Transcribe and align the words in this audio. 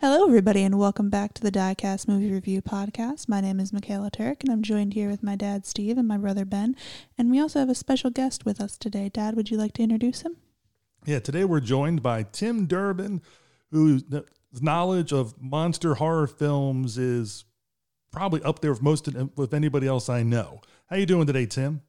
Hello, 0.00 0.24
everybody, 0.24 0.62
and 0.62 0.78
welcome 0.78 1.10
back 1.10 1.34
to 1.34 1.42
the 1.42 1.50
Diecast 1.50 2.06
Movie 2.06 2.30
Review 2.30 2.62
Podcast. 2.62 3.28
My 3.28 3.40
name 3.40 3.58
is 3.58 3.72
Michaela 3.72 4.12
Turk, 4.12 4.44
and 4.44 4.52
I'm 4.52 4.62
joined 4.62 4.94
here 4.94 5.10
with 5.10 5.24
my 5.24 5.34
dad, 5.34 5.66
Steve, 5.66 5.98
and 5.98 6.06
my 6.06 6.16
brother, 6.16 6.44
Ben. 6.44 6.76
And 7.18 7.32
we 7.32 7.40
also 7.40 7.58
have 7.58 7.68
a 7.68 7.74
special 7.74 8.08
guest 8.08 8.44
with 8.44 8.60
us 8.60 8.78
today. 8.78 9.08
Dad, 9.08 9.34
would 9.34 9.50
you 9.50 9.56
like 9.56 9.72
to 9.72 9.82
introduce 9.82 10.20
him? 10.20 10.36
Yeah, 11.04 11.18
today 11.18 11.44
we're 11.44 11.58
joined 11.58 12.00
by 12.00 12.22
Tim 12.22 12.66
Durbin, 12.66 13.22
whose 13.72 14.04
knowledge 14.60 15.12
of 15.12 15.34
monster 15.42 15.96
horror 15.96 16.28
films 16.28 16.96
is 16.96 17.44
probably 18.12 18.40
up 18.44 18.60
there 18.60 18.70
with 18.70 18.82
most 18.82 19.08
of, 19.08 19.36
with 19.36 19.52
anybody 19.52 19.88
else 19.88 20.08
I 20.08 20.22
know. 20.22 20.60
How 20.86 20.94
are 20.94 21.00
you 21.00 21.06
doing 21.06 21.26
today, 21.26 21.46
Tim? 21.46 21.82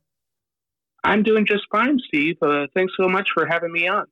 I'm 1.04 1.22
doing 1.22 1.46
just 1.46 1.68
fine, 1.72 2.00
Steve. 2.08 2.38
Uh, 2.42 2.66
thanks 2.74 2.94
so 2.98 3.08
much 3.08 3.30
for 3.36 3.46
having 3.46 3.72
me 3.72 3.88
on. 3.88 4.08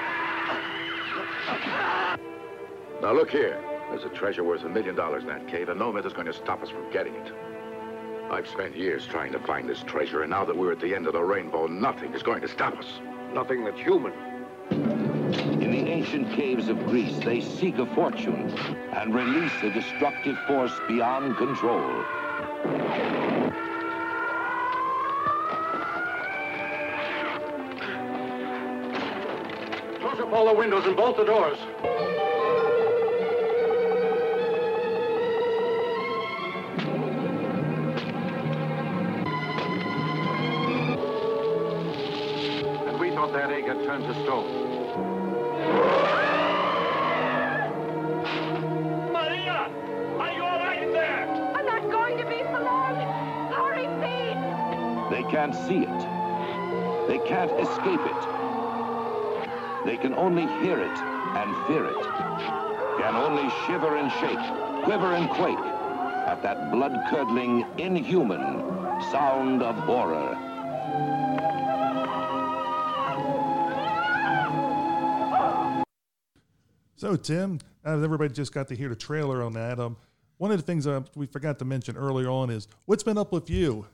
Now 3.04 3.12
look 3.12 3.31
here. 3.31 3.62
There's 3.91 4.04
a 4.04 4.09
treasure 4.09 4.44
worth 4.44 4.65
a 4.65 4.69
million 4.70 4.94
dollars 4.94 5.25
in 5.25 5.28
that 5.28 5.47
cave, 5.47 5.69
and 5.69 5.78
no 5.78 5.92
myth 5.92 6.06
is 6.06 6.15
going 6.15 6.26
to 6.26 6.32
stop 6.32 6.62
us 6.62 6.70
from 6.70 6.91
getting 6.91 7.15
it. 7.15 7.32
I've 8.31 8.48
spent 8.48 8.75
years 8.75 9.04
trying 9.04 9.31
to 9.32 9.38
find 9.41 9.69
this 9.69 9.82
treasure, 9.82 10.22
and 10.22 10.31
now 10.31 10.47
that 10.47 10.56
we're 10.56 10.72
at 10.72 10.81
the 10.81 10.94
end 10.94 11.06
of 11.06 11.12
the 11.12 11.22
rainbow, 11.22 11.66
nothing 11.66 12.14
is 12.14 12.22
going 12.22 12.41
to 12.41 12.48
stop 12.48 12.78
us. 12.78 12.87
Nothing 13.34 13.62
that's 13.62 13.78
human. 13.78 14.14
In 14.70 15.70
the 15.70 15.87
ancient 15.87 16.32
caves 16.32 16.69
of 16.69 16.82
Greece, 16.87 17.19
they 17.19 17.43
seek 17.43 17.76
a 17.76 17.84
fortune 17.94 18.48
and 18.94 19.14
release 19.14 19.53
a 19.62 19.69
destructive 19.69 20.38
force 20.47 20.72
beyond 20.88 21.37
control. 21.37 22.03
Close 30.00 30.20
up 30.20 30.32
all 30.32 30.47
the 30.47 30.54
windows 30.54 30.87
and 30.87 30.97
bolt 30.97 31.19
the 31.19 31.25
doors. 31.25 31.59
Long. 52.65 52.97
Hurry, 53.53 53.87
Pete! 54.03 55.10
They 55.10 55.22
can't 55.31 55.55
see 55.55 55.84
it. 55.87 56.00
They 57.06 57.19
can't 57.28 57.53
escape 57.53 58.00
it. 58.00 58.22
They 59.84 59.97
can 59.97 60.15
only 60.15 60.47
hear 60.65 60.81
it 60.81 60.99
and 61.37 61.66
fear 61.66 61.84
it. 61.84 62.05
Can 62.99 63.16
only 63.16 63.49
shiver 63.66 63.97
and 63.97 64.11
shake, 64.12 64.84
quiver 64.84 65.15
and 65.15 65.28
quake 65.31 65.59
at 66.26 66.43
that 66.43 66.72
blood-curdling, 66.72 67.66
inhuman 67.78 68.62
sound 69.12 69.62
of 69.62 69.76
horror. 69.76 70.53
So, 77.04 77.16
Tim, 77.16 77.59
everybody 77.84 78.32
just 78.32 78.54
got 78.54 78.69
to 78.69 78.75
hear 78.75 78.88
the 78.88 78.97
trailer 78.97 79.42
on 79.42 79.53
that. 79.53 79.78
Um, 79.78 79.98
one 80.38 80.50
of 80.50 80.56
the 80.56 80.62
things 80.62 80.87
uh, 80.87 81.03
we 81.15 81.26
forgot 81.26 81.59
to 81.59 81.66
mention 81.66 81.98
earlier 81.98 82.31
on 82.31 82.48
is 82.48 82.66
what's 82.87 83.03
been 83.03 83.19
up 83.19 83.31
with 83.31 83.50
you. 83.50 83.84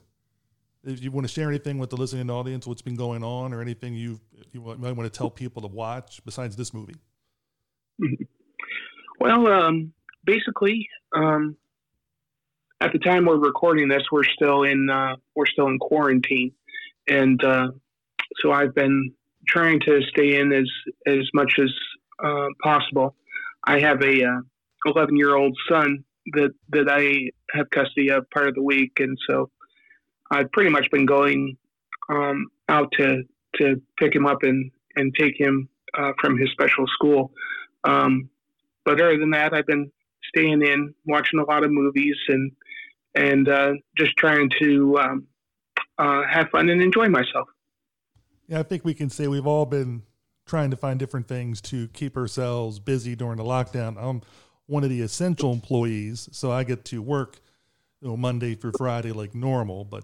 If 0.85 1.03
you 1.03 1.11
want 1.11 1.27
to 1.27 1.33
share 1.33 1.49
anything 1.49 1.77
with 1.77 1.89
the 1.89 1.97
listening 1.97 2.29
audience, 2.29 2.65
what's 2.65 2.81
been 2.81 2.95
going 2.95 3.21
on, 3.21 3.51
or 3.51 3.61
anything 3.61 3.95
you 3.95 4.21
you 4.53 4.61
might 4.61 4.93
want 4.93 5.11
to 5.11 5.17
tell 5.17 5.29
people 5.29 5.61
to 5.61 5.67
watch 5.67 6.23
besides 6.23 6.55
this 6.55 6.73
movie. 6.73 6.95
Well, 9.19 9.45
um, 9.49 9.93
basically, 10.23 10.87
um, 11.13 11.55
at 12.79 12.91
the 12.91 12.97
time 12.97 13.25
we're 13.25 13.37
recording 13.37 13.87
this, 13.87 14.01
we're 14.09 14.23
still 14.23 14.63
in 14.63 14.89
uh, 14.89 15.17
we're 15.35 15.47
still 15.47 15.67
in 15.67 15.77
quarantine, 15.79 16.53
and 17.09 17.43
uh, 17.43 17.67
so 18.39 18.53
I've 18.53 18.73
been 18.73 19.13
trying 19.47 19.81
to 19.81 20.01
stay 20.09 20.39
in 20.39 20.53
as 20.53 20.67
as 21.05 21.29
much 21.33 21.59
as 21.61 21.71
uh, 22.23 22.47
possible. 22.63 23.15
I 23.65 23.79
have 23.79 24.01
a 24.01 24.23
uh, 24.23 24.41
11 24.85 25.15
year 25.15 25.35
old 25.35 25.57
son 25.69 26.03
that 26.33 26.51
that 26.69 26.89
I 26.89 27.29
have 27.55 27.69
custody 27.69 28.09
of 28.09 28.29
part 28.29 28.47
of 28.47 28.55
the 28.55 28.63
week, 28.63 28.93
and 28.99 29.17
so 29.27 29.49
I've 30.31 30.51
pretty 30.51 30.69
much 30.69 30.89
been 30.91 31.05
going 31.05 31.57
um, 32.09 32.47
out 32.69 32.91
to 32.97 33.23
to 33.55 33.81
pick 33.97 34.15
him 34.15 34.25
up 34.25 34.43
and 34.43 34.71
and 34.95 35.13
take 35.15 35.39
him 35.39 35.69
uh, 35.97 36.11
from 36.19 36.37
his 36.37 36.49
special 36.51 36.85
school. 36.87 37.31
Um, 37.83 38.29
but 38.85 38.99
other 39.01 39.17
than 39.17 39.31
that, 39.31 39.53
I've 39.53 39.67
been 39.67 39.91
staying 40.29 40.61
in, 40.61 40.93
watching 41.05 41.39
a 41.39 41.43
lot 41.43 41.63
of 41.63 41.71
movies, 41.71 42.15
and 42.27 42.51
and 43.15 43.49
uh, 43.49 43.73
just 43.97 44.15
trying 44.17 44.49
to 44.61 44.97
um, 44.99 45.27
uh, 45.97 46.23
have 46.29 46.49
fun 46.49 46.69
and 46.69 46.81
enjoy 46.81 47.09
myself. 47.09 47.47
Yeah, 48.47 48.59
I 48.59 48.63
think 48.63 48.83
we 48.83 48.93
can 48.93 49.09
say 49.09 49.27
we've 49.27 49.47
all 49.47 49.65
been 49.65 50.03
trying 50.51 50.69
to 50.69 50.75
find 50.75 50.99
different 50.99 51.29
things 51.29 51.61
to 51.61 51.87
keep 51.93 52.17
ourselves 52.17 52.77
busy 52.77 53.15
during 53.15 53.37
the 53.37 53.43
lockdown. 53.43 53.95
I'm 53.97 54.21
one 54.65 54.83
of 54.83 54.89
the 54.89 55.01
essential 55.01 55.53
employees, 55.53 56.27
so 56.33 56.51
I 56.51 56.65
get 56.65 56.83
to 56.85 57.01
work 57.01 57.39
you 58.01 58.09
know, 58.09 58.17
Monday 58.17 58.55
through 58.55 58.73
Friday 58.77 59.13
like 59.13 59.33
normal. 59.33 59.85
But 59.85 60.03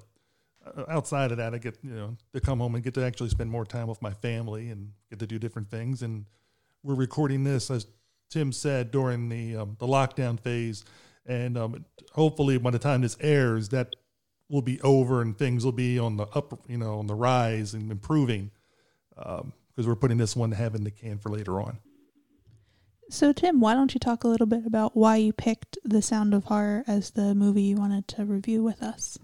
uh, 0.65 0.85
outside 0.87 1.31
of 1.31 1.37
that, 1.37 1.53
I 1.53 1.57
get 1.57 1.77
you 1.83 1.91
know 1.91 2.15
to 2.33 2.39
come 2.39 2.59
home 2.59 2.75
and 2.75 2.83
get 2.83 2.93
to 2.93 3.03
actually 3.05 3.27
spend 3.27 3.51
more 3.51 3.65
time 3.65 3.87
with 3.87 4.01
my 4.01 4.13
family 4.13 4.69
and 4.69 4.93
get 5.09 5.19
to 5.19 5.27
do 5.27 5.37
different 5.37 5.69
things. 5.69 6.01
And 6.01 6.25
we're 6.81 6.95
recording 6.95 7.43
this 7.43 7.69
as 7.69 7.85
Tim 8.29 8.53
said 8.53 8.89
during 8.89 9.27
the 9.27 9.57
um, 9.57 9.75
the 9.79 9.87
lockdown 9.87 10.39
phase, 10.39 10.85
and 11.25 11.57
um, 11.57 11.85
hopefully 12.13 12.57
by 12.57 12.71
the 12.71 12.79
time 12.79 13.01
this 13.01 13.17
airs, 13.19 13.67
that 13.69 13.97
will 14.47 14.61
be 14.61 14.79
over 14.79 15.21
and 15.21 15.37
things 15.37 15.65
will 15.65 15.73
be 15.73 15.99
on 15.99 16.15
the 16.15 16.23
up, 16.27 16.57
you 16.69 16.77
know, 16.77 16.99
on 16.99 17.07
the 17.07 17.15
rise 17.15 17.73
and 17.73 17.91
improving 17.91 18.49
because 19.77 19.87
we're 19.87 19.95
putting 19.95 20.17
this 20.17 20.35
one 20.35 20.49
to 20.49 20.55
have 20.55 20.73
in 20.73 20.83
the 20.83 20.89
can 20.89 21.19
for 21.19 21.29
later 21.29 21.61
on. 21.61 21.77
So, 23.11 23.31
Tim, 23.31 23.59
why 23.59 23.75
don't 23.75 23.93
you 23.93 23.99
talk 23.99 24.23
a 24.23 24.27
little 24.27 24.47
bit 24.47 24.65
about 24.65 24.97
why 24.97 25.17
you 25.17 25.31
picked 25.31 25.77
The 25.85 26.01
Sound 26.01 26.33
of 26.33 26.45
Horror 26.45 26.83
as 26.87 27.11
the 27.11 27.35
movie 27.35 27.61
you 27.61 27.75
wanted 27.75 28.07
to 28.09 28.25
review 28.25 28.63
with 28.63 28.81
us? 28.81 29.19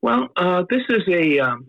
Well, 0.00 0.30
uh, 0.36 0.64
this 0.70 0.82
is 0.88 1.02
a 1.06 1.38
um, 1.38 1.66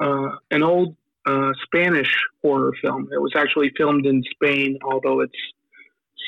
uh, 0.00 0.30
an 0.50 0.62
old 0.62 0.96
uh, 1.26 1.52
Spanish 1.64 2.10
horror 2.42 2.72
film. 2.80 3.10
It 3.12 3.20
was 3.20 3.32
actually 3.36 3.70
filmed 3.76 4.06
in 4.06 4.22
Spain, 4.30 4.78
although 4.82 5.20
it's 5.20 5.32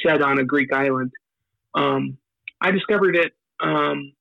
set 0.04 0.20
on 0.20 0.38
a 0.38 0.44
Greek 0.44 0.74
island. 0.74 1.10
Um, 1.74 2.18
I 2.60 2.70
discovered 2.70 3.16
it 3.16 3.32
um, 3.60 4.12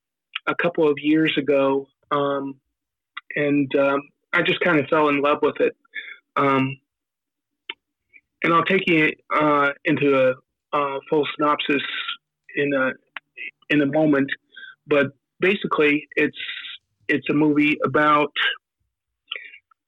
a 0.48 0.56
couple 0.56 0.88
of 0.88 0.98
years 1.00 1.38
ago, 1.38 1.88
um, 2.12 2.56
and 3.36 3.76
um, 3.76 4.02
I 4.32 4.42
just 4.42 4.62
kind 4.62 4.80
of 4.80 4.88
fell 4.88 5.10
in 5.10 5.22
love 5.22 5.40
with 5.42 5.60
it. 5.60 5.76
Um, 6.36 6.78
and 8.44 8.54
I'll 8.54 8.66
take 8.66 8.88
you 8.88 9.12
uh, 9.36 9.70
into 9.86 10.16
a, 10.16 10.78
a, 10.78 11.00
full 11.10 11.28
synopsis 11.36 11.82
in 12.56 12.74
a 12.74 12.92
in 13.70 13.82
a 13.82 13.86
moment. 13.86 14.30
But 14.88 15.08
basically, 15.40 16.08
it's 16.16 16.38
it's 17.08 17.30
a 17.30 17.34
movie 17.34 17.78
about 17.86 18.32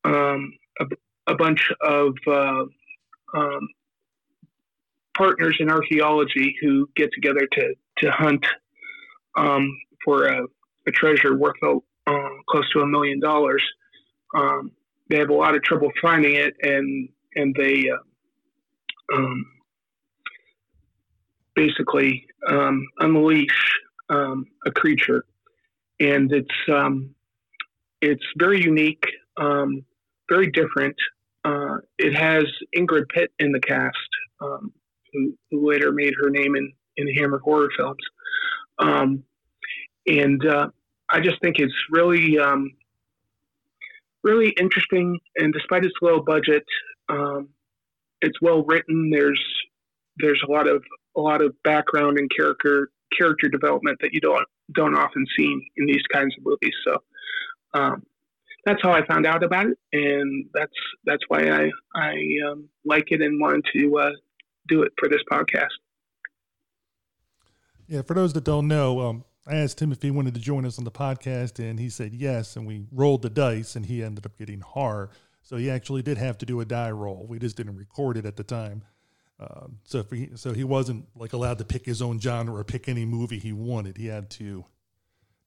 um, 0.03 0.53
a, 0.79 0.85
a, 1.27 1.35
bunch 1.35 1.71
of 1.81 2.13
uh, 2.27 2.65
um, 3.35 3.67
partners 5.17 5.55
in 5.59 5.69
archaeology 5.69 6.55
who 6.61 6.89
get 6.95 7.09
together 7.13 7.47
to 7.53 7.73
to 7.99 8.11
hunt 8.11 8.45
um, 9.37 9.69
for 10.03 10.25
a, 10.25 10.43
a, 10.87 10.91
treasure 10.91 11.35
worth 11.37 11.55
uh, 11.63 11.73
close 12.49 12.69
to 12.73 12.81
a 12.81 12.87
million 12.87 13.19
dollars. 13.19 13.63
Um, 14.35 14.71
they 15.09 15.17
have 15.17 15.29
a 15.29 15.33
lot 15.33 15.55
of 15.55 15.63
trouble 15.63 15.91
finding 16.01 16.35
it, 16.35 16.55
and 16.61 17.09
and 17.35 17.55
they 17.55 17.89
uh, 17.89 19.15
um, 19.15 19.45
basically 21.55 22.25
um, 22.47 22.85
unleash 22.99 23.79
um, 24.09 24.45
a 24.65 24.71
creature, 24.71 25.25
and 25.99 26.31
it's 26.31 26.55
um, 26.71 27.13
it's 28.01 28.23
very 28.37 28.61
unique, 28.61 29.05
um, 29.37 29.83
very 30.29 30.49
different. 30.51 30.95
Uh, 31.45 31.77
it 31.97 32.15
has 32.15 32.45
Ingrid 32.75 33.09
Pitt 33.09 33.31
in 33.39 33.51
the 33.51 33.59
cast, 33.59 33.97
who, 34.39 35.33
who, 35.51 35.69
later 35.69 35.91
made 35.91 36.13
her 36.21 36.29
name 36.29 36.55
in 36.55 36.71
in 36.95 37.13
Hammer 37.15 37.39
horror 37.39 37.69
films, 37.75 38.01
and 40.07 40.45
uh, 40.45 40.69
I 41.09 41.19
just 41.19 41.41
think 41.41 41.59
it's 41.59 41.73
really 41.91 42.37
really 44.23 44.49
interesting. 44.59 45.19
And 45.37 45.53
despite 45.53 45.85
its 45.85 45.95
low 46.01 46.21
budget, 46.21 46.63
um, 47.09 47.49
it's 48.21 48.41
well 48.41 48.63
written. 48.63 49.09
There's 49.11 49.43
there's 50.17 50.41
a 50.47 50.51
lot 50.51 50.67
of 50.67 50.83
a 51.15 51.21
lot 51.21 51.41
of 51.43 51.55
background 51.63 52.17
and 52.17 52.29
character 52.35 52.89
character 53.17 53.47
development 53.47 53.99
that 54.01 54.13
you 54.13 54.21
don't 54.21 54.47
don't 54.73 54.95
often 54.95 55.25
see 55.37 55.71
in 55.77 55.85
these 55.85 56.03
kinds 56.11 56.33
of 56.37 56.45
movies. 56.45 56.75
So 56.85 56.97
um, 57.73 58.03
that's 58.65 58.81
how 58.81 58.91
I 58.91 59.05
found 59.05 59.25
out 59.25 59.43
about 59.43 59.67
it, 59.67 59.77
and 59.91 60.45
that's 60.53 60.71
that's 61.05 61.23
why 61.27 61.49
I 61.49 61.69
I 61.95 62.15
um, 62.49 62.69
like 62.85 63.05
it 63.11 63.21
and 63.21 63.39
wanted 63.39 63.65
to 63.75 63.97
uh, 63.97 64.11
do 64.67 64.83
it 64.83 64.93
for 64.97 65.09
this 65.09 65.21
podcast. 65.31 65.67
Yeah, 67.87 68.01
for 68.01 68.13
those 68.13 68.33
that 68.33 68.45
don't 68.45 68.67
know, 68.67 69.01
um, 69.01 69.25
I 69.45 69.55
asked 69.55 69.81
him 69.81 69.91
if 69.91 70.01
he 70.01 70.11
wanted 70.11 70.33
to 70.35 70.39
join 70.39 70.65
us 70.65 70.77
on 70.77 70.85
the 70.85 70.91
podcast, 70.91 71.59
and 71.59 71.79
he 71.79 71.89
said 71.89 72.13
yes. 72.13 72.55
And 72.55 72.65
we 72.65 72.85
rolled 72.91 73.21
the 73.21 73.29
dice, 73.29 73.75
and 73.75 73.85
he 73.85 74.03
ended 74.03 74.25
up 74.25 74.37
getting 74.37 74.61
horror. 74.61 75.09
So 75.41 75.57
he 75.57 75.69
actually 75.69 76.01
did 76.01 76.17
have 76.17 76.37
to 76.39 76.45
do 76.45 76.61
a 76.61 76.65
die 76.65 76.91
roll. 76.91 77.25
We 77.27 77.39
just 77.39 77.57
didn't 77.57 77.75
record 77.75 78.17
it 78.17 78.25
at 78.25 78.37
the 78.37 78.43
time. 78.43 78.83
Um, 79.39 79.79
so 79.83 80.05
he, 80.09 80.29
so 80.35 80.53
he 80.53 80.63
wasn't 80.63 81.05
like 81.15 81.33
allowed 81.33 81.57
to 81.57 81.65
pick 81.65 81.85
his 81.85 82.01
own 82.01 82.19
genre 82.19 82.55
or 82.55 82.63
pick 82.63 82.87
any 82.87 83.03
movie 83.03 83.39
he 83.39 83.51
wanted. 83.51 83.97
He 83.97 84.07
had 84.07 84.29
to 84.31 84.65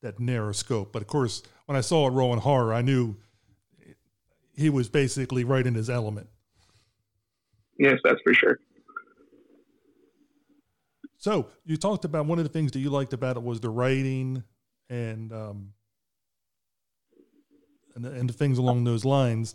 that 0.02 0.20
narrow 0.20 0.52
scope. 0.52 0.92
But 0.92 1.00
of 1.02 1.08
course, 1.08 1.42
when 1.64 1.76
I 1.76 1.80
saw 1.80 2.06
it 2.06 2.10
rolling 2.10 2.40
horror, 2.40 2.74
I 2.74 2.82
knew 2.82 3.16
he 4.54 4.68
was 4.68 4.88
basically 4.88 5.44
right 5.44 5.66
in 5.66 5.74
his 5.74 5.88
element. 5.88 6.28
Yes, 7.78 7.98
that's 8.04 8.20
for 8.22 8.34
sure. 8.34 8.58
So 11.18 11.48
you 11.64 11.76
talked 11.76 12.04
about 12.04 12.26
one 12.26 12.38
of 12.38 12.44
the 12.44 12.50
things 12.50 12.72
that 12.72 12.80
you 12.80 12.90
liked 12.90 13.12
about 13.12 13.36
it 13.36 13.42
was 13.42 13.60
the 13.60 13.70
writing 13.70 14.42
and 14.88 15.32
um, 15.32 15.72
and, 17.94 18.04
and 18.06 18.34
things 18.34 18.58
along 18.58 18.84
those 18.84 19.04
lines. 19.04 19.54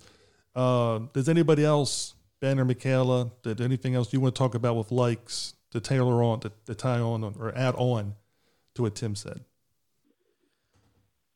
Uh, 0.56 1.00
does 1.14 1.30
anybody 1.30 1.64
else, 1.64 2.16
Ben 2.40 2.60
or 2.60 2.66
Michaela, 2.66 3.32
did 3.44 3.62
anything 3.62 3.96
else 3.96 4.12
you 4.12 4.20
want 4.20 4.36
to 4.36 4.40
talk 4.40 4.56
about 4.56 4.76
with 4.76 4.92
likes 4.92 5.54
to 5.72 5.80
tailor 5.80 6.24
on 6.24 6.40
to, 6.42 6.52
to 6.66 6.76
tie 6.76 7.00
on 7.00 7.24
or 7.24 7.56
add 7.56 7.76
on 7.76 8.16
to 8.76 8.82
what 8.82 8.96
Tim 8.96 9.16
said? 9.16 9.42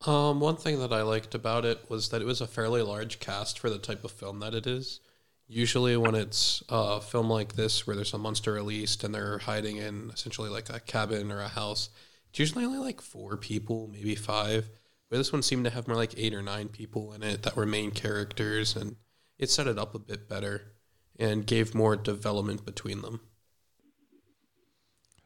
Um, 0.05 0.39
one 0.39 0.57
thing 0.57 0.79
that 0.79 0.91
I 0.91 1.03
liked 1.03 1.33
about 1.33 1.65
it 1.65 1.89
was 1.89 2.09
that 2.09 2.21
it 2.21 2.25
was 2.25 2.41
a 2.41 2.47
fairly 2.47 2.81
large 2.81 3.19
cast 3.19 3.57
for 3.57 3.69
the 3.69 3.79
type 3.79 4.03
of 4.03 4.11
film 4.11 4.39
that 4.39 4.53
it 4.53 4.67
is 4.67 4.99
usually 5.47 5.95
when 5.97 6.15
it's 6.15 6.63
a 6.69 6.99
film 7.01 7.29
like 7.29 7.55
this 7.55 7.85
where 7.85 7.95
there's 7.95 8.13
a 8.13 8.17
monster 8.17 8.53
released 8.53 9.03
and 9.03 9.13
they're 9.13 9.39
hiding 9.39 9.77
in 9.77 10.09
essentially 10.13 10.49
like 10.49 10.69
a 10.69 10.79
cabin 10.79 11.31
or 11.31 11.41
a 11.41 11.47
house 11.47 11.89
it's 12.35 12.39
usually 12.41 12.65
only 12.65 12.79
like 12.79 12.99
four 12.99 13.37
people 13.37 13.87
maybe 13.87 14.13
five. 14.13 14.69
But 15.09 15.15
this 15.19 15.31
one 15.31 15.41
seemed 15.41 15.63
to 15.63 15.69
have 15.69 15.87
more 15.87 15.95
like 15.95 16.15
eight 16.17 16.33
or 16.33 16.41
nine 16.41 16.67
people 16.67 17.13
in 17.13 17.23
it 17.23 17.43
that 17.43 17.55
were 17.55 17.65
main 17.65 17.91
characters 17.91 18.75
and 18.75 18.97
it 19.39 19.49
set 19.49 19.67
it 19.67 19.79
up 19.79 19.95
a 19.95 19.99
bit 19.99 20.27
better 20.27 20.73
and 21.17 21.47
gave 21.47 21.73
more 21.73 21.95
development 21.95 22.65
between 22.65 23.01
them. 23.01 23.21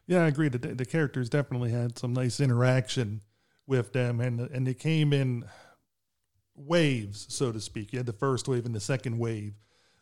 Yeah 0.06 0.24
i 0.24 0.28
agree. 0.28 0.50
The, 0.50 0.60
the 0.60 0.86
characters 0.86 1.30
definitely 1.30 1.72
had 1.72 1.98
some 1.98 2.14
nice 2.14 2.40
interaction 2.40 3.22
with 3.66 3.92
them 3.92 4.22
and 4.22 4.42
and 4.42 4.68
they 4.68 4.76
came 4.76 5.12
in 5.12 5.46
waves 6.56 7.26
so 7.30 7.52
to 7.52 7.60
speak. 7.60 7.92
You 7.92 7.98
had 7.98 8.06
the 8.06 8.14
first 8.14 8.48
wave 8.48 8.68
and 8.68 8.76
the 8.76 8.80
second 8.80 9.18
wave 9.18 9.56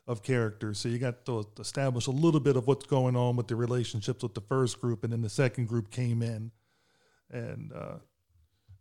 of 0.08 0.24
characters. 0.24 0.80
So 0.80 0.90
you 0.90 0.98
got 0.98 1.26
to 1.26 1.46
establish 1.60 2.08
a 2.08 2.12
little 2.12 2.40
bit 2.40 2.56
of 2.56 2.66
what's 2.66 2.86
going 2.86 3.16
on 3.16 3.36
with 3.36 3.48
the 3.48 3.56
relationships 3.56 4.24
with 4.24 4.34
the 4.34 4.42
first 4.42 4.80
group, 4.80 5.04
and 5.04 5.12
then 5.12 5.22
the 5.22 5.30
second 5.30 5.68
group 5.68 5.92
came 5.92 6.22
in, 6.22 6.52
and 7.30 7.72
uh, 7.74 7.96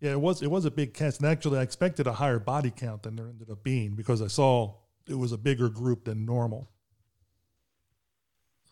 yeah, 0.00 0.12
it 0.12 0.20
was 0.20 0.42
it 0.42 0.50
was 0.50 0.64
a 0.64 0.70
big 0.70 0.94
cast. 0.94 1.20
And 1.20 1.28
actually, 1.28 1.58
I 1.58 1.62
expected 1.62 2.06
a 2.06 2.12
higher 2.12 2.38
body 2.38 2.70
count 2.70 3.02
than 3.02 3.16
there 3.16 3.28
ended 3.28 3.50
up 3.50 3.62
being 3.64 3.94
because 3.94 4.22
I 4.22 4.28
saw 4.28 4.74
it 5.08 5.18
was 5.18 5.32
a 5.32 5.38
bigger 5.38 5.68
group 5.68 6.04
than 6.04 6.24
normal. 6.24 6.70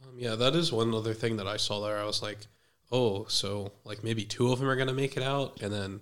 Um, 0.02 0.14
yeah, 0.18 0.37
that 0.37 0.54
is 0.54 0.73
one 0.73 0.94
other 0.94 1.14
thing 1.14 1.37
that 1.38 1.49
I 1.49 1.56
saw 1.56 1.80
there. 1.80 1.99
I 1.99 2.04
was 2.04 2.23
like, 2.23 2.38
oh, 2.92 3.25
so 3.26 3.73
like 3.84 4.04
maybe 4.04 4.25
two 4.25 4.52
of 4.52 4.61
them 4.61 4.68
are 4.68 4.76
gonna 4.76 4.94
make 4.94 5.16
it 5.16 5.23
out, 5.25 5.61
and 5.61 5.73
then 5.73 6.00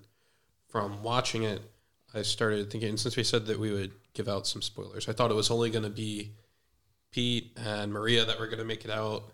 from 0.68 1.02
watching 1.02 1.44
it, 1.44 1.62
I 2.14 2.23
started 2.23 2.71
thinking. 2.71 2.97
Since 2.99 3.16
we 3.16 3.25
said 3.25 3.47
that 3.47 3.59
we 3.59 3.73
would 3.73 3.92
give 4.12 4.28
out 4.28 4.47
some 4.47 4.61
spoilers, 4.61 5.09
I 5.09 5.12
thought 5.12 5.30
it 5.30 5.35
was 5.35 5.50
only 5.50 5.71
going 5.71 5.85
to 5.85 5.90
be 5.90 6.32
Pete 7.12 7.57
and 7.57 7.92
Maria 7.92 8.25
that 8.25 8.40
were 8.40 8.47
going 8.47 8.59
to 8.59 8.64
make 8.64 8.85
it 8.85 8.90
out. 8.90 9.25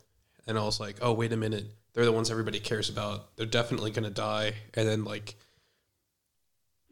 And 0.46 0.58
I 0.58 0.62
was 0.62 0.80
like, 0.80 0.96
oh, 1.00 1.12
wait 1.12 1.32
a 1.32 1.36
minute. 1.36 1.66
They're 1.94 2.04
the 2.04 2.12
ones 2.12 2.30
everybody 2.30 2.60
cares 2.60 2.90
about. 2.90 3.36
They're 3.36 3.46
definitely 3.46 3.90
going 3.90 4.04
to 4.04 4.10
die. 4.10 4.52
And 4.74 4.86
then, 4.86 5.04
like, 5.04 5.36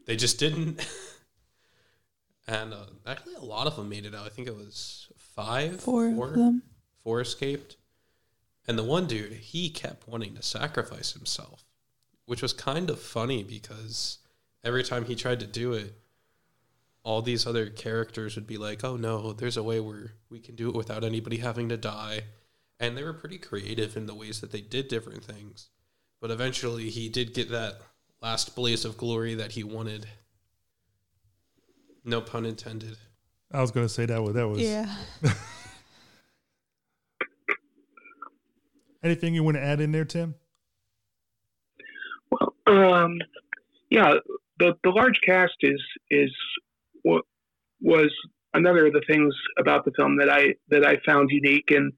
they 0.06 0.16
just 0.16 0.38
didn't. 0.38 0.86
and 2.48 2.72
uh, 2.72 2.86
actually, 3.06 3.34
a 3.34 3.44
lot 3.44 3.66
of 3.66 3.76
them 3.76 3.88
made 3.88 4.06
it 4.06 4.14
out. 4.14 4.26
I 4.26 4.30
think 4.30 4.48
it 4.48 4.56
was 4.56 5.08
five. 5.16 5.80
Four, 5.80 6.12
four 6.14 6.28
of 6.28 6.34
them. 6.34 6.62
Four 7.02 7.20
escaped. 7.20 7.76
And 8.66 8.78
the 8.78 8.84
one 8.84 9.06
dude, 9.06 9.32
he 9.32 9.70
kept 9.70 10.08
wanting 10.08 10.34
to 10.34 10.42
sacrifice 10.42 11.12
himself, 11.12 11.64
which 12.24 12.42
was 12.42 12.52
kind 12.52 12.90
of 12.90 13.00
funny 13.00 13.42
because 13.44 14.18
every 14.64 14.82
time 14.82 15.04
he 15.04 15.14
tried 15.14 15.40
to 15.40 15.46
do 15.46 15.72
it, 15.72 15.94
all 17.06 17.22
these 17.22 17.46
other 17.46 17.70
characters 17.70 18.34
would 18.34 18.48
be 18.48 18.58
like, 18.58 18.82
"Oh 18.82 18.96
no, 18.96 19.32
there's 19.32 19.56
a 19.56 19.62
way 19.62 19.78
where 19.78 20.14
we 20.28 20.40
can 20.40 20.56
do 20.56 20.68
it 20.68 20.74
without 20.74 21.04
anybody 21.04 21.36
having 21.36 21.68
to 21.68 21.76
die," 21.76 22.22
and 22.80 22.96
they 22.96 23.04
were 23.04 23.12
pretty 23.12 23.38
creative 23.38 23.96
in 23.96 24.06
the 24.06 24.14
ways 24.14 24.40
that 24.40 24.50
they 24.50 24.60
did 24.60 24.88
different 24.88 25.22
things. 25.22 25.68
But 26.20 26.32
eventually, 26.32 26.90
he 26.90 27.08
did 27.08 27.32
get 27.32 27.48
that 27.50 27.80
last 28.20 28.56
blaze 28.56 28.84
of 28.84 28.96
glory 28.96 29.36
that 29.36 29.52
he 29.52 29.62
wanted. 29.62 30.08
No 32.04 32.20
pun 32.20 32.44
intended. 32.44 32.98
I 33.52 33.60
was 33.60 33.70
going 33.70 33.86
to 33.86 33.92
say 33.92 34.06
that 34.06 34.20
was 34.20 34.34
that 34.34 34.48
was 34.48 34.60
yeah. 34.60 34.92
Anything 39.04 39.32
you 39.32 39.44
want 39.44 39.56
to 39.58 39.62
add 39.62 39.80
in 39.80 39.92
there, 39.92 40.04
Tim? 40.04 40.34
Well, 42.32 42.52
um, 42.66 43.20
yeah, 43.90 44.14
the 44.58 44.76
the 44.82 44.90
large 44.90 45.20
cast 45.20 45.54
is 45.60 45.80
is 46.10 46.34
was 47.80 48.10
another 48.54 48.86
of 48.86 48.92
the 48.92 49.02
things 49.06 49.34
about 49.58 49.84
the 49.84 49.92
film 49.96 50.16
that 50.18 50.30
I 50.30 50.54
that 50.68 50.84
I 50.84 50.96
found 51.04 51.30
unique, 51.30 51.70
and 51.70 51.92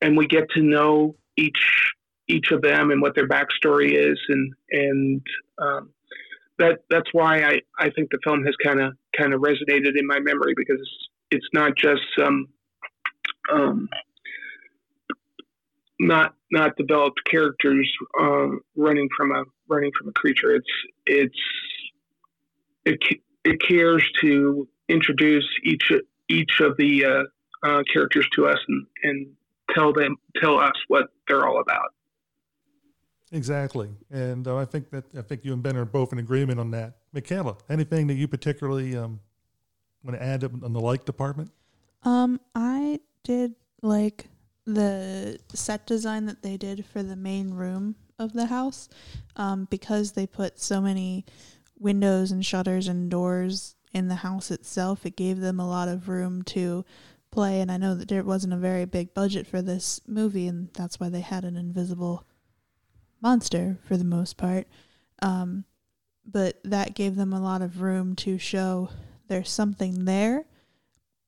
and 0.00 0.16
we 0.16 0.26
get 0.26 0.50
to 0.54 0.62
know 0.62 1.16
each 1.36 1.92
each 2.28 2.50
of 2.50 2.62
them 2.62 2.90
and 2.90 3.02
what 3.02 3.14
their 3.14 3.28
backstory 3.28 3.92
is, 3.92 4.18
and 4.28 4.52
and 4.70 5.22
um, 5.58 5.90
that 6.58 6.80
that's 6.90 7.08
why 7.12 7.42
I, 7.42 7.60
I 7.78 7.90
think 7.90 8.10
the 8.10 8.18
film 8.24 8.44
has 8.44 8.54
kind 8.62 8.80
of 8.80 8.94
kind 9.16 9.34
of 9.34 9.40
resonated 9.40 9.98
in 9.98 10.06
my 10.06 10.20
memory 10.20 10.54
because 10.56 10.80
it's, 11.30 11.46
not 11.54 11.76
just 11.76 12.02
some 12.18 12.48
um, 13.52 13.88
not 15.98 16.34
not 16.50 16.76
developed 16.76 17.20
characters 17.30 17.90
um, 18.20 18.60
running 18.76 19.08
from 19.16 19.32
a 19.32 19.44
running 19.68 19.90
from 19.98 20.08
a 20.08 20.12
creature. 20.12 20.54
It's 20.54 20.66
it's 21.06 21.38
it 22.84 23.00
it 23.44 23.60
cares 23.60 24.08
to 24.20 24.68
introduce 24.88 25.48
each 25.64 25.90
each 26.28 26.60
of 26.60 26.76
the 26.76 27.04
uh, 27.04 27.22
uh, 27.66 27.82
characters 27.92 28.26
to 28.34 28.46
us 28.46 28.58
and, 28.68 28.86
and 29.02 29.26
tell 29.74 29.92
them 29.92 30.16
tell 30.40 30.58
us 30.58 30.74
what 30.88 31.08
they're 31.28 31.46
all 31.46 31.60
about. 31.60 31.92
Exactly, 33.30 33.88
and 34.10 34.46
uh, 34.46 34.56
I 34.56 34.64
think 34.66 34.90
that 34.90 35.04
I 35.16 35.22
think 35.22 35.44
you 35.44 35.52
and 35.52 35.62
Ben 35.62 35.76
are 35.76 35.84
both 35.84 36.12
in 36.12 36.18
agreement 36.18 36.60
on 36.60 36.70
that. 36.72 36.98
Michaela, 37.12 37.56
anything 37.68 38.06
that 38.08 38.14
you 38.14 38.28
particularly 38.28 38.96
um, 38.96 39.20
want 40.04 40.18
to 40.18 40.22
add 40.22 40.44
on 40.44 40.72
the 40.72 40.80
like 40.80 41.04
department? 41.04 41.50
Um, 42.04 42.40
I 42.54 43.00
did 43.22 43.54
like 43.80 44.26
the 44.66 45.38
set 45.52 45.86
design 45.86 46.26
that 46.26 46.42
they 46.42 46.56
did 46.56 46.84
for 46.84 47.02
the 47.02 47.16
main 47.16 47.54
room 47.54 47.96
of 48.18 48.32
the 48.32 48.46
house, 48.46 48.88
um, 49.36 49.66
because 49.70 50.12
they 50.12 50.26
put 50.26 50.60
so 50.60 50.80
many 50.80 51.24
windows 51.82 52.30
and 52.30 52.44
shutters 52.44 52.88
and 52.88 53.10
doors 53.10 53.74
in 53.92 54.08
the 54.08 54.16
house 54.16 54.50
itself. 54.50 55.04
It 55.04 55.16
gave 55.16 55.40
them 55.40 55.60
a 55.60 55.68
lot 55.68 55.88
of 55.88 56.08
room 56.08 56.42
to 56.44 56.84
play, 57.30 57.60
and 57.60 57.70
I 57.70 57.76
know 57.76 57.94
that 57.94 58.08
there 58.08 58.22
wasn't 58.22 58.52
a 58.52 58.58
very 58.58 58.84
big 58.84 59.14
budget 59.14 59.46
for 59.46 59.60
this 59.60 60.00
movie, 60.06 60.46
and 60.46 60.68
that's 60.74 61.00
why 61.00 61.08
they 61.08 61.20
had 61.20 61.44
an 61.44 61.56
invisible 61.56 62.24
monster 63.20 63.78
for 63.86 63.96
the 63.96 64.04
most 64.04 64.36
part. 64.36 64.66
Um, 65.20 65.64
but 66.24 66.58
that 66.64 66.94
gave 66.94 67.16
them 67.16 67.32
a 67.32 67.40
lot 67.40 67.62
of 67.62 67.82
room 67.82 68.14
to 68.16 68.38
show 68.38 68.90
there's 69.28 69.50
something 69.50 70.04
there 70.04 70.44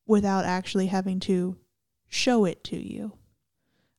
without 0.07 0.45
actually 0.45 0.87
having 0.87 1.21
to 1.21 1.57
show 2.09 2.45
it 2.45 2.63
to 2.65 2.77
you, 2.77 3.13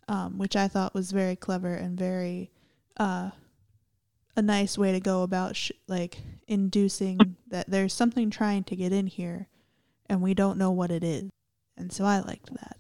um, 0.08 0.38
which 0.38 0.56
I 0.56 0.68
thought 0.68 0.94
was 0.94 1.12
very 1.12 1.36
clever 1.36 1.74
and 1.74 1.98
very 1.98 2.52
uh, 2.98 3.32
a 4.36 4.42
nice 4.42 4.78
way 4.78 4.92
to 4.92 5.00
go 5.00 5.24
about 5.24 5.56
sh- 5.56 5.72
like 5.88 6.20
inducing 6.48 7.38
that 7.48 7.70
there's 7.70 7.94
something 7.94 8.30
trying 8.30 8.64
to 8.66 8.76
get 8.76 8.92
in 8.92 9.08
here 9.08 9.48
and 10.08 10.22
we 10.22 10.34
don't 10.34 10.58
know 10.58 10.72
what 10.72 10.92
it 10.92 11.04
is. 11.04 11.30
And 11.78 11.92
so 11.92 12.06
I 12.06 12.20
liked 12.20 12.54
that. 12.54 12.78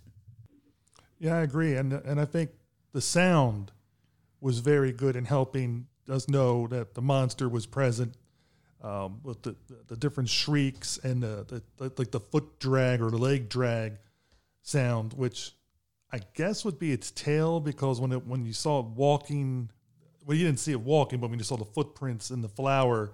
Yeah, 1.19 1.37
I 1.37 1.41
agree, 1.41 1.75
and 1.75 1.93
and 1.93 2.19
I 2.19 2.25
think 2.25 2.51
the 2.91 3.01
sound 3.01 3.71
was 4.41 4.59
very 4.59 4.91
good 4.91 5.15
in 5.15 5.25
helping 5.25 5.87
us 6.09 6.29
know 6.29 6.67
that 6.67 6.93
the 6.93 7.01
monster 7.01 7.49
was 7.49 7.65
present 7.65 8.15
um, 8.81 9.19
with 9.23 9.41
the, 9.41 9.55
the 9.87 9.95
different 9.95 10.29
shrieks 10.29 10.99
and 11.03 11.23
the, 11.23 11.63
the, 11.77 11.91
like 11.97 12.11
the 12.11 12.19
foot 12.19 12.59
drag 12.59 13.01
or 13.01 13.09
the 13.09 13.17
leg 13.17 13.49
drag 13.49 13.93
sound, 14.61 15.13
which 15.13 15.53
I 16.11 16.19
guess 16.35 16.63
would 16.63 16.77
be 16.77 16.91
its 16.91 17.09
tail 17.11 17.59
because 17.59 17.99
when 17.99 18.11
it 18.11 18.25
when 18.27 18.45
you 18.45 18.53
saw 18.53 18.79
it 18.79 18.85
walking, 18.85 19.71
well, 20.25 20.37
you 20.37 20.45
didn't 20.45 20.59
see 20.59 20.71
it 20.71 20.81
walking, 20.81 21.19
but 21.19 21.29
when 21.29 21.39
you 21.39 21.45
saw 21.45 21.57
the 21.57 21.65
footprints 21.65 22.29
in 22.29 22.41
the 22.41 22.49
flour, 22.49 23.13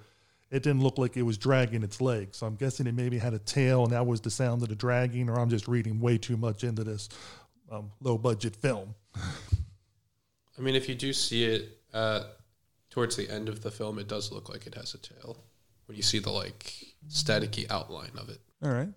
it 0.51 0.63
didn't 0.63 0.83
look 0.83 0.97
like 0.97 1.15
it 1.15 1.21
was 1.23 1.37
dragging 1.37 1.81
its 1.81 2.01
legs. 2.01 2.37
So 2.37 2.45
I'm 2.45 2.55
guessing 2.55 2.85
it 2.85 2.93
maybe 2.93 3.17
had 3.17 3.33
a 3.33 3.39
tail, 3.39 3.83
and 3.83 3.93
that 3.93 4.05
was 4.05 4.21
the 4.21 4.29
sound 4.29 4.61
of 4.61 4.69
the 4.69 4.75
dragging. 4.75 5.29
Or 5.29 5.39
I'm 5.39 5.49
just 5.49 5.67
reading 5.67 5.99
way 5.99 6.17
too 6.17 6.37
much 6.37 6.63
into 6.63 6.83
this 6.83 7.09
um, 7.71 7.91
low 8.01 8.17
budget 8.17 8.55
film. 8.55 8.93
I 9.15 10.61
mean, 10.61 10.75
if 10.75 10.89
you 10.89 10.95
do 10.95 11.13
see 11.13 11.45
it 11.45 11.79
uh, 11.93 12.23
towards 12.89 13.15
the 13.15 13.29
end 13.29 13.47
of 13.47 13.61
the 13.61 13.71
film, 13.71 13.97
it 13.97 14.07
does 14.07 14.31
look 14.31 14.49
like 14.49 14.67
it 14.67 14.75
has 14.75 14.93
a 14.93 14.97
tail 14.97 15.37
when 15.87 15.95
you 15.95 16.03
see 16.03 16.19
the 16.19 16.29
like 16.29 16.73
staticky 17.09 17.69
outline 17.71 18.11
of 18.17 18.29
it. 18.29 18.39
All 18.63 18.71
right. 18.71 18.89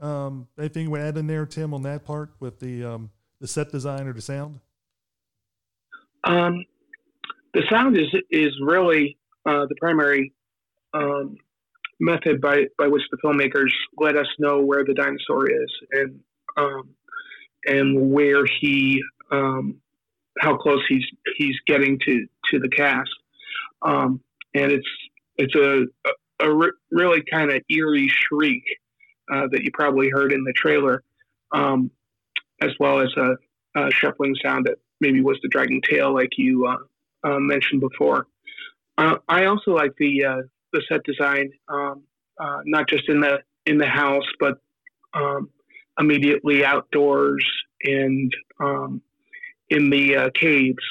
Um, 0.00 0.48
anything 0.58 0.84
you 0.84 0.90
want 0.90 1.02
to 1.02 1.08
add 1.08 1.16
in 1.18 1.26
there, 1.26 1.44
Tim, 1.44 1.74
on 1.74 1.82
that 1.82 2.04
part 2.04 2.30
with 2.38 2.60
the 2.60 2.84
um, 2.84 3.10
the 3.40 3.48
set 3.48 3.70
design 3.72 4.06
or 4.06 4.12
the 4.12 4.22
sound? 4.22 4.60
Um, 6.22 6.64
the 7.52 7.62
sound 7.68 7.96
is 7.96 8.08
is 8.30 8.52
really 8.60 9.18
uh, 9.44 9.66
the 9.66 9.74
primary 9.80 10.32
um, 10.94 11.36
method 12.00 12.40
by, 12.40 12.64
by 12.78 12.86
which 12.86 13.02
the 13.10 13.18
filmmakers 13.18 13.70
let 13.98 14.16
us 14.16 14.26
know 14.38 14.60
where 14.60 14.84
the 14.84 14.94
dinosaur 14.94 15.50
is 15.50 15.70
and 15.92 16.20
um, 16.56 16.88
and 17.66 18.10
where 18.12 18.44
he 18.60 19.02
um, 19.30 19.76
how 20.38 20.56
close 20.56 20.82
he's 20.88 21.04
he's 21.36 21.56
getting 21.66 21.98
to 22.06 22.26
to 22.50 22.58
the 22.58 22.68
cast, 22.68 23.10
um, 23.82 24.20
and 24.54 24.72
it's 24.72 24.88
it's 25.36 25.54
a 25.54 25.84
a, 26.40 26.52
re- 26.52 26.72
really 26.90 27.22
kind 27.30 27.50
of 27.50 27.62
eerie 27.70 28.08
shriek 28.08 28.62
uh, 29.32 29.46
that 29.50 29.62
you 29.62 29.70
probably 29.72 30.10
heard 30.10 30.32
in 30.32 30.44
the 30.44 30.52
trailer, 30.52 31.02
um, 31.52 31.90
as 32.60 32.70
well 32.78 33.00
as 33.00 33.08
a, 33.16 33.36
a, 33.76 33.90
shuffling 33.90 34.34
sound 34.42 34.66
that 34.66 34.78
maybe 35.00 35.20
was 35.20 35.38
the 35.42 35.48
dragon 35.48 35.80
tail, 35.88 36.12
like 36.12 36.30
you 36.36 36.66
uh, 36.66 36.76
uh, 37.28 37.38
mentioned 37.38 37.80
before. 37.80 38.26
Uh, 38.98 39.16
I 39.28 39.46
also 39.46 39.72
like 39.72 39.92
the 39.98 40.24
uh, 40.24 40.42
the 40.74 40.82
set 40.90 41.02
design, 41.04 41.50
um, 41.68 42.02
uh, 42.38 42.58
not 42.66 42.88
just 42.88 43.08
in 43.08 43.20
the 43.20 43.38
in 43.64 43.78
the 43.78 43.86
house, 43.86 44.26
but 44.38 44.58
um, 45.14 45.48
immediately 45.98 46.64
outdoors 46.64 47.46
and 47.82 48.30
um, 48.60 49.00
in 49.70 49.88
the 49.88 50.16
uh, 50.16 50.30
caves, 50.38 50.84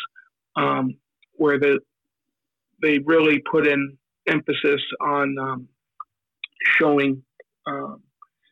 um, 0.55 0.95
where 1.33 1.59
the 1.59 1.79
they 2.81 2.99
really 2.99 3.41
put 3.51 3.67
in 3.67 3.97
emphasis 4.27 4.81
on 5.01 5.37
um, 5.37 5.67
showing 6.79 7.21
um, 7.67 8.01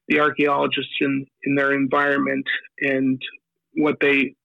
the 0.07 0.19
archaeologists 0.19 0.93
in, 1.01 1.25
in 1.43 1.55
their 1.55 1.73
environment 1.73 2.45
and 2.79 3.21
what 3.75 3.95
they 4.01 4.35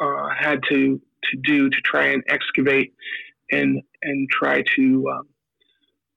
uh, 0.00 0.28
had 0.38 0.60
to 0.68 1.00
to 1.22 1.36
do 1.42 1.68
to 1.68 1.76
try 1.84 2.06
and 2.06 2.22
excavate 2.28 2.94
and 3.52 3.82
and 4.02 4.28
try 4.30 4.62
to 4.76 5.04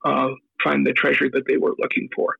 uh, 0.04 0.30
find 0.64 0.86
the 0.86 0.94
treasure 0.94 1.30
that 1.30 1.44
they 1.48 1.58
were 1.58 1.74
looking 1.80 2.10
for. 2.16 2.36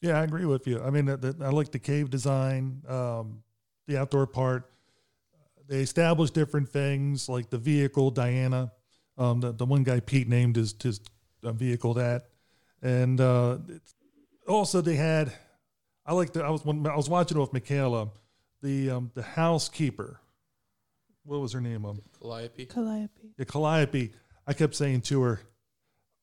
Yeah, 0.00 0.20
I 0.20 0.24
agree 0.24 0.44
with 0.44 0.66
you. 0.66 0.82
I 0.82 0.90
mean, 0.90 1.06
the, 1.06 1.16
the, 1.16 1.44
I 1.44 1.48
like 1.48 1.72
the 1.72 1.78
cave 1.78 2.10
design, 2.10 2.82
um, 2.88 3.42
the 3.86 3.98
outdoor 3.98 4.26
part 4.26 4.70
they 5.68 5.80
established 5.80 6.34
different 6.34 6.68
things 6.68 7.28
like 7.28 7.50
the 7.50 7.58
vehicle 7.58 8.10
Diana, 8.10 8.72
um, 9.16 9.40
the 9.40 9.52
the 9.52 9.64
one 9.64 9.82
guy 9.82 10.00
Pete 10.00 10.28
named 10.28 10.56
his 10.56 10.74
his 10.82 11.00
uh, 11.42 11.52
vehicle 11.52 11.94
that, 11.94 12.26
and 12.82 13.20
uh, 13.20 13.58
also 14.46 14.80
they 14.80 14.96
had. 14.96 15.32
I 16.06 16.12
like 16.12 16.34
the 16.34 16.44
I 16.44 16.50
was 16.50 16.64
when 16.64 16.86
I 16.86 16.96
was 16.96 17.08
watching 17.08 17.38
it 17.38 17.40
with 17.40 17.52
Michaela, 17.52 18.10
the 18.62 18.90
um, 18.90 19.10
the 19.14 19.22
housekeeper. 19.22 20.20
What 21.24 21.40
was 21.40 21.52
her 21.52 21.60
name? 21.60 21.86
Um, 21.86 22.02
Calliope. 22.20 22.66
Calliope. 22.66 23.32
Yeah, 23.38 23.44
Calliope. 23.46 24.12
I 24.46 24.52
kept 24.52 24.74
saying 24.74 25.00
to 25.02 25.22
her, 25.22 25.40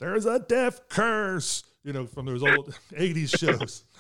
"There's 0.01 0.25
a 0.25 0.39
death 0.39 0.89
curse," 0.89 1.63
you 1.83 1.93
know, 1.93 2.05
from 2.05 2.25
those 2.25 2.43
old 2.43 2.77
'80s 2.93 3.37
shows. 3.39 3.83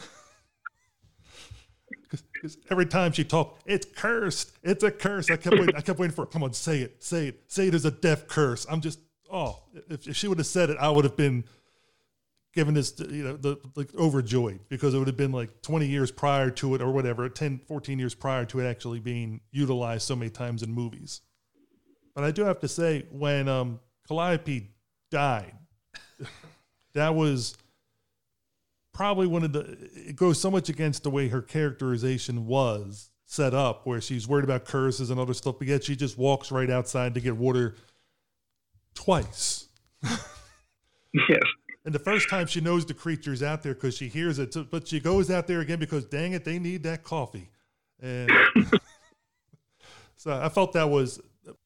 Because 2.33 2.57
every 2.69 2.87
time 2.87 3.13
she 3.13 3.23
talked, 3.23 3.61
it's 3.65 3.85
cursed. 3.85 4.51
It's 4.63 4.83
a 4.83 4.91
curse. 4.91 5.29
I 5.29 5.37
kept 5.37 5.57
waiting. 5.57 5.75
I 5.75 5.81
kept 5.81 5.97
waiting 5.97 6.13
for. 6.13 6.23
it. 6.23 6.31
Come 6.31 6.43
on, 6.43 6.51
say 6.51 6.79
it. 6.79 7.01
Say 7.01 7.27
it. 7.27 7.43
Say 7.47 7.67
it 7.67 7.73
as 7.73 7.85
a 7.85 7.91
death 7.91 8.27
curse. 8.27 8.65
I'm 8.69 8.81
just. 8.81 8.99
Oh, 9.31 9.59
if, 9.89 10.07
if 10.07 10.15
she 10.17 10.27
would 10.27 10.37
have 10.39 10.47
said 10.47 10.69
it, 10.69 10.77
I 10.77 10.89
would 10.89 11.05
have 11.05 11.15
been 11.15 11.45
given 12.53 12.73
this, 12.73 12.99
you 12.99 13.23
know, 13.23 13.37
the 13.37 13.57
like 13.75 13.93
overjoyed 13.95 14.59
because 14.69 14.93
it 14.93 14.97
would 14.97 15.07
have 15.07 15.17
been 15.17 15.31
like 15.31 15.61
20 15.61 15.87
years 15.87 16.11
prior 16.11 16.49
to 16.51 16.75
it 16.75 16.81
or 16.81 16.91
whatever, 16.91 17.29
10, 17.29 17.61
14 17.67 17.97
years 17.99 18.13
prior 18.13 18.45
to 18.45 18.59
it 18.59 18.65
actually 18.65 18.99
being 18.99 19.41
utilized 19.51 20.07
so 20.07 20.15
many 20.15 20.29
times 20.29 20.63
in 20.63 20.73
movies. 20.73 21.21
But 22.13 22.25
I 22.25 22.31
do 22.31 22.43
have 22.43 22.59
to 22.59 22.67
say, 22.67 23.05
when 23.09 23.47
um, 23.47 23.79
Calliope 24.07 24.69
died, 25.09 25.53
that 26.93 27.15
was 27.15 27.55
probably 28.93 29.27
one 29.27 29.43
of 29.43 29.53
the 29.53 29.77
it 29.95 30.15
goes 30.15 30.39
so 30.39 30.51
much 30.51 30.69
against 30.69 31.03
the 31.03 31.09
way 31.09 31.27
her 31.29 31.41
characterization 31.41 32.45
was 32.45 33.09
set 33.25 33.53
up 33.53 33.85
where 33.85 34.01
she's 34.01 34.27
worried 34.27 34.43
about 34.43 34.65
curses 34.65 35.09
and 35.09 35.19
other 35.19 35.33
stuff 35.33 35.55
but 35.57 35.67
yet 35.67 35.83
she 35.83 35.95
just 35.95 36.17
walks 36.17 36.51
right 36.51 36.69
outside 36.69 37.13
to 37.13 37.21
get 37.21 37.35
water 37.35 37.75
twice. 38.93 39.67
Yes. 41.13 41.41
And 41.83 41.93
the 41.93 41.99
first 41.99 42.29
time 42.29 42.47
she 42.47 42.61
knows 42.61 42.85
the 42.85 42.93
creature's 42.93 43.43
out 43.43 43.63
there 43.63 43.73
because 43.73 43.97
she 43.97 44.07
hears 44.07 44.39
it 44.39 44.55
but 44.71 44.87
she 44.87 45.01
goes 45.01 45.29
out 45.29 45.45
there 45.45 45.59
again 45.59 45.77
because 45.77 46.05
dang 46.05 46.31
it 46.31 46.45
they 46.45 46.57
need 46.57 46.83
that 46.83 47.03
coffee. 47.03 47.49
And 48.01 48.31
so 50.15 50.31
i 50.31 50.47
felt 50.47 50.71
that 50.71 50.89
was 50.89 51.19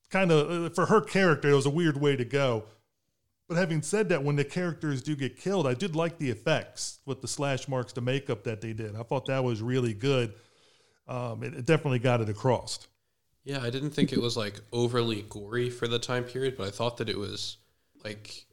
kind 0.10 0.32
of 0.32 0.66
uh, 0.66 0.70
for 0.74 0.88
her 0.88 1.00
character 1.02 1.52
it 1.52 1.54
was 1.54 1.68
a 1.68 1.70
weird 1.70 2.02
way 2.02 2.16
to 2.16 2.26
go 2.26 2.64
but 3.48 3.58
having 3.58 3.82
said 3.82 4.10
that, 4.10 4.24
when 4.24 4.36
the 4.36 4.44
characters 4.44 5.02
do 5.02 5.16
get 5.16 5.38
killed, 5.38 5.68
I 5.68 5.74
did 5.74 5.96
like 5.96 6.18
the 6.18 6.30
effects 6.30 7.00
with 7.06 7.22
the 7.22 7.28
slash 7.28 7.68
marks, 7.68 7.94
the 7.94 8.02
makeup 8.02 8.44
that 8.46 8.62
they 8.62 8.74
did. 8.74 8.96
I 8.96 9.04
thought 9.04 9.26
that 9.28 9.44
was 9.44 9.62
really 9.62 9.94
good. 9.94 10.34
Um, 11.08 11.44
it, 11.44 11.54
it, 11.54 11.66
definitely 11.66 12.00
got 12.00 12.22
it 12.22 12.30
across. 12.30 12.88
Yeah, 13.44 13.62
I 13.62 13.70
didn't 13.70 13.92
think 13.92 14.12
it 14.12 14.20
was 14.20 14.36
like 14.36 14.60
overly 14.74 15.24
gory 15.30 15.70
for 15.70 15.88
the 15.88 16.00
time 16.00 16.24
period, 16.24 16.58
but 16.58 16.68
I 16.68 16.72
thought 16.72 16.98
that 16.98 17.10
it 17.10 17.18
was 17.18 17.58
like 18.04 18.46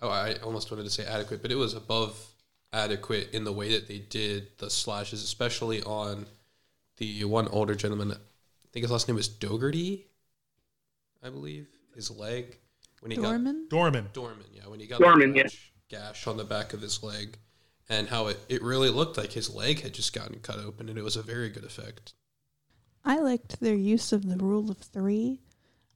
oh, 0.00 0.08
I 0.08 0.34
almost 0.44 0.70
wanted 0.70 0.84
to 0.84 0.90
say 0.90 1.04
adequate, 1.04 1.42
but 1.42 1.50
it 1.50 1.56
was 1.56 1.74
above 1.74 2.24
adequate 2.72 3.30
in 3.32 3.44
the 3.44 3.52
way 3.52 3.72
that 3.72 3.88
they 3.88 3.98
did 3.98 4.48
the 4.58 4.70
slashes, 4.70 5.22
especially 5.22 5.82
on 5.82 6.26
the 6.98 7.24
one 7.24 7.48
older 7.48 7.74
gentleman. 7.74 8.12
I 8.12 8.68
think 8.72 8.82
his 8.82 8.90
last 8.90 9.08
name 9.08 9.16
was 9.16 9.28
Dougherty, 9.28 10.06
I 11.22 11.30
believe. 11.30 11.66
His 11.94 12.10
leg 12.10 12.58
when 13.06 13.16
he 13.16 13.22
Dorman? 13.22 13.66
Dorman. 13.68 14.04
got 14.04 14.14
Dorman, 14.14 14.46
yeah, 14.52 14.66
when 14.66 14.80
he 14.80 14.86
got 14.86 14.98
Dorman, 14.98 15.30
the 15.30 15.36
yeah. 15.36 15.42
gash, 15.44 15.72
gash 15.88 16.26
on 16.26 16.36
the 16.36 16.44
back 16.44 16.72
of 16.72 16.80
his 16.80 17.02
leg, 17.02 17.38
and 17.88 18.08
how 18.08 18.26
it, 18.26 18.38
it 18.48 18.62
really 18.62 18.90
looked 18.90 19.16
like 19.16 19.32
his 19.32 19.54
leg 19.54 19.82
had 19.82 19.94
just 19.94 20.12
gotten 20.12 20.40
cut 20.40 20.58
open, 20.58 20.88
and 20.88 20.98
it 20.98 21.04
was 21.04 21.16
a 21.16 21.22
very 21.22 21.48
good 21.48 21.64
effect. 21.64 22.14
I 23.04 23.20
liked 23.20 23.60
their 23.60 23.76
use 23.76 24.12
of 24.12 24.28
the 24.28 24.36
rule 24.36 24.70
of 24.70 24.78
three, 24.78 25.40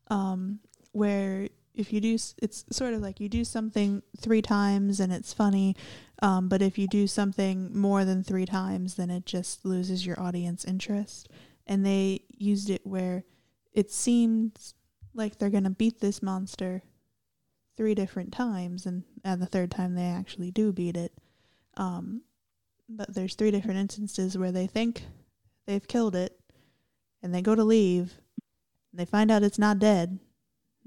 um, 0.08 0.60
where 0.92 1.48
if 1.74 1.92
you 1.92 2.00
do, 2.00 2.16
it's 2.40 2.64
sort 2.70 2.94
of 2.94 3.02
like 3.02 3.18
you 3.18 3.28
do 3.28 3.44
something 3.44 4.02
three 4.20 4.42
times 4.42 5.00
and 5.00 5.12
it's 5.12 5.32
funny, 5.32 5.74
um, 6.22 6.48
but 6.48 6.62
if 6.62 6.78
you 6.78 6.86
do 6.86 7.08
something 7.08 7.76
more 7.76 8.04
than 8.04 8.22
three 8.22 8.46
times, 8.46 8.94
then 8.94 9.10
it 9.10 9.26
just 9.26 9.64
loses 9.64 10.06
your 10.06 10.20
audience 10.20 10.64
interest. 10.64 11.28
And 11.66 11.84
they 11.84 12.22
used 12.36 12.70
it 12.70 12.86
where 12.86 13.24
it 13.72 13.90
seems 13.90 14.74
like 15.14 15.38
they're 15.38 15.50
gonna 15.50 15.70
beat 15.70 16.00
this 16.00 16.22
monster 16.22 16.82
three 17.76 17.94
different 17.94 18.32
times, 18.32 18.86
and 18.86 19.04
and 19.24 19.40
the 19.40 19.46
third 19.46 19.70
time 19.70 19.94
they 19.94 20.06
actually 20.06 20.50
do 20.50 20.72
beat 20.72 20.96
it. 20.96 21.12
Um, 21.76 22.22
but 22.88 23.14
there's 23.14 23.34
three 23.34 23.50
different 23.50 23.78
instances 23.78 24.36
where 24.36 24.52
they 24.52 24.66
think 24.66 25.04
they've 25.66 25.86
killed 25.86 26.16
it 26.16 26.38
and 27.22 27.32
they 27.34 27.42
go 27.42 27.54
to 27.54 27.62
leave 27.62 28.20
and 28.90 28.98
they 28.98 29.04
find 29.04 29.30
out 29.30 29.42
it's 29.42 29.58
not 29.58 29.78
dead 29.78 30.18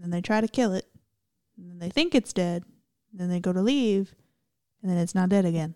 and 0.01 0.11
they 0.11 0.21
try 0.21 0.41
to 0.41 0.47
kill 0.47 0.73
it 0.73 0.85
and 1.57 1.69
then 1.69 1.79
they 1.79 1.89
think 1.89 2.13
it's 2.13 2.33
dead 2.33 2.63
and 3.11 3.21
then 3.21 3.29
they 3.29 3.39
go 3.39 3.53
to 3.53 3.61
leave 3.61 4.13
and 4.81 4.91
then 4.91 4.97
it's 4.97 5.15
not 5.15 5.29
dead 5.29 5.45
again. 5.45 5.75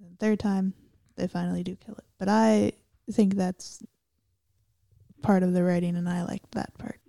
And 0.00 0.12
the 0.12 0.16
third 0.16 0.40
time 0.40 0.74
they 1.16 1.28
finally 1.28 1.62
do 1.62 1.76
kill 1.76 1.94
it. 1.94 2.04
But 2.18 2.28
i 2.28 2.72
think 3.12 3.34
that's 3.34 3.82
part 5.22 5.42
of 5.42 5.52
the 5.52 5.62
writing 5.62 5.96
and 5.96 6.08
i 6.08 6.22
liked 6.22 6.52
that 6.52 6.76
part 6.78 7.00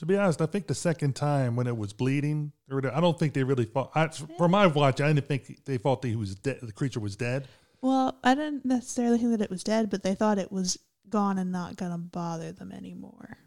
To 0.00 0.06
be 0.06 0.16
honest, 0.16 0.40
I 0.40 0.46
think 0.46 0.66
the 0.66 0.74
second 0.74 1.14
time 1.14 1.56
when 1.56 1.66
it 1.66 1.76
was 1.76 1.92
bleeding, 1.92 2.52
I 2.72 3.00
don't 3.00 3.18
think 3.18 3.34
they 3.34 3.44
really 3.44 3.66
thought. 3.66 3.90
I, 3.94 4.08
from 4.08 4.50
my 4.52 4.66
watch, 4.66 4.98
I 5.02 5.12
didn't 5.12 5.28
think 5.28 5.62
they 5.66 5.76
thought 5.76 6.00
that 6.00 6.08
he 6.08 6.16
was 6.16 6.34
dead. 6.34 6.58
The 6.62 6.72
creature 6.72 7.00
was 7.00 7.16
dead. 7.16 7.46
well 7.82 8.18
i 8.24 8.34
didn't 8.34 8.64
necessarily 8.64 9.18
think 9.18 9.30
that 9.30 9.40
it 9.42 9.50
was 9.50 9.62
dead 9.64 9.88
but 9.90 10.02
they 10.02 10.14
thought 10.14 10.38
it 10.38 10.50
was 10.52 10.78
gone 11.08 11.38
and 11.38 11.50
not 11.52 11.76
gonna 11.76 11.96
bother 11.98 12.50
them 12.52 12.70
anymore 12.72 13.38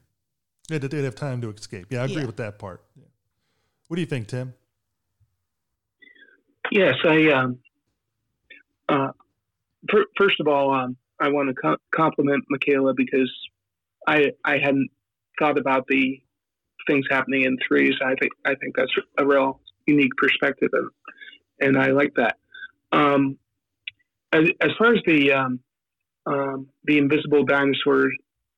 Yeah, 0.69 0.77
that 0.79 0.91
they'd 0.91 1.03
have 1.03 1.15
time 1.15 1.41
to 1.41 1.49
escape. 1.49 1.87
Yeah, 1.91 2.01
I 2.01 2.05
agree 2.05 2.17
Yeah. 2.21 2.25
with 2.27 2.37
that 2.37 2.57
part. 2.59 2.83
Yeah. 2.95 3.05
What 3.87 3.95
do 3.95 4.01
you 4.01 4.07
think, 4.07 4.27
Tim? 4.27 4.53
Yes, 6.71 6.95
I. 7.03 7.29
Um, 7.31 7.59
uh, 8.89 9.11
fir- 9.91 10.05
first 10.17 10.39
of 10.39 10.47
all, 10.47 10.71
um, 10.73 10.97
I 11.19 11.29
want 11.29 11.49
to 11.49 11.55
co- 11.55 11.77
compliment 11.91 12.43
Michaela 12.49 12.93
because 12.93 13.31
I 14.07 14.31
I 14.45 14.57
hadn't 14.59 14.89
thought 15.39 15.57
about 15.57 15.87
the 15.87 16.21
things 16.87 17.05
happening 17.09 17.43
in 17.43 17.57
threes. 17.67 17.93
I 18.03 18.15
think 18.19 18.31
I 18.45 18.55
think 18.55 18.75
that's 18.75 18.91
a 19.17 19.25
real 19.25 19.59
unique 19.85 20.15
perspective, 20.17 20.69
and 20.73 20.89
and 21.59 21.77
I 21.77 21.87
like 21.91 22.13
that. 22.15 22.37
Um, 22.91 23.37
as, 24.31 24.45
as 24.61 24.71
far 24.77 24.93
as 24.93 24.99
the 25.05 25.31
um, 25.31 25.59
um, 26.25 26.67
the 26.85 26.97
invisible 26.97 27.43
dinosaur, 27.43 28.09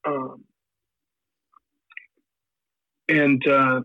um, 0.06 0.44
and 3.10 3.42
uh, 3.48 3.82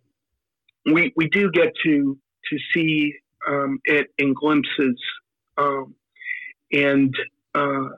we 0.86 1.12
we 1.16 1.28
do 1.28 1.50
get 1.50 1.72
to 1.84 2.18
to 2.50 2.58
see 2.74 3.14
um, 3.48 3.80
it 3.84 4.08
in 4.18 4.34
glimpses, 4.34 5.00
um, 5.58 5.94
and 6.72 7.14
uh, 7.54 7.88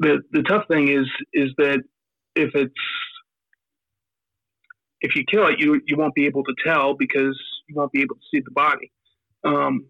the 0.00 0.22
the 0.32 0.42
tough 0.42 0.64
thing 0.68 0.88
is 0.88 1.06
is 1.32 1.50
that 1.58 1.82
if 2.34 2.54
it's 2.54 2.74
if 5.00 5.14
you 5.14 5.24
kill 5.30 5.46
it, 5.46 5.58
you 5.58 5.80
you 5.86 5.96
won't 5.96 6.14
be 6.14 6.26
able 6.26 6.44
to 6.44 6.54
tell 6.64 6.94
because 6.94 7.38
you 7.68 7.74
won't 7.74 7.92
be 7.92 8.02
able 8.02 8.16
to 8.16 8.22
see 8.30 8.40
the 8.40 8.50
body. 8.50 8.90
Um, 9.44 9.86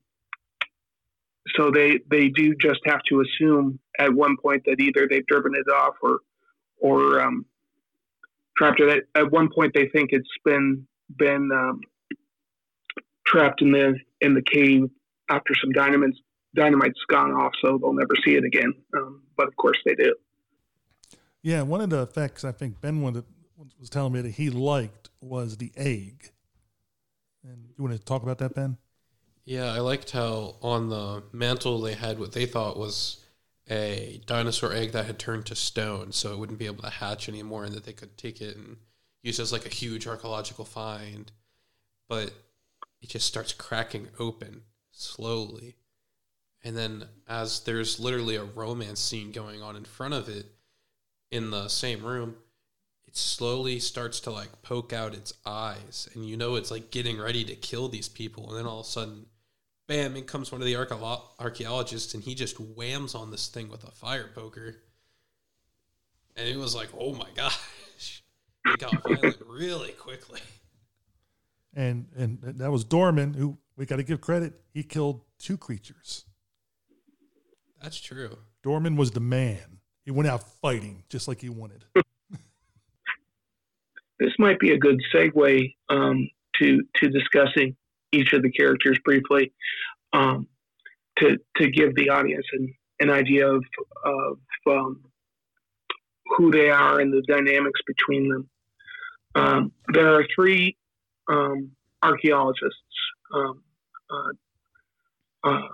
so 1.55 1.71
they 1.71 2.01
they 2.11 2.29
do 2.29 2.55
just 2.61 2.81
have 2.87 3.01
to 3.09 3.21
assume 3.23 3.79
at 3.99 4.13
one 4.13 4.37
point 4.37 4.65
that 4.67 4.81
either 4.81 5.07
they've 5.09 5.27
driven 5.27 5.55
it 5.55 5.71
off 5.71 5.95
or 6.03 6.21
or 6.79 7.21
um, 7.21 7.47
trapped 8.57 8.81
it. 8.81 9.09
At, 9.15 9.31
one 9.31 9.49
point, 9.55 9.73
they 9.75 9.89
think 9.89 10.11
it's 10.13 10.29
been 10.45 10.87
been 11.17 11.51
um, 11.53 11.81
trapped 13.25 13.63
in 13.63 13.73
the 13.73 13.99
in 14.21 14.35
the 14.35 14.43
cave 14.43 14.85
after 15.29 15.55
some 15.61 15.73
dynamite's 15.73 16.21
dynamite's 16.55 17.01
gone 17.09 17.33
off, 17.33 17.53
so 17.63 17.79
they'll 17.79 17.93
never 17.93 18.15
see 18.25 18.35
it 18.35 18.45
again. 18.45 18.73
Um, 18.97 19.23
but 19.37 19.47
of 19.47 19.57
course, 19.57 19.79
they 19.85 19.95
do. 19.95 20.15
Yeah, 21.43 21.63
one 21.63 21.81
of 21.81 21.91
the 21.91 22.03
effects 22.03 22.45
I 22.45 22.51
think 22.51 22.81
Ben 22.81 23.01
wanted, 23.03 23.25
was 23.79 23.91
telling 23.91 24.13
me 24.13 24.21
that 24.21 24.33
he 24.33 24.51
liked 24.51 25.11
was 25.21 25.57
the 25.57 25.73
egg. 25.77 26.33
And 27.43 27.71
you 27.77 27.85
want 27.85 27.97
to 27.97 28.05
talk 28.05 28.23
about 28.23 28.39
that, 28.39 28.55
Ben? 28.55 28.77
Yeah, 29.45 29.73
I 29.73 29.79
liked 29.79 30.11
how 30.11 30.57
on 30.61 30.89
the 30.89 31.23
mantle 31.33 31.81
they 31.81 31.95
had 31.95 32.19
what 32.19 32.33
they 32.33 32.47
thought 32.47 32.77
was 32.77 33.25
a 33.71 34.21
dinosaur 34.27 34.73
egg 34.73 34.93
that 34.93 35.07
had 35.07 35.19
turned 35.19 35.47
to 35.47 35.55
stone, 35.55 36.13
so 36.13 36.33
it 36.33 36.39
wouldn't 36.39 36.59
be 36.59 36.67
able 36.67 36.83
to 36.83 36.91
hatch 36.91 37.29
anymore, 37.29 37.65
and 37.65 37.75
that 37.75 37.85
they 37.85 37.93
could 37.93 38.17
take 38.19 38.41
it 38.41 38.57
and 38.57 38.77
use 39.23 39.39
it 39.39 39.43
as 39.43 39.53
like 39.53 39.67
a 39.67 39.71
huge 39.71 40.07
archaeological 40.07 40.65
find. 40.65 41.31
But 42.09 42.33
it 43.01 43.09
just 43.09 43.27
starts 43.27 43.53
cracking 43.53 44.09
open 44.19 44.63
slowly. 44.91 45.77
And 46.63 46.77
then, 46.77 47.05
as 47.29 47.61
there's 47.61 48.01
literally 48.01 48.37
a 48.37 48.45
romance 48.45 49.01
scene 49.01 49.31
going 49.31 49.63
on 49.63 49.77
in 49.77 49.85
front 49.85 50.15
of 50.15 50.29
it 50.29 50.47
in 51.31 51.51
the 51.51 51.69
same 51.69 52.05
room, 52.05 52.37
it 53.17 53.21
slowly 53.21 53.79
starts 53.79 54.21
to 54.21 54.31
like 54.31 54.61
poke 54.61 54.93
out 54.93 55.15
its 55.15 55.33
eyes, 55.47 56.07
and 56.13 56.27
you 56.27 56.37
know 56.37 56.57
it's 56.57 56.71
like 56.71 56.91
getting 56.91 57.19
ready 57.19 57.45
to 57.45 57.55
kill 57.55 57.89
these 57.89 58.11
people. 58.11 58.51
And 58.51 58.59
then 58.59 58.67
all 58.67 58.81
of 58.81 58.87
a 58.87 58.89
sudden, 58.91 59.25
bam, 59.87 60.17
in 60.17 60.25
comes 60.25 60.53
one 60.53 60.61
of 60.61 60.67
the 60.67 60.75
archeolo- 60.75 61.23
archaeologists, 61.39 62.13
and 62.13 62.23
he 62.23 62.35
just 62.35 62.61
whams 62.61 63.15
on 63.15 63.31
this 63.31 63.49
thing 63.49 63.71
with 63.71 63.85
a 63.85 63.91
fire 63.91 64.29
poker. 64.35 64.77
And 66.37 66.47
it 66.47 66.59
was 66.59 66.75
like, 66.75 66.89
oh 66.99 67.15
my 67.15 67.29
gosh, 67.35 68.23
it 68.67 68.81
got 68.81 69.03
violent 69.03 69.39
really 69.47 69.93
quickly. 69.93 70.41
And 71.73 72.09
and 72.19 72.39
that 72.43 72.71
was 72.71 72.85
Dorman, 72.85 73.33
who 73.33 73.57
we 73.79 73.87
got 73.87 73.97
to 73.97 74.03
give 74.03 74.21
credit. 74.21 74.61
He 74.75 74.83
killed 74.83 75.23
two 75.39 75.57
creatures. 75.57 76.27
That's 77.83 77.99
true. 77.99 78.37
Dorman 78.63 78.95
was 78.95 79.13
the 79.13 79.21
man. 79.21 79.79
He 80.05 80.11
went 80.11 80.29
out 80.29 80.43
fighting 80.61 81.05
just 81.09 81.29
like 81.29 81.41
he 81.41 81.49
wanted. 81.49 81.87
This 84.19 84.33
might 84.39 84.59
be 84.59 84.73
a 84.73 84.79
good 84.79 85.01
segue 85.15 85.75
um, 85.89 86.29
to 86.61 86.83
to 86.97 87.09
discussing 87.09 87.77
each 88.13 88.33
of 88.33 88.43
the 88.43 88.51
characters 88.51 88.99
briefly, 89.05 89.53
um, 90.13 90.47
to 91.19 91.37
to 91.57 91.71
give 91.71 91.95
the 91.95 92.11
audience 92.11 92.47
an, 92.53 92.75
an 93.01 93.11
idea 93.11 93.47
of 93.47 93.65
of 94.05 94.39
um, 94.67 95.03
who 96.37 96.51
they 96.51 96.71
are 96.71 97.01
and 97.01 97.13
the 97.13 97.23
dynamics 97.29 97.81
between 97.87 98.29
them. 98.29 98.49
Um, 99.35 99.73
there 99.93 100.15
are 100.15 100.27
three 100.35 100.77
um, 101.29 101.73
archaeologists. 102.03 102.81
Um, 103.35 103.63
uh, 104.11 105.49
uh, 105.49 105.69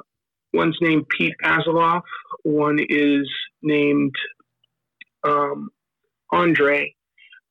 one's 0.52 0.76
named 0.80 1.08
Pete 1.08 1.34
Azeloff. 1.44 2.02
One 2.42 2.78
is 2.88 3.28
named 3.62 4.14
Andre, 6.32 6.94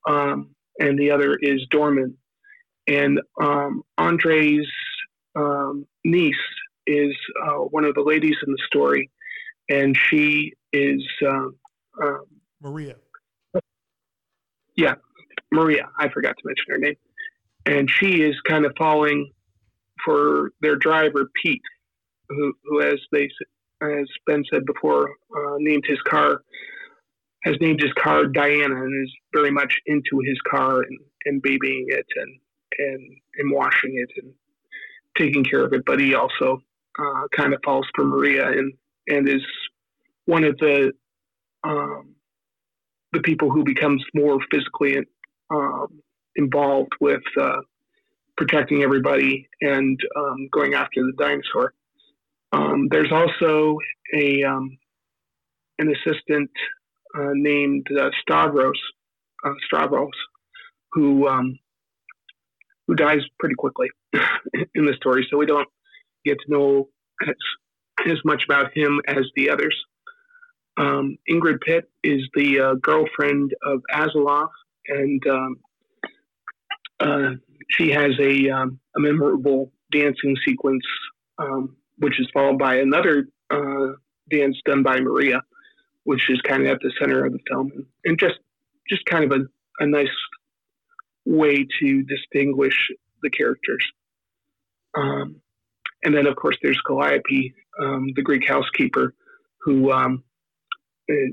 um, 0.07 0.49
and 0.79 0.97
the 0.97 1.11
other 1.11 1.35
is 1.41 1.65
Dorman. 1.69 2.17
And 2.87 3.19
um, 3.41 3.83
Andre's 3.97 4.69
um, 5.35 5.85
niece 6.03 6.35
is 6.87 7.15
uh, 7.45 7.59
one 7.59 7.85
of 7.85 7.93
the 7.95 8.01
ladies 8.01 8.35
in 8.45 8.51
the 8.51 8.61
story, 8.65 9.09
and 9.69 9.95
she 9.95 10.53
is 10.73 11.03
um, 11.27 11.55
um, 12.01 12.25
Maria. 12.61 12.95
yeah, 14.75 14.95
Maria. 15.51 15.89
I 15.99 16.09
forgot 16.09 16.35
to 16.37 16.43
mention 16.43 16.65
her 16.69 16.77
name, 16.77 16.95
and 17.65 17.89
she 17.89 18.23
is 18.23 18.35
kind 18.47 18.65
of 18.65 18.73
falling 18.77 19.31
for 20.03 20.51
their 20.61 20.75
driver 20.75 21.29
Pete, 21.41 21.61
who, 22.29 22.53
who 22.65 22.81
as 22.81 22.99
they 23.11 23.29
as 23.81 24.07
Ben 24.27 24.43
said 24.51 24.65
before, 24.65 25.09
uh, 25.09 25.55
named 25.57 25.83
his 25.87 25.99
car 26.01 26.41
has 27.43 27.55
named 27.59 27.81
his 27.81 27.93
car 27.93 28.25
Diana 28.25 28.83
and 28.83 29.05
is 29.05 29.13
very 29.33 29.51
much 29.51 29.73
into 29.85 30.19
his 30.25 30.37
car 30.49 30.81
and, 30.81 30.99
and 31.25 31.41
babying 31.41 31.85
it 31.89 32.05
and, 32.15 32.39
and 32.77 33.17
and 33.37 33.51
washing 33.51 33.93
it 33.95 34.09
and 34.23 34.33
taking 35.17 35.43
care 35.43 35.63
of 35.63 35.73
it. 35.73 35.83
But 35.85 35.99
he 35.99 36.15
also 36.15 36.61
uh, 36.99 37.27
kind 37.35 37.53
of 37.53 37.59
falls 37.63 37.87
for 37.95 38.05
Maria 38.05 38.47
and 38.49 38.73
and 39.07 39.27
is 39.27 39.45
one 40.25 40.43
of 40.43 40.57
the 40.57 40.91
um, 41.63 42.15
the 43.11 43.21
people 43.21 43.49
who 43.49 43.63
becomes 43.63 44.03
more 44.13 44.39
physically 44.51 44.97
um, 45.49 46.01
involved 46.35 46.93
with 46.99 47.21
uh, 47.39 47.61
protecting 48.37 48.83
everybody 48.83 49.47
and 49.61 49.99
um, 50.15 50.47
going 50.51 50.73
after 50.73 51.01
the 51.03 51.13
dinosaur. 51.17 51.73
Um, 52.53 52.87
there's 52.89 53.11
also 53.11 53.77
a 54.15 54.43
um, 54.43 54.77
an 55.79 55.93
assistant 55.93 56.49
uh, 57.17 57.31
named 57.33 57.87
uh, 57.99 58.09
Stavros 58.21 58.79
uh, 59.45 59.53
Stavros 59.65 60.11
who 60.93 61.27
um, 61.27 61.57
who 62.87 62.95
dies 62.95 63.21
pretty 63.39 63.55
quickly 63.55 63.89
in 64.75 64.85
the 64.85 64.93
story, 64.95 65.25
so 65.29 65.37
we 65.37 65.45
don't 65.45 65.67
get 66.25 66.37
to 66.45 66.51
know 66.51 66.89
as, 67.27 67.35
as 68.07 68.17
much 68.25 68.43
about 68.47 68.75
him 68.75 69.01
as 69.07 69.25
the 69.35 69.49
others. 69.49 69.75
Um, 70.77 71.17
Ingrid 71.29 71.61
Pitt 71.61 71.89
is 72.03 72.21
the 72.33 72.59
uh, 72.59 72.73
girlfriend 72.75 73.53
of 73.63 73.81
Asilov, 73.93 74.49
and 74.87 75.21
um, 75.29 75.55
uh, 76.99 77.29
she 77.69 77.91
has 77.91 78.11
a, 78.19 78.49
um, 78.49 78.79
a 78.95 78.99
memorable 78.99 79.71
dancing 79.91 80.35
sequence, 80.45 80.83
um, 81.37 81.75
which 81.97 82.19
is 82.19 82.27
followed 82.33 82.57
by 82.57 82.77
another 82.77 83.27
uh, 83.51 83.93
dance 84.29 84.57
done 84.65 84.83
by 84.83 84.99
Maria, 84.99 85.41
which 86.03 86.29
is 86.29 86.41
kind 86.41 86.63
of 86.63 86.69
at 86.69 86.79
the 86.81 86.91
center 86.99 87.25
of 87.25 87.33
the 87.33 87.39
film, 87.49 87.71
and 88.05 88.19
just 88.19 88.39
just 88.89 89.05
kind 89.05 89.31
of 89.31 89.39
a, 89.39 89.83
a 89.83 89.87
nice 89.87 90.07
way 91.25 91.65
to 91.79 92.03
distinguish 92.03 92.75
the 93.21 93.29
characters. 93.29 93.85
Um, 94.95 95.41
and 96.03 96.15
then, 96.15 96.27
of 96.27 96.35
course, 96.35 96.57
there's 96.61 96.81
Calliope, 96.85 97.53
um, 97.79 98.11
the 98.15 98.23
Greek 98.23 98.47
housekeeper, 98.47 99.13
who, 99.61 99.91
um, 99.91 100.23
eh, 101.09 101.29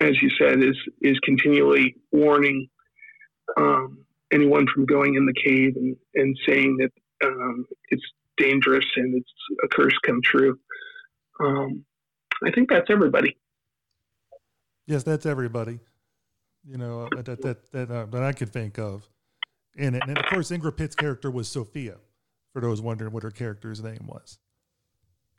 as 0.00 0.20
you 0.22 0.30
said, 0.38 0.62
is 0.62 0.76
is 1.02 1.18
continually 1.20 1.96
warning 2.12 2.68
um, 3.56 4.04
anyone 4.32 4.66
from 4.72 4.86
going 4.86 5.14
in 5.14 5.26
the 5.26 5.32
cave 5.32 5.76
and, 5.76 5.96
and 6.14 6.38
saying 6.46 6.78
that 6.78 6.92
um, 7.26 7.66
it's 7.88 8.04
dangerous 8.36 8.84
and 8.96 9.14
it's 9.16 9.32
a 9.64 9.68
curse 9.68 9.96
come 10.04 10.20
true. 10.22 10.58
Um, 11.40 11.84
I 12.44 12.50
think 12.50 12.68
that's 12.68 12.90
everybody. 12.90 13.36
Yes, 14.86 15.02
that's 15.02 15.26
everybody. 15.26 15.80
You 16.64 16.78
know 16.78 17.02
uh, 17.02 17.22
that 17.22 17.42
that 17.42 17.72
that, 17.72 17.90
uh, 17.90 18.06
that 18.06 18.22
I 18.22 18.32
could 18.32 18.52
think 18.52 18.78
of, 18.78 19.08
and 19.76 19.94
and 19.94 20.18
of 20.18 20.26
course 20.26 20.50
Ingrid 20.50 20.76
Pitt's 20.76 20.96
character 20.96 21.30
was 21.30 21.48
Sophia. 21.48 21.96
For 22.56 22.60
those 22.62 22.80
wondering 22.80 23.12
what 23.12 23.22
her 23.22 23.30
character's 23.30 23.82
name 23.82 24.06
was. 24.06 24.38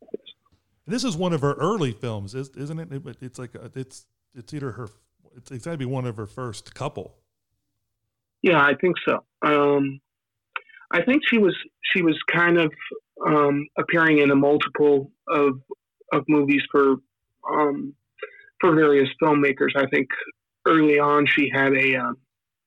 And 0.04 0.94
this 0.94 1.04
is 1.04 1.18
one 1.18 1.34
of 1.34 1.42
her 1.42 1.54
early 1.54 1.92
films, 1.92 2.36
isn't 2.36 2.80
it? 2.80 3.18
It's 3.22 3.40
like 3.40 3.56
a, 3.56 3.72
it's 3.74 4.06
it's 4.36 4.54
either 4.54 4.74
her 4.74 4.88
it's, 5.36 5.50
it's 5.50 5.66
got 5.66 5.72
to 5.72 5.78
be 5.80 5.86
one 5.86 6.06
of 6.06 6.16
her 6.18 6.28
first 6.28 6.76
couple. 6.76 7.16
Yeah, 8.44 8.62
I 8.62 8.76
think 8.76 8.98
so. 9.04 9.24
Um, 9.42 10.00
I 10.92 11.02
think 11.02 11.24
she 11.28 11.40
was 11.40 11.56
she 11.92 12.04
was 12.04 12.16
kind 12.32 12.60
of 12.60 12.72
um, 13.26 13.66
appearing 13.80 14.20
in 14.20 14.30
a 14.30 14.36
multiple 14.36 15.12
of 15.28 15.60
of 16.14 16.24
movies 16.28 16.62
for 16.72 16.98
um, 17.52 17.96
for 18.60 18.76
various 18.76 19.10
filmmakers. 19.22 19.72
I 19.76 19.86
think 19.88 20.08
early 20.68 21.00
on 21.00 21.26
she 21.26 21.50
had 21.54 21.74
a 21.74 21.96
um, 21.96 22.18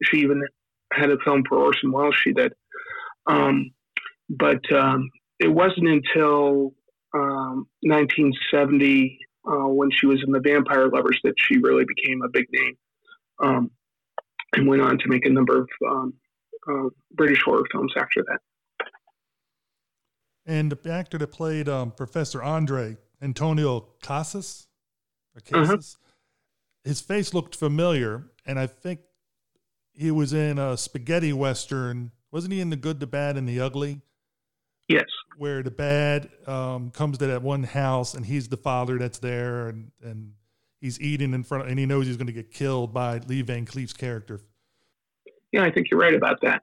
she 0.04 0.18
even 0.18 0.42
had 0.92 1.10
a 1.10 1.18
film 1.24 1.42
for 1.48 1.58
Orson 1.58 1.92
Welles. 1.92 2.16
She 2.22 2.32
did, 2.32 2.52
um, 3.26 3.70
but 4.28 4.60
um, 4.72 5.08
it 5.38 5.48
wasn't 5.48 5.88
until 5.88 6.74
1970 7.12 9.18
uh, 9.46 9.68
when 9.68 9.90
she 9.90 10.06
was 10.06 10.22
in 10.24 10.32
The 10.32 10.40
Vampire 10.40 10.88
Lovers 10.88 11.18
that 11.24 11.34
she 11.38 11.58
really 11.58 11.84
became 11.84 12.22
a 12.22 12.28
big 12.28 12.46
name, 12.52 12.76
um, 13.42 13.70
and 14.54 14.68
went 14.68 14.82
on 14.82 14.98
to 14.98 15.08
make 15.08 15.26
a 15.26 15.30
number 15.30 15.60
of 15.60 15.68
um, 15.88 16.14
uh, 16.68 16.88
British 17.12 17.42
horror 17.42 17.64
films 17.72 17.92
after 17.96 18.22
that. 18.28 18.38
And 20.46 20.72
the 20.72 20.90
actor 20.90 21.18
that 21.18 21.28
played 21.28 21.68
um, 21.68 21.92
Professor 21.92 22.42
Andre, 22.42 22.96
Antonio 23.22 23.88
Casas, 24.02 24.66
or 25.34 25.40
Casas, 25.40 25.96
uh-huh. 26.00 26.10
his 26.84 27.00
face 27.00 27.34
looked 27.34 27.56
familiar, 27.56 28.30
and 28.44 28.58
I 28.58 28.66
think 28.66 29.00
he 29.92 30.10
was 30.10 30.32
in 30.32 30.58
a 30.58 30.76
spaghetti 30.76 31.32
western. 31.32 32.12
Wasn't 32.30 32.52
he 32.52 32.60
in 32.60 32.70
The 32.70 32.76
Good, 32.76 33.00
the 33.00 33.06
Bad, 33.06 33.36
and 33.36 33.48
the 33.48 33.60
Ugly? 33.60 34.00
Yes. 34.88 35.06
Where 35.36 35.62
the 35.62 35.70
bad 35.70 36.28
um, 36.46 36.90
comes 36.90 37.18
to 37.18 37.26
that 37.28 37.42
one 37.42 37.62
house, 37.62 38.14
and 38.14 38.26
he's 38.26 38.48
the 38.48 38.56
father 38.56 38.98
that's 38.98 39.18
there, 39.18 39.68
and, 39.68 39.90
and 40.02 40.32
he's 40.80 41.00
eating 41.00 41.32
in 41.32 41.44
front, 41.44 41.64
of, 41.64 41.70
and 41.70 41.78
he 41.78 41.86
knows 41.86 42.06
he's 42.06 42.16
going 42.16 42.26
to 42.26 42.32
get 42.32 42.50
killed 42.50 42.92
by 42.92 43.18
Lee 43.26 43.42
Van 43.42 43.64
Cleef's 43.64 43.92
character. 43.92 44.40
Yeah, 45.52 45.64
I 45.64 45.70
think 45.70 45.90
you're 45.90 46.00
right 46.00 46.14
about 46.14 46.40
that. 46.42 46.62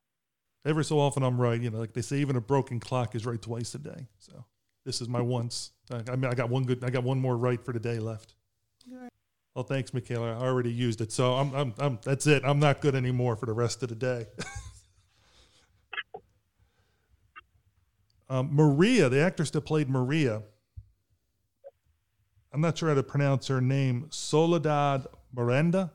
Every 0.65 0.83
so 0.83 0.99
often, 0.99 1.23
I'm 1.23 1.39
right. 1.39 1.59
You 1.61 1.69
know, 1.69 1.79
like 1.79 1.93
they 1.93 2.01
say, 2.01 2.17
even 2.17 2.35
a 2.35 2.41
broken 2.41 2.79
clock 2.79 3.15
is 3.15 3.25
right 3.25 3.41
twice 3.41 3.73
a 3.75 3.79
day. 3.79 4.07
So 4.19 4.45
this 4.85 5.01
is 5.01 5.07
my 5.07 5.21
once. 5.21 5.71
I 5.89 6.15
mean, 6.15 6.25
I 6.25 6.33
got 6.33 6.49
one 6.49 6.63
good. 6.63 6.83
I 6.83 6.89
got 6.89 7.03
one 7.03 7.19
more 7.19 7.37
right 7.37 7.63
for 7.63 7.73
the 7.73 7.79
day 7.79 7.99
left. 7.99 8.35
Well, 9.57 9.63
thanks, 9.63 9.91
Michaela. 9.91 10.33
I 10.33 10.45
already 10.45 10.71
used 10.71 11.01
it, 11.01 11.11
so 11.11 11.33
I'm, 11.33 11.51
I'm, 11.55 11.73
I'm. 11.79 11.99
That's 12.03 12.27
it. 12.27 12.43
I'm 12.45 12.59
not 12.59 12.79
good 12.79 12.93
anymore 12.93 13.35
for 13.35 13.47
the 13.47 13.53
rest 13.53 13.81
of 13.81 13.89
the 13.89 13.95
day. 13.95 14.27
um, 18.29 18.49
Maria, 18.51 19.09
the 19.09 19.19
actress 19.19 19.49
that 19.49 19.61
played 19.61 19.89
Maria. 19.89 20.43
I'm 22.53 22.61
not 22.61 22.77
sure 22.77 22.89
how 22.89 22.95
to 22.95 23.01
pronounce 23.03 23.47
her 23.47 23.59
name. 23.59 24.05
Soledad 24.11 25.07
Miranda. 25.33 25.91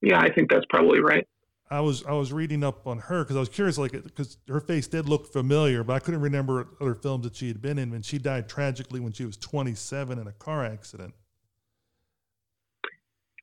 Yeah, 0.00 0.18
I 0.18 0.32
think 0.32 0.50
that's 0.50 0.64
probably 0.70 1.00
right. 1.00 1.28
I 1.70 1.80
was 1.80 2.04
I 2.04 2.12
was 2.12 2.32
reading 2.32 2.64
up 2.64 2.86
on 2.86 2.98
her 2.98 3.24
because 3.24 3.36
I 3.36 3.40
was 3.40 3.48
curious, 3.48 3.78
like 3.78 3.92
because 3.92 4.36
her 4.48 4.60
face 4.60 4.86
did 4.86 5.08
look 5.08 5.32
familiar, 5.32 5.84
but 5.84 5.94
I 5.94 5.98
couldn't 5.98 6.20
remember 6.20 6.68
other 6.80 6.94
films 6.94 7.24
that 7.24 7.36
she 7.36 7.48
had 7.48 7.62
been 7.62 7.78
in. 7.78 7.92
And 7.92 8.04
she 8.04 8.18
died 8.18 8.48
tragically 8.48 9.00
when 9.00 9.12
she 9.12 9.24
was 9.24 9.36
27 9.36 10.18
in 10.18 10.26
a 10.26 10.32
car 10.32 10.64
accident. 10.64 11.14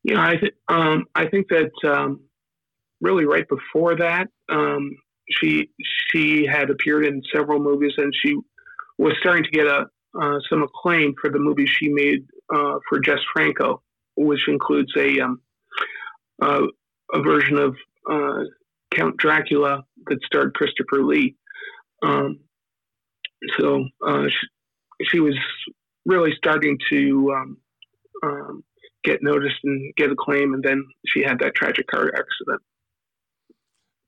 Yeah, 0.10 0.26
I 0.26 0.36
th- 0.38 0.56
um, 0.68 1.06
I 1.14 1.28
think 1.28 1.50
that 1.50 1.72
um, 1.88 2.22
really 3.00 3.26
right 3.26 3.46
before 3.48 3.96
that, 3.98 4.28
um, 4.50 4.90
she 5.30 5.70
she 6.10 6.48
had 6.48 6.72
appeared 6.72 7.06
in 7.06 7.22
several 7.32 7.60
movies, 7.60 7.94
and 7.98 8.12
she 8.24 8.36
was 8.98 9.14
starting 9.20 9.44
to 9.44 9.52
get 9.52 9.68
a 9.68 9.86
uh, 10.20 10.40
some 10.50 10.64
acclaim 10.64 11.14
for 11.22 11.30
the 11.30 11.38
movie 11.38 11.68
she 11.68 11.90
made 11.90 12.26
uh, 12.52 12.80
for 12.90 13.00
Jess 13.00 13.20
Franco, 13.32 13.84
which 14.16 14.48
includes 14.48 14.92
a 14.98 15.20
um, 15.20 15.42
uh, 16.42 16.64
a 17.14 17.22
version 17.22 17.60
of 17.60 17.76
uh, 18.12 18.46
Count 18.92 19.16
Dracula 19.18 19.84
that 20.08 20.18
starred 20.26 20.56
Christopher 20.56 21.04
Lee. 21.04 21.36
Um, 22.02 22.40
so 23.60 23.86
uh, 24.08 24.26
she, 24.28 25.08
she, 25.12 25.20
was 25.20 25.38
really 26.06 26.34
starting 26.36 26.80
to 26.90 27.32
um, 27.36 27.58
um, 28.24 28.64
get 29.04 29.22
noticed 29.22 29.60
and 29.64 29.94
get 29.96 30.12
a 30.12 30.16
claim, 30.16 30.54
and 30.54 30.64
then 30.64 30.86
she 31.08 31.24
had 31.24 31.40
that 31.40 31.56
tragic 31.56 31.88
car 31.88 32.08
accident. 32.08 32.62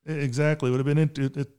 Exactly, 0.06 0.70
it 0.70 0.72
would 0.72 0.86
have 0.86 0.96
been 0.96 0.98
it, 0.98 1.18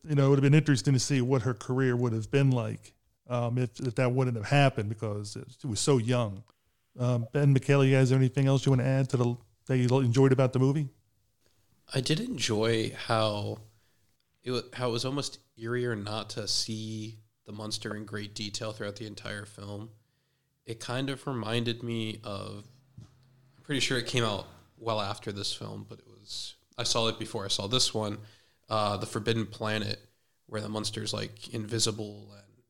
you 0.08 0.14
know 0.14 0.26
it 0.26 0.30
would 0.30 0.38
have 0.38 0.42
been 0.42 0.54
interesting 0.54 0.92
to 0.94 0.98
see 0.98 1.20
what 1.20 1.42
her 1.42 1.54
career 1.54 1.94
would 1.94 2.12
have 2.12 2.30
been 2.30 2.50
like 2.50 2.92
um, 3.28 3.56
if, 3.56 3.78
if 3.80 3.94
that 3.94 4.12
wouldn't 4.12 4.36
have 4.36 4.46
happened 4.46 4.88
because 4.88 5.36
it 5.36 5.64
was 5.64 5.80
so 5.80 5.98
young. 5.98 6.42
Um, 6.98 7.26
ben 7.32 7.52
Michaela, 7.52 7.86
you 7.86 7.94
guys, 7.94 8.10
have 8.10 8.18
anything 8.18 8.46
else 8.46 8.66
you 8.66 8.72
want 8.72 8.82
to 8.82 8.86
add 8.86 9.08
to 9.10 9.16
the 9.16 9.36
that 9.66 9.78
you 9.78 9.98
enjoyed 10.00 10.32
about 10.32 10.52
the 10.52 10.58
movie? 10.58 10.88
I 11.94 12.00
did 12.00 12.20
enjoy 12.20 12.92
how 13.06 13.58
it 14.42 14.64
how 14.74 14.88
it 14.88 14.92
was 14.92 15.04
almost 15.04 15.38
eerier 15.58 16.00
not 16.02 16.30
to 16.30 16.48
see 16.48 17.20
the 17.46 17.52
monster 17.52 17.94
in 17.94 18.04
great 18.04 18.34
detail 18.34 18.72
throughout 18.72 18.96
the 18.96 19.06
entire 19.06 19.44
film. 19.44 19.90
It 20.66 20.80
kind 20.80 21.10
of 21.10 21.26
reminded 21.26 21.82
me 21.82 22.20
of. 22.24 22.64
Pretty 23.62 23.80
sure 23.80 23.98
it 23.98 24.06
came 24.06 24.24
out 24.24 24.46
well 24.78 25.00
after 25.00 25.32
this 25.32 25.52
film, 25.52 25.86
but 25.88 25.98
it 25.98 26.06
was 26.06 26.54
I 26.76 26.82
saw 26.84 27.08
it 27.08 27.18
before 27.18 27.44
I 27.44 27.48
saw 27.48 27.66
this 27.66 27.94
one, 27.94 28.18
uh, 28.68 28.96
the 28.96 29.06
Forbidden 29.06 29.46
Planet, 29.46 30.00
where 30.46 30.60
the 30.60 30.68
monster's 30.68 31.12
like 31.12 31.48
invisible 31.54 32.28
and 32.32 32.64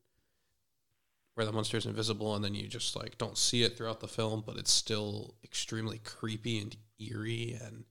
where 1.33 1.45
the 1.45 1.51
monster's 1.51 1.85
invisible, 1.85 2.35
and 2.35 2.45
then 2.45 2.53
you 2.53 2.67
just 2.67 2.95
like 2.95 3.17
don't 3.17 3.37
see 3.37 3.63
it 3.63 3.75
throughout 3.75 4.01
the 4.01 4.07
film, 4.07 4.43
but 4.45 4.57
it's 4.57 4.71
still 4.71 5.35
extremely 5.43 5.99
creepy 5.99 6.59
and 6.59 6.75
eerie 6.99 7.57
and 7.61 7.85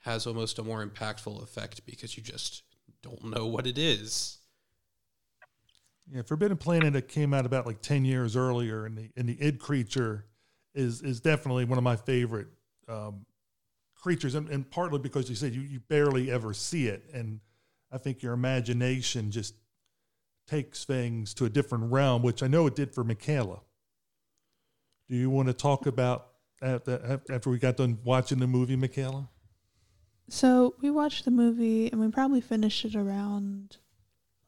has 0.00 0.26
almost 0.26 0.58
a 0.58 0.64
more 0.64 0.84
impactful 0.84 1.42
effect 1.42 1.84
because 1.86 2.16
you 2.16 2.22
just 2.22 2.62
don't 3.02 3.24
know 3.24 3.46
what 3.46 3.66
it 3.66 3.78
is. 3.78 4.38
Yeah, 6.12 6.22
Forbidden 6.22 6.56
Planet 6.56 6.92
that 6.94 7.08
came 7.08 7.32
out 7.32 7.46
about 7.46 7.66
like 7.66 7.80
ten 7.80 8.04
years 8.04 8.34
earlier, 8.34 8.86
and 8.86 8.98
the 8.98 9.10
and 9.16 9.28
the 9.28 9.40
id 9.40 9.60
creature 9.60 10.24
is 10.74 11.02
is 11.02 11.20
definitely 11.20 11.64
one 11.64 11.78
of 11.78 11.84
my 11.84 11.96
favorite 11.96 12.48
um, 12.88 13.26
creatures, 13.94 14.34
and, 14.34 14.48
and 14.48 14.70
partly 14.70 14.98
because 14.98 15.28
you 15.28 15.36
said 15.36 15.54
you, 15.54 15.62
you 15.62 15.80
barely 15.80 16.30
ever 16.30 16.52
see 16.54 16.86
it, 16.86 17.04
and 17.12 17.40
I 17.92 17.98
think 17.98 18.22
your 18.22 18.32
imagination 18.32 19.30
just 19.30 19.54
takes 20.46 20.84
things 20.84 21.34
to 21.34 21.44
a 21.44 21.48
different 21.48 21.92
realm, 21.92 22.22
which 22.22 22.42
I 22.42 22.46
know 22.48 22.66
it 22.66 22.74
did 22.74 22.94
for 22.94 23.04
Michaela. 23.04 23.60
Do 25.08 25.16
you 25.16 25.30
want 25.30 25.48
to 25.48 25.54
talk 25.54 25.86
about 25.86 26.28
after 26.62 27.50
we 27.50 27.58
got 27.58 27.76
done 27.76 27.98
watching 28.04 28.38
the 28.38 28.46
movie, 28.46 28.76
Michaela? 28.76 29.28
So 30.28 30.74
we 30.80 30.90
watched 30.90 31.24
the 31.24 31.30
movie 31.30 31.90
and 31.90 32.00
we 32.00 32.08
probably 32.08 32.40
finished 32.40 32.84
it 32.84 32.94
around 32.94 33.78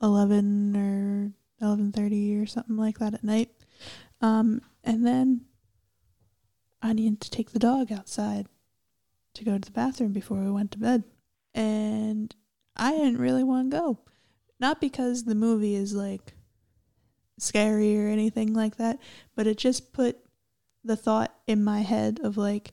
eleven 0.00 0.76
or 0.76 1.32
eleven 1.60 1.90
thirty 1.90 2.36
or 2.36 2.46
something 2.46 2.76
like 2.76 2.98
that 2.98 3.14
at 3.14 3.24
night. 3.24 3.50
Um, 4.20 4.60
and 4.84 5.04
then 5.04 5.46
I 6.82 6.92
needed 6.92 7.20
to 7.20 7.30
take 7.30 7.52
the 7.52 7.58
dog 7.58 7.92
outside 7.92 8.48
to 9.34 9.44
go 9.44 9.52
to 9.52 9.60
the 9.60 9.70
bathroom 9.70 10.12
before 10.12 10.38
we 10.38 10.50
went 10.50 10.72
to 10.72 10.78
bed, 10.78 11.04
and 11.54 12.34
I 12.76 12.92
didn't 12.92 13.18
really 13.18 13.44
want 13.44 13.70
to 13.70 13.78
go. 13.78 13.98
Not 14.58 14.80
because 14.80 15.24
the 15.24 15.34
movie 15.34 15.74
is 15.74 15.94
like 15.94 16.34
scary 17.38 17.98
or 17.98 18.08
anything 18.08 18.52
like 18.52 18.76
that, 18.76 18.98
but 19.34 19.46
it 19.46 19.58
just 19.58 19.92
put 19.92 20.18
the 20.84 20.96
thought 20.96 21.34
in 21.46 21.64
my 21.64 21.80
head 21.80 22.20
of 22.22 22.36
like, 22.36 22.72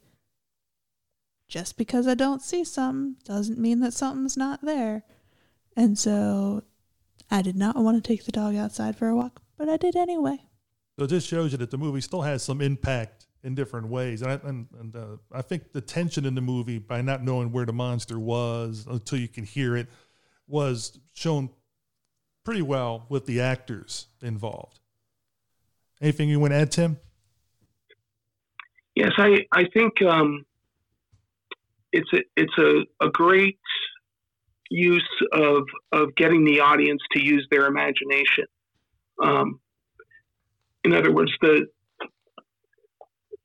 just 1.48 1.78
because 1.78 2.08
I 2.08 2.14
don't 2.14 2.42
see 2.42 2.64
something 2.64 3.16
doesn't 3.24 3.60
mean 3.60 3.80
that 3.80 3.94
something's 3.94 4.38
not 4.38 4.64
there. 4.64 5.04
And 5.76 5.98
so 5.98 6.64
I 7.32 7.42
did 7.42 7.56
not 7.56 7.76
want 7.76 8.04
to 8.04 8.08
take 8.08 8.26
the 8.26 8.32
dog 8.32 8.56
outside 8.56 8.96
for 8.96 9.08
a 9.08 9.16
walk, 9.16 9.42
but 9.58 9.70
I 9.70 9.78
did 9.78 9.96
anyway. 9.96 10.38
So 10.98 11.06
it 11.06 11.10
just 11.10 11.28
shows 11.28 11.52
you 11.52 11.58
that 11.60 11.72
the 11.72 11.78
movie 11.78 12.02
still 12.02 12.24
has 12.24 12.44
some 12.44 12.62
impact 12.62 13.19
in 13.44 13.56
different 13.56 13.88
ways. 13.88 14.22
And 14.22 14.32
I, 14.32 14.40
and, 14.48 14.68
and 14.80 14.96
uh, 14.96 15.18
I 15.32 15.42
think 15.42 15.72
the 15.72 15.82
tension 15.82 16.26
in 16.26 16.36
the 16.36 16.42
movie, 16.42 16.80
by 16.80 17.02
not 17.02 17.24
knowing 17.24 17.52
where 17.52 17.66
the 17.66 17.74
monster 17.74 18.20
was 18.20 18.86
until 18.90 19.20
you 19.20 19.28
can 19.28 19.44
hear 19.44 19.76
it, 19.76 19.88
was 20.48 21.00
shown 21.14 21.50
pretty 22.44 22.62
well 22.62 23.06
with 23.10 23.26
the 23.26 23.42
actors 23.42 24.08
involved. 24.22 24.80
Anything 26.02 26.30
you 26.30 26.40
want 26.40 26.54
to 26.54 26.58
add, 26.58 26.72
Tim? 26.72 26.98
Yes, 28.96 29.12
I 29.18 29.46
I 29.52 29.66
think 29.74 30.02
um, 30.02 30.46
it's 31.92 32.12
a 32.14 32.20
it's 32.36 32.58
a, 32.58 33.06
a 33.06 33.10
great 33.10 33.60
use 34.70 35.10
of 35.32 35.64
of 35.92 36.16
getting 36.16 36.46
the 36.46 36.60
audience 36.60 37.02
to 37.12 37.24
use 37.24 37.48
their 37.52 37.66
imagination. 37.68 38.46
Um, 39.24 39.60
in 40.84 40.94
other 40.94 41.12
words, 41.12 41.32
the 41.42 41.68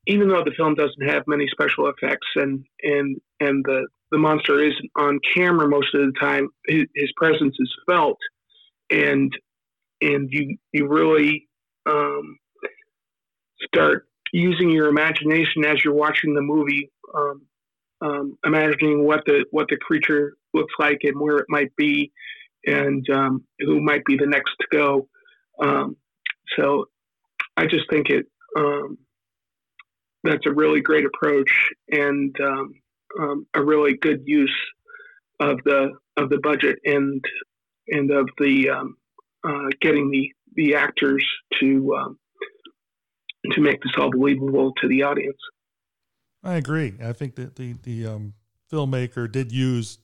even 0.07 0.29
though 0.29 0.45
the 0.45 0.53
film 0.57 0.75
doesn't 0.75 1.09
have 1.09 1.23
many 1.27 1.47
special 1.51 1.89
effects 1.89 2.27
and 2.37 2.65
and 2.83 3.21
and 3.41 3.65
the 3.65 3.87
the 4.11 4.19
monster 4.19 4.63
isn't 4.63 4.91
on 4.97 5.19
camera 5.35 5.69
most 5.69 5.93
of 5.95 6.01
the 6.01 6.13
time, 6.21 6.49
his, 6.69 6.85
his 6.95 7.11
presence 7.17 7.57
is 7.59 7.75
felt, 7.87 8.19
and 8.91 9.33
and 10.01 10.29
you 10.31 10.57
you 10.73 10.87
really 10.87 11.49
um, 11.87 12.39
start 13.67 14.07
using 14.33 14.71
your 14.71 14.89
imagination 14.89 15.65
as 15.65 15.85
you're 15.85 15.95
watching 15.95 16.35
the 16.35 16.43
movie, 16.43 16.91
um, 17.15 17.43
um, 18.03 18.39
imagining 18.45 19.05
what 19.05 19.25
the 19.27 19.45
what 19.51 19.67
the 19.69 19.77
creature 19.77 20.37
looks 20.53 20.75
like 20.79 20.99
and 21.03 21.19
where 21.19 21.39
it 21.39 21.47
might 21.49 21.75
be, 21.77 22.13
and 22.67 23.09
um, 23.11 23.43
who 23.61 23.81
might 23.81 24.05
be 24.05 24.17
the 24.17 24.27
next 24.27 24.53
to 24.61 24.67
go. 24.71 25.09
Um, 25.63 25.97
so, 26.57 26.87
I 27.57 27.67
just 27.67 27.91
think 27.91 28.11
it 28.11 28.27
um, 28.57 28.99
that's 30.25 30.47
a 30.47 30.53
really 30.53 30.81
great 30.81 31.05
approach 31.05 31.51
and 31.91 32.35
um, 32.41 33.47
a 33.55 33.63
really 33.63 33.97
good 33.97 34.23
use 34.25 34.55
of 35.41 35.59
the 35.65 35.91
of 36.17 36.31
the 36.31 36.39
budget 36.43 36.77
and 36.85 37.25
and 37.89 38.11
of 38.11 38.29
the 38.39 38.71
uh, 38.71 39.69
getting 39.81 40.11
the 40.11 40.31
the 40.57 40.75
actors 40.75 41.25
to 41.61 42.17
to 43.53 43.61
make 43.61 43.81
this 43.83 43.93
all 43.99 44.11
believable 44.11 44.73
to 44.81 44.89
the 44.89 45.03
audience. 45.03 45.39
I 46.43 46.55
agree. 46.55 46.95
I 47.03 47.13
think 47.13 47.37
that 47.37 47.57
the 47.57 47.75
the 47.83 48.07
um, 48.07 48.35
filmmaker 48.71 49.31
did 49.31 49.53
use 49.53 49.99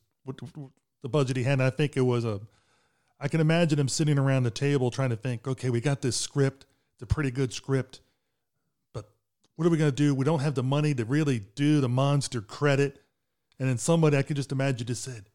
the 1.02 1.09
budget 1.09 1.37
he 1.37 1.42
had. 1.42 1.61
I 1.61 1.70
think 1.70 1.96
it 1.96 2.02
was 2.02 2.24
a. 2.24 2.40
I 3.18 3.28
can 3.28 3.40
imagine 3.40 3.78
him 3.78 3.88
sitting 3.88 4.18
around 4.18 4.44
the 4.44 4.50
table 4.50 4.90
trying 4.90 5.11
to 5.11 5.16
think. 5.16 5.46
Okay, 5.46 5.68
we 5.68 5.80
got 5.80 6.00
this 6.00 6.16
script. 6.16 6.64
It's 6.94 7.02
a 7.02 7.06
pretty 7.06 7.30
good 7.30 7.52
script, 7.52 8.00
what 9.60 9.66
are 9.66 9.70
we 9.70 9.76
going 9.76 9.90
to 9.90 9.94
do? 9.94 10.14
We 10.14 10.24
don't 10.24 10.40
have 10.40 10.54
the 10.54 10.62
money 10.62 10.94
to 10.94 11.04
really 11.04 11.40
do 11.54 11.82
the 11.82 11.88
monster 11.90 12.40
credit. 12.40 13.02
And 13.58 13.68
then 13.68 13.76
somebody 13.76 14.16
I 14.16 14.22
can 14.22 14.34
just 14.34 14.52
imagine 14.52 14.86
just 14.86 15.04
said, 15.04 15.26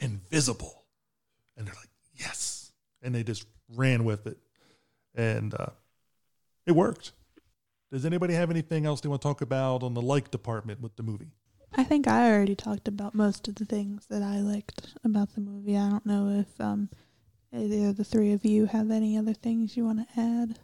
"Invisible," 0.00 0.86
and 1.56 1.68
they're 1.68 1.74
like, 1.76 1.90
"Yes," 2.12 2.72
and 3.00 3.14
they 3.14 3.22
just 3.22 3.46
ran 3.76 4.02
with 4.02 4.26
it, 4.26 4.38
and 5.14 5.54
uh, 5.54 5.68
it 6.66 6.72
worked. 6.72 7.12
Does 7.92 8.04
anybody 8.04 8.34
have 8.34 8.50
anything 8.50 8.86
else 8.86 9.02
they 9.02 9.08
want 9.08 9.22
to 9.22 9.28
talk 9.28 9.40
about 9.40 9.84
on 9.84 9.94
the 9.94 10.02
like 10.02 10.32
department 10.32 10.80
with 10.80 10.96
the 10.96 11.04
movie? 11.04 11.30
I 11.72 11.84
think 11.84 12.08
I 12.08 12.28
already 12.28 12.56
talked 12.56 12.88
about 12.88 13.14
most 13.14 13.46
of 13.46 13.54
the 13.54 13.66
things 13.66 14.06
that 14.06 14.24
I 14.24 14.40
liked 14.40 14.96
about 15.04 15.36
the 15.36 15.42
movie. 15.42 15.76
I 15.76 15.88
don't 15.90 16.06
know 16.06 16.40
if 16.40 16.60
um, 16.60 16.88
either 17.54 17.90
of 17.90 17.98
the 17.98 18.04
three 18.04 18.32
of 18.32 18.44
you 18.44 18.66
have 18.66 18.90
any 18.90 19.16
other 19.16 19.32
things 19.32 19.76
you 19.76 19.84
want 19.84 20.08
to 20.08 20.20
add. 20.20 20.58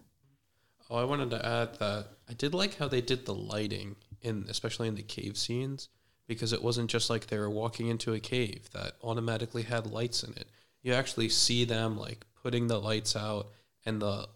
Oh, 0.90 0.96
I 0.96 1.04
wanted 1.04 1.30
to 1.30 1.46
add 1.46 1.78
that 1.78 2.15
I 2.28 2.34
did 2.34 2.54
like 2.54 2.76
how 2.76 2.88
they 2.88 3.00
did 3.00 3.24
the 3.24 3.34
lighting 3.34 3.96
in, 4.20 4.46
especially 4.48 4.88
in 4.88 4.94
the 4.94 5.02
cave 5.02 5.36
scenes, 5.36 5.88
because 6.26 6.52
it 6.52 6.62
wasn't 6.62 6.90
just 6.90 7.08
like 7.08 7.26
they 7.26 7.38
were 7.38 7.50
walking 7.50 7.88
into 7.88 8.14
a 8.14 8.20
cave 8.20 8.68
that 8.72 8.96
automatically 9.02 9.62
had 9.62 9.86
lights 9.86 10.22
in 10.24 10.32
it. 10.32 10.48
You 10.82 10.92
actually 10.92 11.28
see 11.28 11.64
them 11.64 11.96
like 11.96 12.26
putting 12.42 12.66
the 12.66 12.80
lights 12.80 13.14
out, 13.14 13.48
and 13.84 14.02
the 14.02 14.28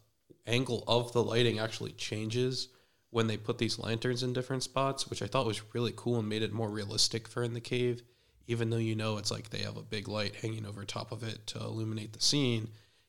angle 0.46 0.84
of 0.86 1.12
the 1.12 1.22
lighting 1.22 1.58
actually 1.58 1.92
changes 1.92 2.68
when 3.10 3.26
they 3.26 3.36
put 3.36 3.58
these 3.58 3.78
lanterns 3.78 4.22
in 4.22 4.32
different 4.32 4.62
spots, 4.62 5.10
which 5.10 5.22
I 5.22 5.26
thought 5.26 5.46
was 5.46 5.74
really 5.74 5.92
cool 5.96 6.18
and 6.18 6.28
made 6.28 6.42
it 6.42 6.52
more 6.52 6.70
realistic 6.70 7.26
for 7.26 7.42
in 7.42 7.54
the 7.54 7.60
cave. 7.60 8.02
Even 8.46 8.70
though 8.70 8.76
you 8.76 8.96
know 8.96 9.16
it's 9.16 9.30
like 9.30 9.50
they 9.50 9.58
have 9.58 9.76
a 9.76 9.82
big 9.82 10.08
light 10.08 10.36
hanging 10.36 10.66
over 10.66 10.84
top 10.84 11.12
of 11.12 11.22
it 11.22 11.46
to 11.48 11.58
illuminate 11.58 12.12
the 12.12 12.20
scene, 12.20 12.68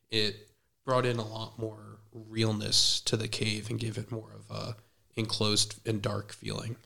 it 0.09 0.49
brought 0.85 1.05
in 1.05 1.17
a 1.17 1.25
lot 1.25 1.57
more 1.57 1.99
realness 2.13 2.99
to 3.01 3.17
the 3.17 3.27
cave 3.27 3.69
and 3.69 3.79
give 3.79 3.97
it 3.97 4.11
more 4.11 4.33
of 4.33 4.55
a 4.55 4.75
enclosed 5.15 5.79
and 5.85 6.01
dark 6.01 6.31
feeling. 6.33 6.77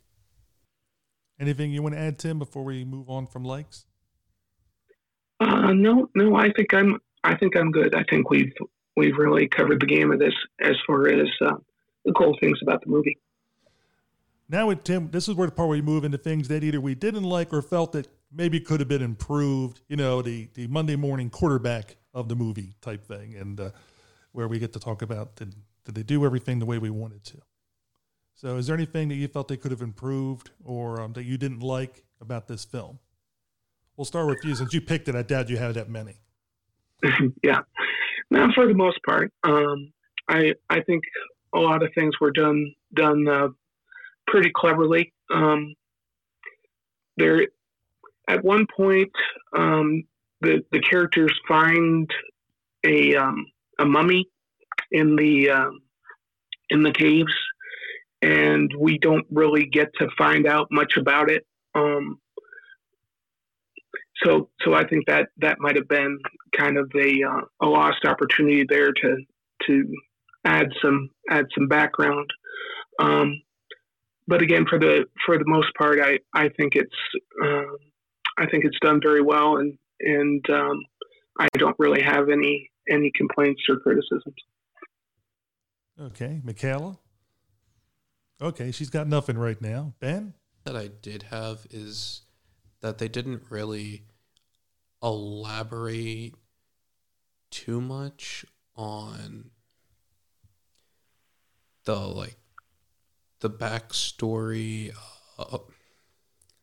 Anything 1.39 1.71
you 1.71 1.81
want 1.81 1.95
to 1.95 2.01
add, 2.01 2.17
Tim, 2.17 2.39
before 2.39 2.63
we 2.63 2.85
move 2.85 3.09
on 3.09 3.27
from 3.27 3.43
likes? 3.43 3.85
Uh, 5.39 5.73
no, 5.73 6.09
no. 6.15 6.35
I 6.35 6.51
think 6.51 6.73
I'm. 6.73 6.99
I 7.23 7.35
think 7.35 7.57
I'm 7.57 7.71
good. 7.71 7.95
I 7.95 8.03
think 8.09 8.29
we've 8.29 8.53
we've 8.95 9.17
really 9.17 9.47
covered 9.47 9.81
the 9.81 9.85
game 9.85 10.11
of 10.11 10.19
this 10.19 10.33
as 10.61 10.75
far 10.87 11.09
as 11.09 11.27
uh, 11.41 11.55
the 12.05 12.13
cool 12.13 12.37
things 12.39 12.59
about 12.61 12.81
the 12.83 12.89
movie. 12.89 13.17
Now 14.47 14.67
with 14.67 14.83
Tim, 14.83 15.09
this 15.11 15.27
is 15.27 15.35
where 15.35 15.47
the 15.47 15.51
part 15.51 15.67
where 15.67 15.77
we 15.77 15.81
move 15.81 16.05
into 16.05 16.17
things 16.17 16.47
that 16.49 16.63
either 16.63 16.79
we 16.79 16.95
didn't 16.95 17.23
like 17.23 17.51
or 17.51 17.61
felt 17.61 17.93
that 17.93 18.07
maybe 18.31 18.59
could 18.59 18.79
have 18.79 18.87
been 18.87 19.01
improved. 19.01 19.81
You 19.89 19.97
know, 19.97 20.21
the 20.21 20.47
the 20.53 20.67
Monday 20.67 20.95
morning 20.95 21.29
quarterback 21.29 21.97
of 22.13 22.29
the 22.29 22.35
movie 22.35 22.75
type 22.79 23.05
thing, 23.05 23.35
and 23.35 23.59
uh, 23.59 23.69
where 24.35 24.47
we 24.47 24.59
get 24.59 24.73
to 24.73 24.79
talk 24.79 25.01
about 25.01 25.35
did 25.35 25.55
did 25.85 25.95
they 25.95 26.03
do 26.03 26.25
everything 26.25 26.59
the 26.59 26.65
way 26.65 26.77
we 26.77 26.89
wanted 26.89 27.23
to. 27.23 27.37
So, 28.33 28.57
is 28.57 28.67
there 28.67 28.75
anything 28.75 29.07
that 29.09 29.15
you 29.15 29.27
felt 29.27 29.47
they 29.47 29.57
could 29.57 29.71
have 29.71 29.81
improved 29.81 30.49
or 30.63 30.99
um, 30.99 31.13
that 31.13 31.23
you 31.23 31.37
didn't 31.37 31.61
like 31.61 32.03
about 32.19 32.47
this 32.47 32.65
film? 32.65 32.99
We'll 33.95 34.05
start 34.05 34.27
with 34.27 34.43
you 34.43 34.55
since 34.55 34.73
you 34.73 34.81
picked 34.81 35.07
it. 35.07 35.15
I 35.15 35.21
doubt 35.21 35.49
you 35.49 35.57
have 35.57 35.75
that 35.75 35.89
many. 35.89 36.19
yeah, 37.43 37.59
now 38.29 38.49
for 38.53 38.67
the 38.67 38.73
most 38.73 38.99
part, 39.05 39.31
um, 39.43 39.93
I 40.27 40.53
I 40.69 40.81
think 40.81 41.03
a 41.53 41.59
lot 41.59 41.81
of 41.81 41.91
things 41.95 42.19
were 42.19 42.31
done 42.31 42.73
done 42.93 43.27
uh, 43.27 43.47
pretty 44.27 44.51
cleverly. 44.53 45.13
Um, 45.33 45.73
there, 47.15 47.47
at 48.27 48.43
one 48.43 48.67
point, 48.75 49.11
um, 49.55 50.03
the 50.41 50.61
the 50.71 50.81
characters 50.81 51.31
find 51.47 52.09
a 52.85 53.15
um, 53.15 53.45
a 53.79 53.85
mummy 53.85 54.25
in 54.91 55.15
the 55.15 55.49
um, 55.49 55.79
in 56.69 56.83
the 56.83 56.91
caves, 56.91 57.33
and 58.21 58.71
we 58.79 58.97
don't 58.97 59.25
really 59.31 59.65
get 59.65 59.89
to 59.99 60.07
find 60.17 60.47
out 60.47 60.67
much 60.71 60.97
about 60.97 61.29
it. 61.29 61.45
Um, 61.75 62.19
so, 64.23 64.49
so 64.61 64.73
I 64.73 64.87
think 64.87 65.05
that 65.07 65.27
that 65.37 65.59
might 65.59 65.75
have 65.75 65.87
been 65.87 66.17
kind 66.57 66.77
of 66.77 66.89
a 66.95 67.23
uh, 67.23 67.41
a 67.61 67.65
lost 67.65 68.05
opportunity 68.05 68.65
there 68.67 68.91
to 68.91 69.17
to 69.67 69.93
add 70.45 70.67
some 70.81 71.09
add 71.29 71.45
some 71.53 71.67
background. 71.67 72.29
Um, 72.99 73.41
but 74.27 74.41
again, 74.41 74.65
for 74.67 74.79
the 74.79 75.05
for 75.25 75.37
the 75.37 75.45
most 75.45 75.73
part, 75.77 75.99
I 76.01 76.19
I 76.33 76.49
think 76.49 76.75
it's 76.75 76.95
um, 77.43 77.77
I 78.37 78.47
think 78.47 78.65
it's 78.65 78.79
done 78.81 78.99
very 79.03 79.21
well, 79.21 79.57
and 79.57 79.77
and 79.99 80.49
um, 80.49 80.81
I 81.39 81.47
don't 81.57 81.75
really 81.77 82.01
have 82.01 82.29
any 82.29 82.69
any 82.89 83.11
complaints 83.15 83.61
or 83.69 83.77
criticisms. 83.77 84.35
Okay, 85.99 86.41
Michaela. 86.43 86.99
Okay, 88.41 88.71
she's 88.71 88.89
got 88.89 89.07
nothing 89.07 89.37
right 89.37 89.61
now. 89.61 89.93
Ben? 89.99 90.33
That 90.65 90.75
I 90.75 90.87
did 90.87 91.23
have 91.23 91.65
is 91.69 92.21
that 92.81 92.97
they 92.97 93.07
didn't 93.07 93.43
really 93.49 94.03
elaborate 95.01 96.33
too 97.49 97.79
much 97.79 98.45
on 98.75 99.51
the 101.85 101.95
like 101.95 102.37
the 103.39 103.49
backstory 103.49 104.91
uh, 105.37 105.59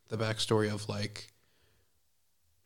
the 0.09 0.17
backstory 0.17 0.71
of 0.71 0.87
like 0.89 1.31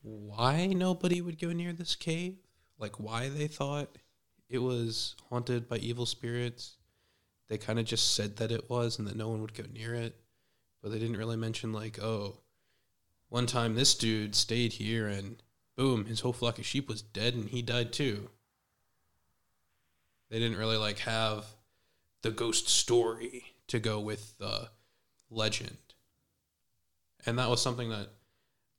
why 0.02 0.68
nobody 0.68 1.22
would 1.22 1.40
go 1.40 1.54
near 1.54 1.72
this 1.72 1.96
cave 1.96 2.36
like 2.80 3.00
why 3.00 3.30
they 3.30 3.48
thought 3.48 3.98
it 4.50 4.60
was 4.60 5.16
haunted 5.30 5.68
by 5.68 5.78
evil 5.78 6.06
spirits. 6.06 6.78
They 7.48 7.58
kind 7.58 7.80
of 7.80 7.86
just 7.86 8.16
said 8.16 8.38
that 8.38 8.52
it 8.52 8.70
was 8.70 9.00
and 9.00 9.08
that 9.08 9.16
no 9.16 9.30
one 9.30 9.42
would 9.42 9.54
go 9.54 9.64
near 9.74 9.94
it, 9.94 10.16
but 10.82 10.92
they 10.92 11.00
didn't 11.00 11.18
really 11.18 11.38
mention 11.38 11.74
like, 11.74 12.00
oh, 12.02 12.40
one 13.30 13.46
time 13.46 13.76
this 13.76 13.96
dude 13.96 14.36
stayed 14.36 14.74
here 14.74 15.08
and 15.08 15.42
boom, 15.76 16.06
his 16.06 16.22
whole 16.22 16.34
flock 16.34 16.58
of 16.60 16.66
sheep 16.66 16.88
was 16.88 17.02
dead 17.02 17.34
and 17.34 17.50
he 17.50 17.62
died 17.62 17.94
too. 17.94 18.30
They 20.30 20.40
didn't 20.40 20.58
really 20.58 20.78
like 20.78 21.00
have 21.00 21.46
the 22.22 22.32
ghost 22.32 22.68
story 22.68 23.46
to 23.68 23.80
go 23.80 24.00
with 24.00 24.38
the 24.38 24.70
legend. 25.30 25.78
And 27.26 27.38
that 27.40 27.50
was 27.50 27.62
something 27.62 27.90
that 27.90 28.10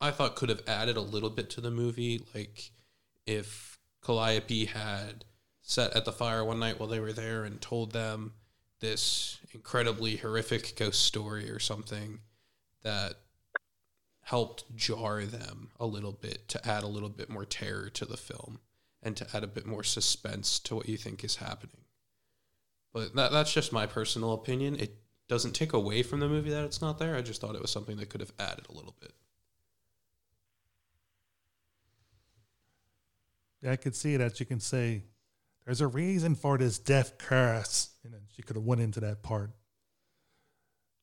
I 0.00 0.10
thought 0.10 0.36
could 0.36 0.48
have 0.48 0.62
added 0.66 0.96
a 0.96 1.02
little 1.02 1.30
bit 1.30 1.50
to 1.50 1.60
the 1.60 1.70
movie. 1.70 2.26
Like 2.34 2.70
if 3.26 3.77
Calliope 4.02 4.66
had 4.66 5.24
sat 5.62 5.94
at 5.94 6.04
the 6.04 6.12
fire 6.12 6.44
one 6.44 6.58
night 6.58 6.78
while 6.78 6.88
they 6.88 7.00
were 7.00 7.12
there 7.12 7.44
and 7.44 7.60
told 7.60 7.92
them 7.92 8.32
this 8.80 9.38
incredibly 9.52 10.16
horrific 10.16 10.76
ghost 10.76 11.02
story 11.02 11.50
or 11.50 11.58
something 11.58 12.20
that 12.82 13.14
helped 14.22 14.76
jar 14.76 15.24
them 15.24 15.70
a 15.80 15.86
little 15.86 16.12
bit 16.12 16.48
to 16.48 16.68
add 16.68 16.82
a 16.82 16.88
little 16.88 17.08
bit 17.08 17.28
more 17.28 17.44
terror 17.44 17.88
to 17.90 18.04
the 18.04 18.16
film 18.16 18.60
and 19.02 19.16
to 19.16 19.26
add 19.34 19.42
a 19.42 19.48
bit 19.48 19.66
more 19.66 19.82
suspense 19.82 20.58
to 20.58 20.74
what 20.74 20.88
you 20.88 20.96
think 20.96 21.24
is 21.24 21.36
happening. 21.36 21.84
But 22.92 23.14
that, 23.14 23.32
that's 23.32 23.52
just 23.52 23.72
my 23.72 23.86
personal 23.86 24.32
opinion. 24.32 24.76
It 24.76 24.96
doesn't 25.28 25.52
take 25.52 25.72
away 25.72 26.02
from 26.02 26.20
the 26.20 26.28
movie 26.28 26.50
that 26.50 26.64
it's 26.64 26.80
not 26.80 26.98
there. 26.98 27.16
I 27.16 27.22
just 27.22 27.40
thought 27.40 27.54
it 27.54 27.62
was 27.62 27.70
something 27.70 27.96
that 27.98 28.08
could 28.08 28.20
have 28.20 28.32
added 28.38 28.66
a 28.68 28.72
little 28.72 28.94
bit. 29.00 29.12
I 33.66 33.76
could 33.76 33.96
see 33.96 34.16
that. 34.16 34.36
she 34.36 34.44
can 34.44 34.60
say, 34.60 35.04
"There's 35.64 35.80
a 35.80 35.86
reason 35.86 36.34
for 36.34 36.58
this 36.58 36.78
death 36.78 37.18
curse," 37.18 37.90
and 38.04 38.12
then 38.12 38.22
she 38.34 38.42
could 38.42 38.56
have 38.56 38.64
went 38.64 38.80
into 38.80 39.00
that 39.00 39.22
part. 39.22 39.50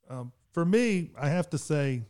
Um, 0.09 0.31
for 0.51 0.65
me, 0.65 1.11
I 1.17 1.29
have 1.29 1.49
to 1.49 1.57
say, 1.57 2.03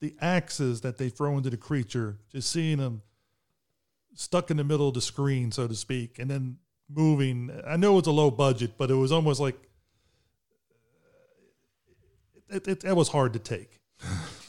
the 0.00 0.14
axes 0.20 0.80
that 0.80 0.96
they 0.96 1.10
throw 1.10 1.36
into 1.36 1.50
the 1.50 1.56
creature, 1.56 2.18
just 2.32 2.50
seeing 2.50 2.78
them 2.78 3.02
stuck 4.14 4.50
in 4.50 4.56
the 4.56 4.64
middle 4.64 4.88
of 4.88 4.94
the 4.94 5.00
screen, 5.00 5.52
so 5.52 5.68
to 5.68 5.74
speak, 5.74 6.18
and 6.18 6.30
then 6.30 6.56
moving. 6.88 7.50
I 7.66 7.76
know 7.76 7.98
it's 7.98 8.08
a 8.08 8.12
low 8.12 8.30
budget, 8.30 8.72
but 8.78 8.90
it 8.90 8.94
was 8.94 9.12
almost 9.12 9.40
like 9.40 9.56
it, 12.48 12.66
it, 12.66 12.84
it 12.84 12.96
was 12.96 13.08
hard 13.08 13.32
to 13.34 13.38
take. 13.38 13.78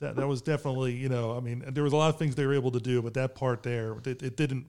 that 0.00 0.16
that 0.16 0.26
was 0.26 0.42
definitely 0.42 0.94
you 0.94 1.08
know 1.08 1.36
I 1.36 1.40
mean 1.40 1.64
there 1.68 1.84
was 1.84 1.92
a 1.92 1.96
lot 1.96 2.10
of 2.10 2.18
things 2.18 2.34
they 2.34 2.46
were 2.46 2.54
able 2.54 2.72
to 2.72 2.80
do, 2.80 3.02
but 3.02 3.14
that 3.14 3.34
part 3.34 3.62
there 3.62 3.96
it, 4.04 4.22
it 4.22 4.36
didn't 4.36 4.66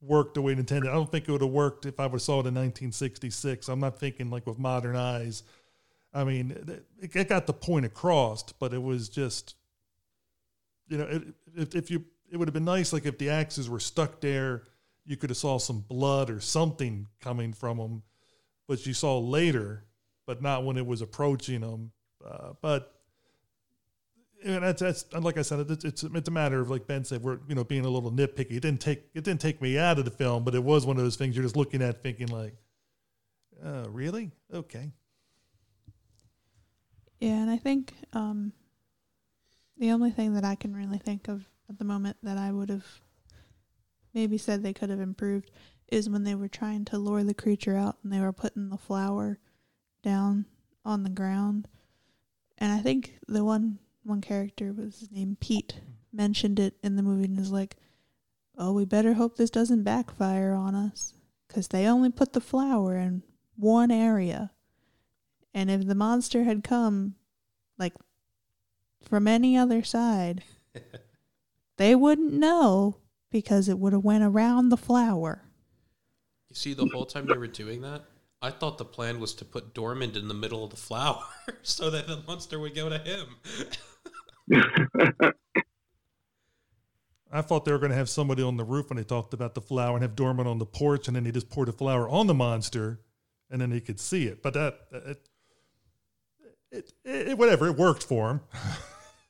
work 0.00 0.34
the 0.34 0.42
way 0.42 0.52
it 0.52 0.58
intended. 0.58 0.90
I 0.90 0.94
don't 0.94 1.10
think 1.10 1.28
it 1.28 1.32
would 1.32 1.42
have 1.42 1.50
worked 1.50 1.86
if 1.86 2.00
I 2.00 2.06
would 2.06 2.22
saw 2.22 2.34
it 2.34 2.46
in 2.46 2.54
1966. 2.54 3.68
I'm 3.68 3.80
not 3.80 3.98
thinking 3.98 4.30
like 4.30 4.46
with 4.46 4.58
modern 4.58 4.96
eyes. 4.96 5.42
I 6.12 6.24
mean, 6.24 6.50
it, 7.00 7.16
it 7.18 7.28
got 7.28 7.46
the 7.46 7.52
point 7.52 7.84
across, 7.84 8.42
but 8.52 8.72
it 8.72 8.82
was 8.82 9.08
just 9.08 9.56
you 10.88 10.98
know 10.98 11.04
it, 11.04 11.22
if, 11.56 11.74
if 11.74 11.90
you 11.90 12.04
it 12.30 12.36
would 12.36 12.48
have 12.48 12.54
been 12.54 12.64
nice 12.64 12.92
like 12.92 13.06
if 13.06 13.18
the 13.18 13.30
axes 13.30 13.68
were 13.68 13.80
stuck 13.80 14.20
there, 14.20 14.64
you 15.04 15.16
could 15.16 15.30
have 15.30 15.36
saw 15.36 15.58
some 15.58 15.80
blood 15.80 16.30
or 16.30 16.40
something 16.40 17.08
coming 17.20 17.52
from 17.52 17.78
them, 17.78 18.02
but 18.68 18.86
you 18.86 18.94
saw 18.94 19.18
later, 19.18 19.84
but 20.26 20.40
not 20.40 20.64
when 20.64 20.76
it 20.76 20.86
was 20.86 21.02
approaching 21.02 21.60
them. 21.60 21.90
Uh, 22.24 22.52
but 22.60 22.99
and 24.44 24.62
that's, 24.62 24.80
that's 24.80 25.12
like 25.12 25.38
I 25.38 25.42
said, 25.42 25.70
it's, 25.70 25.84
it's 25.84 26.02
it's 26.02 26.28
a 26.28 26.32
matter 26.32 26.60
of 26.60 26.70
like 26.70 26.86
Ben 26.86 27.04
said, 27.04 27.22
we're 27.22 27.38
you 27.48 27.54
know 27.54 27.64
being 27.64 27.84
a 27.84 27.88
little 27.88 28.10
nitpicky. 28.10 28.52
It 28.52 28.60
didn't 28.60 28.80
take 28.80 29.04
it 29.14 29.24
didn't 29.24 29.40
take 29.40 29.60
me 29.60 29.78
out 29.78 29.98
of 29.98 30.04
the 30.04 30.10
film, 30.10 30.44
but 30.44 30.54
it 30.54 30.62
was 30.62 30.86
one 30.86 30.96
of 30.96 31.02
those 31.02 31.16
things 31.16 31.36
you're 31.36 31.44
just 31.44 31.56
looking 31.56 31.82
at, 31.82 32.02
thinking 32.02 32.28
like, 32.28 32.54
uh, 33.64 33.86
really? 33.90 34.30
Okay. 34.52 34.92
Yeah, 37.18 37.42
and 37.42 37.50
I 37.50 37.58
think 37.58 37.92
um, 38.14 38.52
the 39.76 39.90
only 39.90 40.10
thing 40.10 40.34
that 40.34 40.44
I 40.44 40.54
can 40.54 40.74
really 40.74 40.98
think 40.98 41.28
of 41.28 41.44
at 41.68 41.78
the 41.78 41.84
moment 41.84 42.16
that 42.22 42.38
I 42.38 42.50
would 42.50 42.70
have 42.70 42.86
maybe 44.14 44.38
said 44.38 44.62
they 44.62 44.72
could 44.72 44.90
have 44.90 45.00
improved 45.00 45.50
is 45.88 46.08
when 46.08 46.24
they 46.24 46.34
were 46.34 46.48
trying 46.48 46.84
to 46.86 46.98
lure 46.98 47.22
the 47.22 47.34
creature 47.34 47.76
out 47.76 47.98
and 48.02 48.12
they 48.12 48.20
were 48.20 48.32
putting 48.32 48.70
the 48.70 48.78
flour 48.78 49.38
down 50.02 50.46
on 50.84 51.02
the 51.02 51.10
ground. 51.10 51.68
And 52.58 52.72
I 52.72 52.78
think 52.78 53.18
the 53.28 53.44
one 53.44 53.78
one 54.02 54.20
character 54.20 54.72
was 54.72 55.08
named 55.10 55.40
Pete 55.40 55.76
mm-hmm. 55.76 56.16
mentioned 56.16 56.58
it 56.58 56.74
in 56.82 56.96
the 56.96 57.02
movie 57.02 57.24
and 57.24 57.38
is 57.38 57.52
like, 57.52 57.76
"Oh, 58.56 58.72
we 58.72 58.84
better 58.84 59.14
hope 59.14 59.36
this 59.36 59.50
doesn't 59.50 59.82
backfire 59.82 60.52
on 60.52 60.74
us 60.74 61.14
cuz 61.48 61.68
they 61.68 61.86
only 61.86 62.10
put 62.10 62.32
the 62.32 62.40
flour 62.40 62.96
in 62.96 63.22
one 63.56 63.90
area." 63.90 64.52
And 65.52 65.70
if 65.70 65.86
the 65.86 65.94
monster 65.94 66.44
had 66.44 66.64
come 66.64 67.16
like 67.78 67.94
from 69.02 69.26
any 69.26 69.56
other 69.56 69.82
side, 69.82 70.44
they 71.76 71.94
wouldn't 71.94 72.32
know 72.32 72.96
because 73.30 73.68
it 73.68 73.78
would 73.78 73.92
have 73.92 74.04
went 74.04 74.24
around 74.24 74.68
the 74.68 74.76
flour." 74.76 75.44
You 76.48 76.56
see, 76.56 76.74
the 76.74 76.86
whole 76.86 77.06
time 77.06 77.26
they 77.26 77.38
were 77.38 77.46
doing 77.46 77.82
that, 77.82 78.04
I 78.42 78.50
thought 78.50 78.78
the 78.78 78.84
plan 78.84 79.20
was 79.20 79.34
to 79.34 79.44
put 79.44 79.74
Dormand 79.74 80.16
in 80.16 80.26
the 80.26 80.34
middle 80.34 80.64
of 80.64 80.70
the 80.70 80.76
flour 80.76 81.22
so 81.62 81.90
that 81.90 82.06
the 82.06 82.22
monster 82.26 82.58
would 82.58 82.74
go 82.74 82.88
to 82.88 82.98
him. 82.98 83.36
I 87.32 87.42
thought 87.42 87.64
they 87.64 87.72
were 87.72 87.78
going 87.78 87.90
to 87.90 87.96
have 87.96 88.08
somebody 88.08 88.42
on 88.42 88.56
the 88.56 88.64
roof 88.64 88.90
when 88.90 88.96
they 88.96 89.04
talked 89.04 89.34
about 89.34 89.54
the 89.54 89.60
flour 89.60 89.94
and 89.94 90.02
have 90.02 90.16
Dormand 90.16 90.48
on 90.48 90.58
the 90.58 90.66
porch, 90.66 91.06
and 91.06 91.14
then 91.14 91.24
he 91.24 91.30
just 91.32 91.48
poured 91.48 91.68
the 91.68 91.72
flour 91.72 92.08
on 92.08 92.26
the 92.26 92.34
monster, 92.34 93.00
and 93.50 93.60
then 93.60 93.70
he 93.70 93.80
could 93.80 94.00
see 94.00 94.26
it. 94.26 94.42
But 94.42 94.54
that 94.54 94.80
it, 94.92 95.28
it, 96.72 96.92
it 97.04 97.38
whatever 97.38 97.68
it 97.68 97.76
worked 97.76 98.02
for 98.02 98.30
him. 98.30 98.40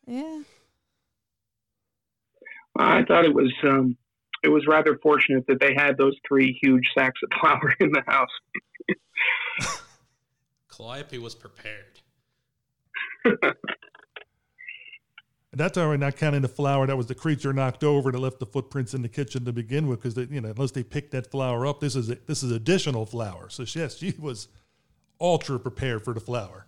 Yeah. 0.06 0.40
I 2.76 3.04
thought 3.04 3.24
it 3.24 3.32
was 3.32 3.52
um, 3.62 3.96
it 4.42 4.48
was 4.48 4.66
rather 4.66 4.98
fortunate 5.02 5.46
that 5.46 5.60
they 5.60 5.74
had 5.74 5.96
those 5.98 6.16
three 6.26 6.58
huge 6.60 6.88
sacks 6.98 7.20
of 7.22 7.30
flour 7.40 7.74
in 7.78 7.92
the 7.92 8.02
house. 8.06 8.28
Calliope 10.68 11.18
was 11.18 11.34
prepared. 11.36 12.00
And 15.52 15.58
that's 15.58 15.76
already 15.76 16.00
not 16.00 16.16
counting 16.16 16.42
the 16.42 16.48
flour 16.48 16.86
that 16.86 16.96
was 16.96 17.06
the 17.06 17.14
creature 17.14 17.52
knocked 17.52 17.82
over 17.82 18.12
that 18.12 18.18
left 18.18 18.38
the 18.38 18.46
footprints 18.46 18.94
in 18.94 19.02
the 19.02 19.08
kitchen 19.08 19.44
to 19.44 19.52
begin 19.52 19.88
with, 19.88 20.00
because 20.00 20.16
you 20.30 20.40
know 20.40 20.50
unless 20.50 20.70
they 20.70 20.84
picked 20.84 21.10
that 21.10 21.30
flour 21.30 21.66
up, 21.66 21.80
this 21.80 21.96
is 21.96 22.06
this 22.26 22.42
is 22.42 22.52
additional 22.52 23.04
flour. 23.04 23.48
So 23.48 23.64
yes, 23.66 23.96
she 23.96 24.14
was 24.18 24.48
ultra 25.20 25.58
prepared 25.58 26.04
for 26.04 26.14
the 26.14 26.20
flour. 26.20 26.66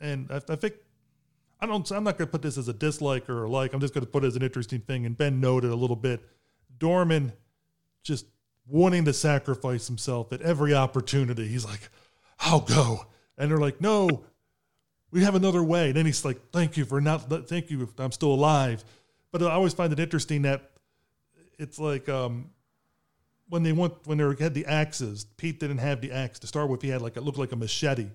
and 0.00 0.30
I, 0.30 0.40
I 0.48 0.56
think 0.56 0.74
I 1.60 1.66
don't. 1.66 1.90
I'm 1.90 2.04
not 2.04 2.18
going 2.18 2.28
to 2.28 2.32
put 2.32 2.42
this 2.42 2.56
as 2.56 2.68
a 2.68 2.72
dislike 2.72 3.28
or 3.28 3.44
a 3.44 3.50
like. 3.50 3.72
I'm 3.72 3.80
just 3.80 3.94
going 3.94 4.04
to 4.04 4.10
put 4.10 4.24
it 4.24 4.28
as 4.28 4.36
an 4.36 4.42
interesting 4.42 4.80
thing. 4.80 5.06
And 5.06 5.16
Ben 5.16 5.40
noted 5.40 5.70
a 5.70 5.76
little 5.76 5.96
bit. 5.96 6.22
Dorman 6.78 7.32
just 8.02 8.26
wanting 8.68 9.04
to 9.06 9.12
sacrifice 9.12 9.86
himself 9.86 10.32
at 10.32 10.42
every 10.42 10.74
opportunity. 10.74 11.48
He's 11.48 11.64
like, 11.64 11.88
"I'll 12.38 12.60
go," 12.60 13.06
and 13.38 13.50
they're 13.50 13.58
like, 13.58 13.80
"No, 13.80 14.24
we 15.10 15.22
have 15.22 15.34
another 15.34 15.62
way." 15.62 15.88
And 15.88 15.96
then 15.96 16.06
he's 16.06 16.24
like, 16.24 16.50
"Thank 16.52 16.76
you 16.76 16.84
for 16.84 17.00
not. 17.00 17.28
Thank 17.48 17.70
you. 17.70 17.88
I'm 17.98 18.12
still 18.12 18.32
alive." 18.32 18.84
But 19.32 19.42
I 19.42 19.52
always 19.52 19.74
find 19.74 19.92
it 19.92 20.00
interesting 20.00 20.42
that 20.42 20.70
it's 21.58 21.78
like 21.78 22.08
um, 22.08 22.50
when 23.48 23.62
they 23.62 23.72
went 23.72 23.94
when 24.04 24.18
they 24.18 24.42
had 24.44 24.54
the 24.54 24.66
axes. 24.66 25.24
Pete 25.36 25.60
didn't 25.60 25.78
have 25.78 26.00
the 26.00 26.12
axe 26.12 26.38
to 26.40 26.46
start 26.46 26.68
with. 26.68 26.82
He 26.82 26.88
had 26.88 27.02
like 27.02 27.16
it 27.16 27.22
looked 27.22 27.38
like 27.38 27.52
a 27.52 27.56
machete. 27.56 28.08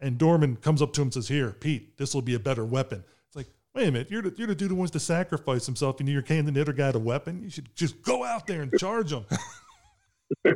And 0.00 0.18
Dorman 0.18 0.56
comes 0.56 0.82
up 0.82 0.92
to 0.94 1.00
him 1.00 1.06
and 1.06 1.14
says, 1.14 1.28
"Here, 1.28 1.50
Pete, 1.52 1.96
this 1.96 2.14
will 2.14 2.22
be 2.22 2.34
a 2.34 2.38
better 2.38 2.64
weapon." 2.64 3.04
It's 3.26 3.36
like, 3.36 3.46
wait 3.74 3.88
a 3.88 3.92
minute, 3.92 4.10
you're 4.10 4.22
the, 4.22 4.34
you're 4.36 4.48
the 4.48 4.54
dude 4.54 4.70
who 4.70 4.76
wants 4.76 4.92
to 4.92 5.00
sacrifice 5.00 5.66
himself, 5.66 6.00
and 6.00 6.08
you're 6.08 6.24
handing 6.26 6.54
the 6.54 6.60
other 6.60 6.72
guy 6.72 6.90
the 6.92 6.98
weapon. 6.98 7.42
You 7.42 7.50
should 7.50 7.74
just 7.74 8.02
go 8.02 8.24
out 8.24 8.46
there 8.46 8.62
and 8.62 8.72
charge 8.78 9.12
him. 9.12 9.24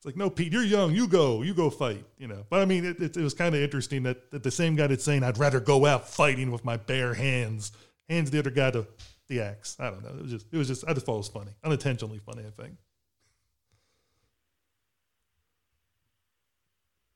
it's 0.00 0.06
like, 0.06 0.16
no, 0.16 0.30
Pete, 0.30 0.50
you're 0.50 0.64
young. 0.64 0.94
You 0.94 1.06
go, 1.06 1.42
you 1.42 1.52
go 1.52 1.68
fight. 1.68 2.06
You 2.16 2.26
know. 2.26 2.46
But 2.48 2.62
I 2.62 2.64
mean, 2.64 2.86
it, 2.86 3.02
it, 3.02 3.18
it 3.18 3.22
was 3.22 3.34
kind 3.34 3.54
of 3.54 3.60
interesting 3.60 4.04
that, 4.04 4.30
that 4.30 4.42
the 4.42 4.50
same 4.50 4.74
guy 4.74 4.86
that's 4.86 5.04
saying, 5.04 5.22
"I'd 5.22 5.36
rather 5.36 5.60
go 5.60 5.84
out 5.84 6.08
fighting 6.08 6.50
with 6.50 6.64
my 6.64 6.78
bare 6.78 7.12
hands," 7.12 7.70
hands 8.08 8.30
the 8.30 8.38
other 8.38 8.48
guy 8.48 8.70
the 8.70 8.86
the 9.28 9.42
axe. 9.42 9.76
I 9.78 9.90
don't 9.90 10.02
know. 10.02 10.08
It 10.08 10.22
was 10.22 10.30
just, 10.30 10.46
it 10.50 10.56
was 10.56 10.68
just, 10.68 10.88
I 10.88 10.94
just 10.94 11.04
thought 11.04 11.16
it 11.16 11.18
was 11.18 11.28
funny, 11.28 11.50
unintentionally 11.62 12.18
funny. 12.18 12.44
I 12.46 12.62
think. 12.62 12.76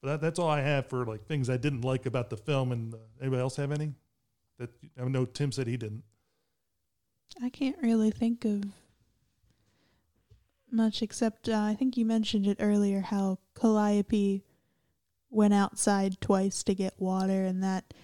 But 0.03 0.09
that, 0.09 0.20
that's 0.20 0.39
all 0.39 0.51
I 0.51 0.61
have 0.61 0.87
for 0.91 1.07
like 1.07 1.24
things 1.26 1.49
I 1.49 1.57
didn't 1.57 1.87
like 1.87 2.05
about 2.05 2.28
the 2.28 2.37
film. 2.37 2.70
And 2.70 2.93
uh, 2.93 2.99
anybody 3.18 3.41
else 3.41 3.57
have 3.57 3.72
any? 3.72 3.95
That 4.59 4.68
I 5.01 5.05
know 5.05 5.24
Tim 5.24 5.53
said 5.53 5.68
he 5.68 5.78
didn't. 5.78 6.05
I 7.43 7.49
can't 7.49 7.78
really 7.80 8.11
think 8.11 8.45
of 8.45 8.64
much 10.75 11.03
except 11.03 11.49
uh, 11.49 11.61
I 11.61 11.75
think 11.75 11.97
you 11.97 12.05
mentioned 12.05 12.47
it 12.47 12.59
earlier 12.61 13.01
how 13.01 13.39
Calliope 13.55 14.45
went 15.31 15.55
outside 15.55 16.20
twice 16.20 16.62
to 16.64 16.75
get 16.75 16.95
water, 16.99 17.45
and 17.45 17.62
that 17.62 17.95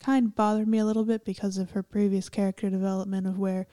kind 0.00 0.26
of 0.26 0.34
bothered 0.34 0.68
me 0.68 0.78
a 0.78 0.84
little 0.84 1.04
bit 1.04 1.24
because 1.24 1.58
of 1.58 1.70
her 1.70 1.82
previous 1.82 2.28
character 2.28 2.68
development 2.68 3.26
of 3.26 3.38
where 3.38 3.66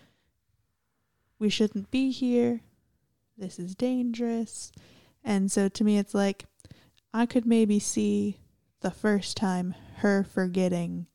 we 1.40 1.50
shouldn't 1.50 1.92
be 1.92 2.12
here, 2.12 2.62
this 3.38 3.60
is 3.60 3.76
dangerous. 3.76 4.72
And 5.24 5.52
so 5.52 5.68
to 5.70 5.84
me, 5.84 5.98
it's 5.98 6.14
like 6.14 6.46
I 7.14 7.26
could 7.26 7.46
maybe 7.46 7.80
see 7.80 8.40
the 8.82 8.92
first 8.92 9.36
time 9.38 9.76
her 9.98 10.24
forgetting 10.24 11.08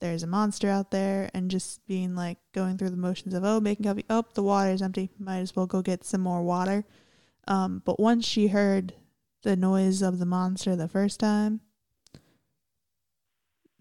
there's 0.00 0.22
a 0.22 0.26
monster 0.26 0.68
out 0.68 0.90
there 0.90 1.30
and 1.34 1.50
just 1.50 1.86
being 1.86 2.14
like 2.14 2.38
going 2.52 2.78
through 2.78 2.90
the 2.90 2.96
motions 2.96 3.34
of 3.34 3.44
oh 3.44 3.60
making 3.60 3.84
coffee. 3.84 4.04
Oh 4.10 4.24
the 4.34 4.42
water's 4.42 4.82
empty. 4.82 5.10
Might 5.18 5.38
as 5.38 5.54
well 5.54 5.66
go 5.66 5.82
get 5.82 6.04
some 6.04 6.22
more 6.22 6.42
water. 6.42 6.84
Um, 7.46 7.82
but 7.84 8.00
once 8.00 8.26
she 8.26 8.48
heard 8.48 8.94
the 9.42 9.56
noise 9.56 10.02
of 10.02 10.18
the 10.18 10.26
monster 10.26 10.76
the 10.76 10.88
first 10.88 11.20
time 11.20 11.60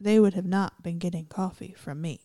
they 0.02 0.20
would 0.20 0.34
have 0.34 0.46
not 0.46 0.82
been 0.82 0.98
getting 0.98 1.26
coffee 1.26 1.76
from 1.78 2.02
me. 2.02 2.22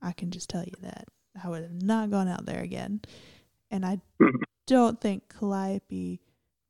I 0.00 0.12
can 0.12 0.30
just 0.30 0.48
tell 0.48 0.64
you 0.64 0.72
that. 0.80 1.06
I 1.42 1.48
would 1.48 1.62
have 1.62 1.82
not 1.82 2.10
gone 2.10 2.28
out 2.28 2.46
there 2.46 2.62
again. 2.62 3.02
And 3.70 3.84
i 3.84 4.00
don't 4.66 5.00
think 5.00 5.28
calliope 5.28 6.22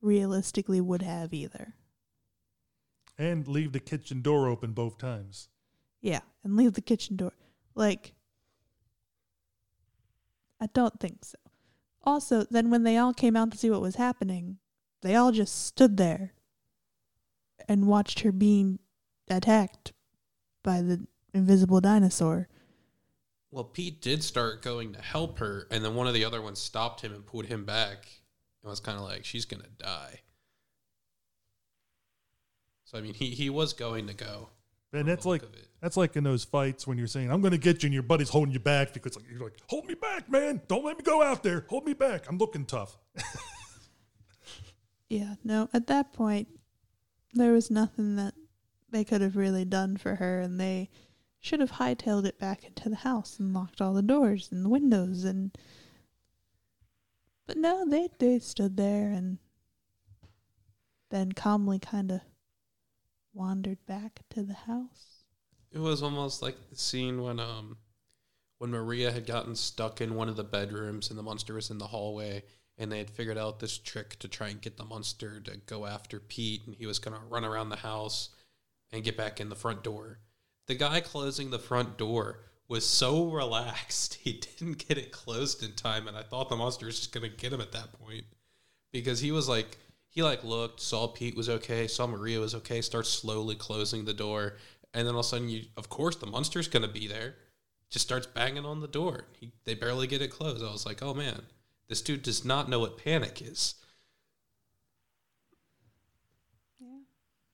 realistically 0.02 0.80
would 0.80 1.02
have 1.02 1.32
either. 1.32 1.74
And 3.16 3.46
leave 3.46 3.72
the 3.72 3.80
kitchen 3.80 4.22
door 4.22 4.48
open 4.48 4.72
both 4.72 4.98
times. 4.98 5.49
Yeah, 6.00 6.20
and 6.42 6.56
leave 6.56 6.72
the 6.72 6.80
kitchen 6.80 7.16
door. 7.16 7.32
Like, 7.74 8.14
I 10.60 10.66
don't 10.72 10.98
think 10.98 11.24
so. 11.24 11.38
Also, 12.02 12.44
then 12.50 12.70
when 12.70 12.82
they 12.82 12.96
all 12.96 13.12
came 13.12 13.36
out 13.36 13.50
to 13.50 13.58
see 13.58 13.70
what 13.70 13.82
was 13.82 13.96
happening, 13.96 14.58
they 15.02 15.14
all 15.14 15.32
just 15.32 15.66
stood 15.66 15.96
there 15.96 16.32
and 17.68 17.86
watched 17.86 18.20
her 18.20 18.32
being 18.32 18.78
attacked 19.28 19.92
by 20.62 20.80
the 20.80 21.06
invisible 21.34 21.80
dinosaur. 21.80 22.48
Well, 23.50 23.64
Pete 23.64 24.00
did 24.00 24.22
start 24.22 24.62
going 24.62 24.92
to 24.94 25.02
help 25.02 25.38
her, 25.38 25.66
and 25.70 25.84
then 25.84 25.94
one 25.94 26.06
of 26.06 26.14
the 26.14 26.24
other 26.24 26.40
ones 26.40 26.58
stopped 26.60 27.02
him 27.02 27.12
and 27.12 27.26
pulled 27.26 27.46
him 27.46 27.64
back. 27.64 28.08
And 28.62 28.70
was 28.70 28.80
kind 28.80 28.98
of 28.98 29.04
like, 29.04 29.24
she's 29.24 29.46
going 29.46 29.62
to 29.62 29.70
die. 29.78 30.20
So, 32.84 32.98
I 32.98 33.00
mean, 33.00 33.14
he, 33.14 33.30
he 33.30 33.48
was 33.48 33.72
going 33.72 34.06
to 34.08 34.14
go. 34.14 34.50
And 34.92 35.06
that's 35.06 35.24
like 35.24 35.42
that's 35.80 35.96
like 35.96 36.16
in 36.16 36.24
those 36.24 36.44
fights 36.44 36.86
when 36.86 36.98
you're 36.98 37.06
saying, 37.06 37.30
I'm 37.30 37.40
gonna 37.40 37.58
get 37.58 37.82
you 37.82 37.86
and 37.86 37.94
your 37.94 38.02
buddy's 38.02 38.28
holding 38.28 38.52
you 38.52 38.60
back 38.60 38.92
because 38.92 39.16
like, 39.16 39.24
you're 39.30 39.40
like, 39.40 39.56
hold 39.68 39.86
me 39.86 39.94
back, 39.94 40.28
man. 40.30 40.60
Don't 40.66 40.84
let 40.84 40.98
me 40.98 41.04
go 41.04 41.22
out 41.22 41.42
there. 41.42 41.64
Hold 41.68 41.86
me 41.86 41.92
back. 41.92 42.28
I'm 42.28 42.38
looking 42.38 42.64
tough. 42.64 42.96
Yeah, 45.10 45.34
no, 45.42 45.68
at 45.74 45.88
that 45.88 46.12
point, 46.12 46.46
there 47.34 47.52
was 47.52 47.68
nothing 47.68 48.14
that 48.14 48.34
they 48.90 49.02
could 49.02 49.20
have 49.20 49.36
really 49.36 49.64
done 49.64 49.96
for 49.96 50.14
her, 50.14 50.38
and 50.38 50.58
they 50.58 50.88
should 51.40 51.58
have 51.58 51.72
hightailed 51.72 52.26
it 52.26 52.38
back 52.38 52.64
into 52.64 52.88
the 52.88 52.96
house 52.96 53.40
and 53.40 53.52
locked 53.52 53.80
all 53.80 53.92
the 53.92 54.02
doors 54.02 54.50
and 54.52 54.64
the 54.64 54.68
windows 54.70 55.24
and. 55.24 55.58
But 57.46 57.56
no, 57.56 57.84
they 57.84 58.08
they 58.20 58.38
stood 58.38 58.76
there 58.76 59.10
and 59.10 59.38
then 61.10 61.32
calmly 61.32 61.80
kind 61.80 62.12
of 62.12 62.20
wandered 63.32 63.84
back 63.86 64.20
to 64.30 64.42
the 64.42 64.54
house. 64.54 65.24
It 65.72 65.78
was 65.78 66.02
almost 66.02 66.42
like 66.42 66.56
the 66.68 66.76
scene 66.76 67.22
when 67.22 67.38
um 67.38 67.76
when 68.58 68.70
Maria 68.70 69.10
had 69.10 69.26
gotten 69.26 69.56
stuck 69.56 70.00
in 70.00 70.14
one 70.14 70.28
of 70.28 70.36
the 70.36 70.44
bedrooms 70.44 71.08
and 71.08 71.18
the 71.18 71.22
monster 71.22 71.54
was 71.54 71.70
in 71.70 71.78
the 71.78 71.86
hallway 71.86 72.42
and 72.76 72.92
they 72.92 72.98
had 72.98 73.10
figured 73.10 73.38
out 73.38 73.58
this 73.58 73.78
trick 73.78 74.18
to 74.18 74.28
try 74.28 74.48
and 74.48 74.60
get 74.60 74.76
the 74.76 74.84
monster 74.84 75.40
to 75.40 75.56
go 75.66 75.86
after 75.86 76.20
Pete 76.20 76.66
and 76.66 76.74
he 76.74 76.86
was 76.86 76.98
going 76.98 77.16
to 77.16 77.26
run 77.26 77.44
around 77.44 77.70
the 77.70 77.76
house 77.76 78.30
and 78.92 79.04
get 79.04 79.16
back 79.16 79.40
in 79.40 79.48
the 79.48 79.54
front 79.54 79.82
door. 79.82 80.18
The 80.66 80.74
guy 80.74 81.00
closing 81.00 81.50
the 81.50 81.58
front 81.58 81.96
door 81.96 82.40
was 82.68 82.86
so 82.86 83.24
relaxed 83.30 84.14
he 84.14 84.34
didn't 84.34 84.86
get 84.86 84.98
it 84.98 85.12
closed 85.12 85.62
in 85.62 85.72
time 85.72 86.06
and 86.06 86.16
I 86.16 86.22
thought 86.22 86.50
the 86.50 86.56
monster 86.56 86.86
was 86.86 86.98
just 86.98 87.12
going 87.12 87.30
to 87.30 87.34
get 87.36 87.52
him 87.52 87.62
at 87.62 87.72
that 87.72 87.92
point 87.92 88.24
because 88.92 89.20
he 89.20 89.32
was 89.32 89.48
like 89.48 89.78
he 90.10 90.24
like 90.24 90.42
looked, 90.42 90.80
saw 90.80 91.06
Pete 91.06 91.36
was 91.36 91.48
okay, 91.48 91.86
saw 91.86 92.06
Maria 92.06 92.40
was 92.40 92.54
okay, 92.56 92.80
starts 92.80 93.08
slowly 93.08 93.54
closing 93.54 94.04
the 94.04 94.12
door, 94.12 94.56
and 94.92 95.06
then 95.06 95.14
all 95.14 95.20
of 95.20 95.26
a 95.26 95.28
sudden, 95.28 95.48
you 95.48 95.62
of 95.76 95.88
course 95.88 96.16
the 96.16 96.26
monster's 96.26 96.68
gonna 96.68 96.88
be 96.88 97.06
there. 97.06 97.36
Just 97.90 98.06
starts 98.06 98.26
banging 98.26 98.64
on 98.64 98.80
the 98.80 98.88
door. 98.88 99.26
He, 99.38 99.52
they 99.64 99.74
barely 99.74 100.06
get 100.06 100.22
it 100.22 100.30
closed. 100.30 100.64
I 100.64 100.70
was 100.70 100.84
like, 100.84 101.02
oh 101.02 101.14
man, 101.14 101.42
this 101.88 102.02
dude 102.02 102.22
does 102.22 102.44
not 102.44 102.68
know 102.68 102.80
what 102.80 103.02
panic 103.02 103.40
is. 103.40 103.76
Yeah. 106.80 106.98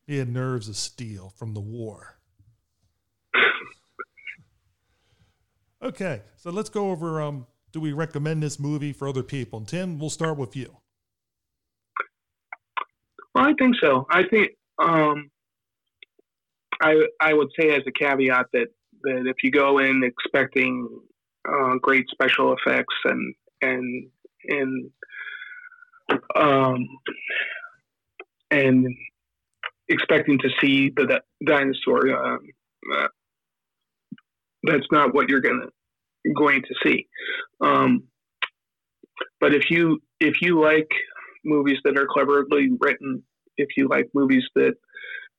He 0.07 0.17
had 0.17 0.29
nerves 0.29 0.69
of 0.69 0.77
steel 0.77 1.33
from 1.37 1.53
the 1.53 1.61
war. 1.61 2.17
okay, 5.83 6.23
so 6.37 6.51
let's 6.51 6.71
go 6.71 6.91
over. 6.91 7.21
Um, 7.21 7.47
do 7.73 7.81
we 7.81 7.93
recommend 7.93 8.43
this 8.43 8.59
movie 8.59 8.95
for 8.95 9.09
other 9.09 9.23
people? 9.23 9.59
And 9.59 9.69
Tim, 9.69 9.99
we'll 9.99 10.09
start 10.09 10.39
with 10.39 10.57
you. 10.57 10.75
Well, 13.37 13.45
I 13.45 13.53
think 13.59 13.76
so. 13.82 14.07
I 14.11 14.22
think 14.30 14.53
um, 14.82 15.30
I 16.80 16.95
I 17.20 17.34
would 17.34 17.49
say 17.61 17.68
as 17.76 17.82
a 17.87 17.93
caveat 17.93 18.47
that 18.55 18.68
that 19.03 19.24
if 19.26 19.37
you 19.43 19.51
go 19.51 19.78
in 19.78 20.03
expecting 20.03 20.89
uh, 21.47 21.74
great 21.82 22.07
special 22.11 22.55
effects 22.57 22.95
and 23.05 23.34
and 23.61 24.09
and 24.49 24.91
um, 26.34 26.89
and 28.51 28.87
expecting 29.91 30.39
to 30.39 30.49
see 30.59 30.91
the, 30.97 31.05
di- 31.07 31.45
dinosaur, 31.45 32.09
um, 32.16 32.41
uh, 32.97 33.09
that's 34.62 34.87
not 34.91 35.14
what 35.14 35.28
you're 35.28 35.43
gonna 35.43 35.66
going 36.34 36.62
to 36.62 36.74
see. 36.82 37.07
Um, 37.61 38.05
but 39.41 39.55
if 39.55 39.70
you 39.70 40.01
if 40.20 40.41
you 40.41 40.59
like 40.59 40.89
movies 41.47 41.79
that 41.85 41.97
are 41.97 42.07
cleverly 42.07 42.71
written, 42.81 43.23
if 43.57 43.69
you 43.77 43.89
like 43.89 44.09
movies 44.15 44.45
that 44.55 44.75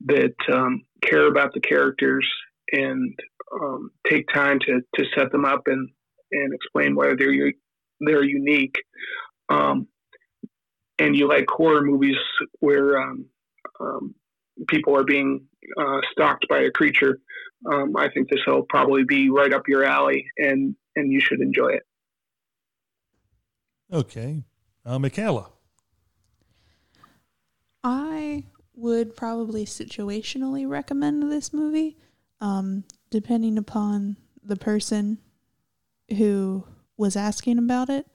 that 0.05 0.35
um, 0.51 0.83
care 1.01 1.27
about 1.27 1.53
the 1.53 1.59
characters 1.59 2.27
and 2.71 3.17
um, 3.61 3.91
take 4.09 4.27
time 4.33 4.59
to, 4.59 4.81
to 4.95 5.05
set 5.15 5.31
them 5.31 5.45
up 5.45 5.63
and, 5.67 5.89
and 6.31 6.53
explain 6.53 6.95
why 6.95 7.13
they're 7.17 7.53
they're 7.99 8.23
unique, 8.23 8.75
um, 9.49 9.87
and 10.99 11.15
you 11.15 11.27
like 11.27 11.45
horror 11.49 11.81
movies 11.81 12.17
where 12.59 12.99
um, 12.99 13.25
um, 13.79 14.15
people 14.67 14.95
are 14.95 15.03
being 15.03 15.45
uh, 15.79 15.99
stalked 16.11 16.47
by 16.47 16.59
a 16.59 16.71
creature, 16.71 17.19
um, 17.71 17.95
I 17.95 18.09
think 18.09 18.29
this 18.29 18.39
will 18.45 18.63
probably 18.63 19.03
be 19.03 19.29
right 19.29 19.53
up 19.53 19.67
your 19.67 19.83
alley, 19.83 20.25
and 20.37 20.75
and 20.95 21.11
you 21.11 21.19
should 21.19 21.41
enjoy 21.41 21.69
it. 21.69 21.83
Okay, 23.91 24.43
uh, 24.85 24.99
Michaela. 24.99 25.49
I 27.83 28.43
would 28.75 29.15
probably 29.15 29.65
situationally 29.65 30.67
recommend 30.67 31.31
this 31.31 31.53
movie, 31.53 31.97
um, 32.39 32.83
depending 33.09 33.57
upon 33.57 34.17
the 34.43 34.55
person 34.55 35.17
who 36.17 36.63
was 36.95 37.15
asking 37.15 37.57
about 37.57 37.89
it. 37.89 38.07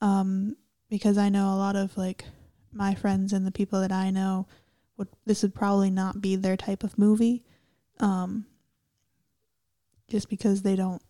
Um, 0.00 0.56
because 0.88 1.18
I 1.18 1.28
know 1.28 1.54
a 1.54 1.56
lot 1.56 1.76
of 1.76 1.96
like 1.96 2.24
my 2.72 2.94
friends 2.94 3.32
and 3.32 3.46
the 3.46 3.52
people 3.52 3.80
that 3.80 3.92
I 3.92 4.10
know 4.10 4.46
would 4.96 5.08
this 5.24 5.42
would 5.42 5.54
probably 5.54 5.90
not 5.90 6.20
be 6.20 6.36
their 6.36 6.56
type 6.56 6.82
of 6.82 6.98
movie. 6.98 7.44
Um, 8.00 8.46
just 10.08 10.28
because 10.28 10.62
they 10.62 10.76
don't 10.76 11.02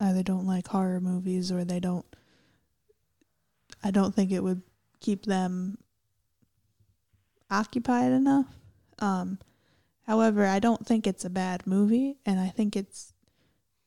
either 0.00 0.22
don't 0.22 0.46
like 0.46 0.68
horror 0.68 1.00
movies 1.00 1.52
or 1.52 1.64
they 1.64 1.78
don't 1.78 2.06
I 3.84 3.90
don't 3.90 4.14
think 4.14 4.32
it 4.32 4.42
would 4.42 4.62
keep 5.00 5.26
them 5.26 5.78
occupied 7.52 8.12
enough. 8.12 8.46
Um, 8.98 9.38
however, 10.06 10.46
I 10.46 10.58
don't 10.58 10.86
think 10.86 11.06
it's 11.06 11.24
a 11.24 11.30
bad 11.30 11.66
movie, 11.66 12.16
and 12.24 12.40
I 12.40 12.48
think 12.48 12.74
it's 12.74 13.12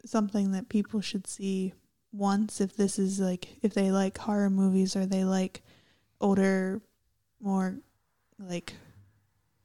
something 0.06 0.52
that 0.52 0.70
people 0.70 1.02
should 1.02 1.26
see 1.28 1.74
once 2.12 2.62
if 2.62 2.78
this 2.78 2.98
is 2.98 3.20
like 3.20 3.48
if 3.62 3.74
they 3.74 3.92
like 3.92 4.18
horror 4.18 4.50
movies 4.50 4.96
or 4.96 5.06
they 5.06 5.26
like 5.26 5.64
older, 6.22 6.82
more 7.42 7.80
like 8.40 8.74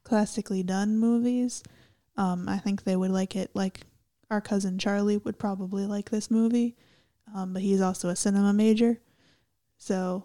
classically 0.02 0.62
done 0.62 0.98
movies. 0.98 1.62
Um, 2.16 2.48
I 2.48 2.58
think 2.58 2.82
they 2.82 2.96
would 2.96 3.10
like 3.10 3.36
it. 3.36 3.50
Like 3.54 3.82
our 4.30 4.40
cousin 4.40 4.78
Charlie 4.78 5.18
would 5.18 5.38
probably 5.38 5.86
like 5.86 6.10
this 6.10 6.30
movie, 6.30 6.76
um, 7.34 7.52
but 7.52 7.62
he's 7.62 7.80
also 7.80 8.08
a 8.08 8.16
cinema 8.16 8.52
major, 8.52 8.98
so 9.76 10.24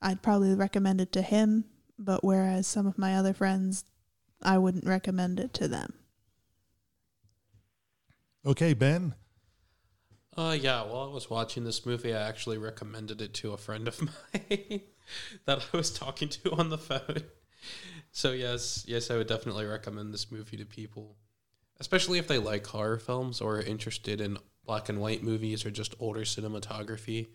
I'd 0.00 0.22
probably 0.22 0.54
recommend 0.54 1.00
it 1.00 1.12
to 1.12 1.22
him 1.22 1.64
but 1.98 2.22
whereas 2.22 2.66
some 2.66 2.86
of 2.86 2.98
my 2.98 3.16
other 3.16 3.34
friends, 3.34 3.84
I 4.42 4.58
wouldn't 4.58 4.86
recommend 4.86 5.40
it 5.40 5.52
to 5.54 5.68
them. 5.68 5.94
Okay, 8.46 8.72
Ben. 8.72 9.14
Uh, 10.36 10.56
yeah. 10.58 10.82
While 10.82 11.08
I 11.10 11.12
was 11.12 11.28
watching 11.28 11.64
this 11.64 11.84
movie, 11.84 12.14
I 12.14 12.28
actually 12.28 12.58
recommended 12.58 13.20
it 13.20 13.34
to 13.34 13.52
a 13.52 13.56
friend 13.56 13.88
of 13.88 14.00
mine 14.02 14.82
that 15.46 15.66
I 15.72 15.76
was 15.76 15.90
talking 15.90 16.28
to 16.28 16.52
on 16.52 16.70
the 16.70 16.78
phone. 16.78 17.24
So 18.12 18.32
yes, 18.32 18.84
yes, 18.86 19.10
I 19.10 19.16
would 19.16 19.26
definitely 19.26 19.66
recommend 19.66 20.14
this 20.14 20.30
movie 20.30 20.56
to 20.56 20.64
people, 20.64 21.16
especially 21.80 22.18
if 22.18 22.28
they 22.28 22.38
like 22.38 22.66
horror 22.66 22.98
films 22.98 23.40
or 23.40 23.56
are 23.56 23.62
interested 23.62 24.20
in 24.20 24.38
black 24.64 24.88
and 24.88 25.00
white 25.00 25.22
movies 25.22 25.66
or 25.66 25.70
just 25.70 25.94
older 25.98 26.20
cinematography. 26.20 27.28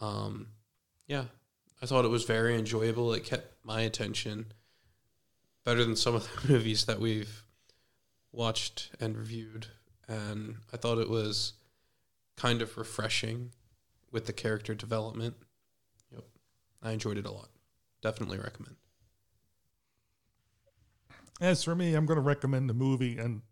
Um, 0.00 0.48
yeah, 1.06 1.24
I 1.82 1.86
thought 1.86 2.04
it 2.04 2.08
was 2.12 2.22
very 2.22 2.56
enjoyable. 2.56 3.12
It 3.12 3.24
kept 3.24 3.56
my 3.64 3.80
attention 3.80 4.52
better 5.64 5.84
than 5.84 5.96
some 5.96 6.14
of 6.14 6.22
the 6.22 6.52
movies 6.52 6.84
that 6.84 7.00
we've 7.00 7.42
watched 8.30 8.90
and 9.00 9.16
reviewed, 9.16 9.66
and 10.06 10.58
I 10.72 10.76
thought 10.76 10.98
it 10.98 11.10
was 11.10 11.54
kind 12.36 12.62
of 12.62 12.78
refreshing 12.78 13.50
with 14.12 14.26
the 14.26 14.32
character 14.32 14.74
development. 14.74 15.34
Yep, 16.12 16.24
I 16.82 16.92
enjoyed 16.92 17.18
it 17.18 17.26
a 17.26 17.32
lot. 17.32 17.48
Definitely 18.00 18.38
recommend. 18.38 18.76
As 21.40 21.64
for 21.64 21.74
me, 21.74 21.94
I'm 21.94 22.06
going 22.06 22.16
to 22.16 22.22
recommend 22.22 22.70
the 22.70 22.74
movie, 22.74 23.18
and 23.18 23.42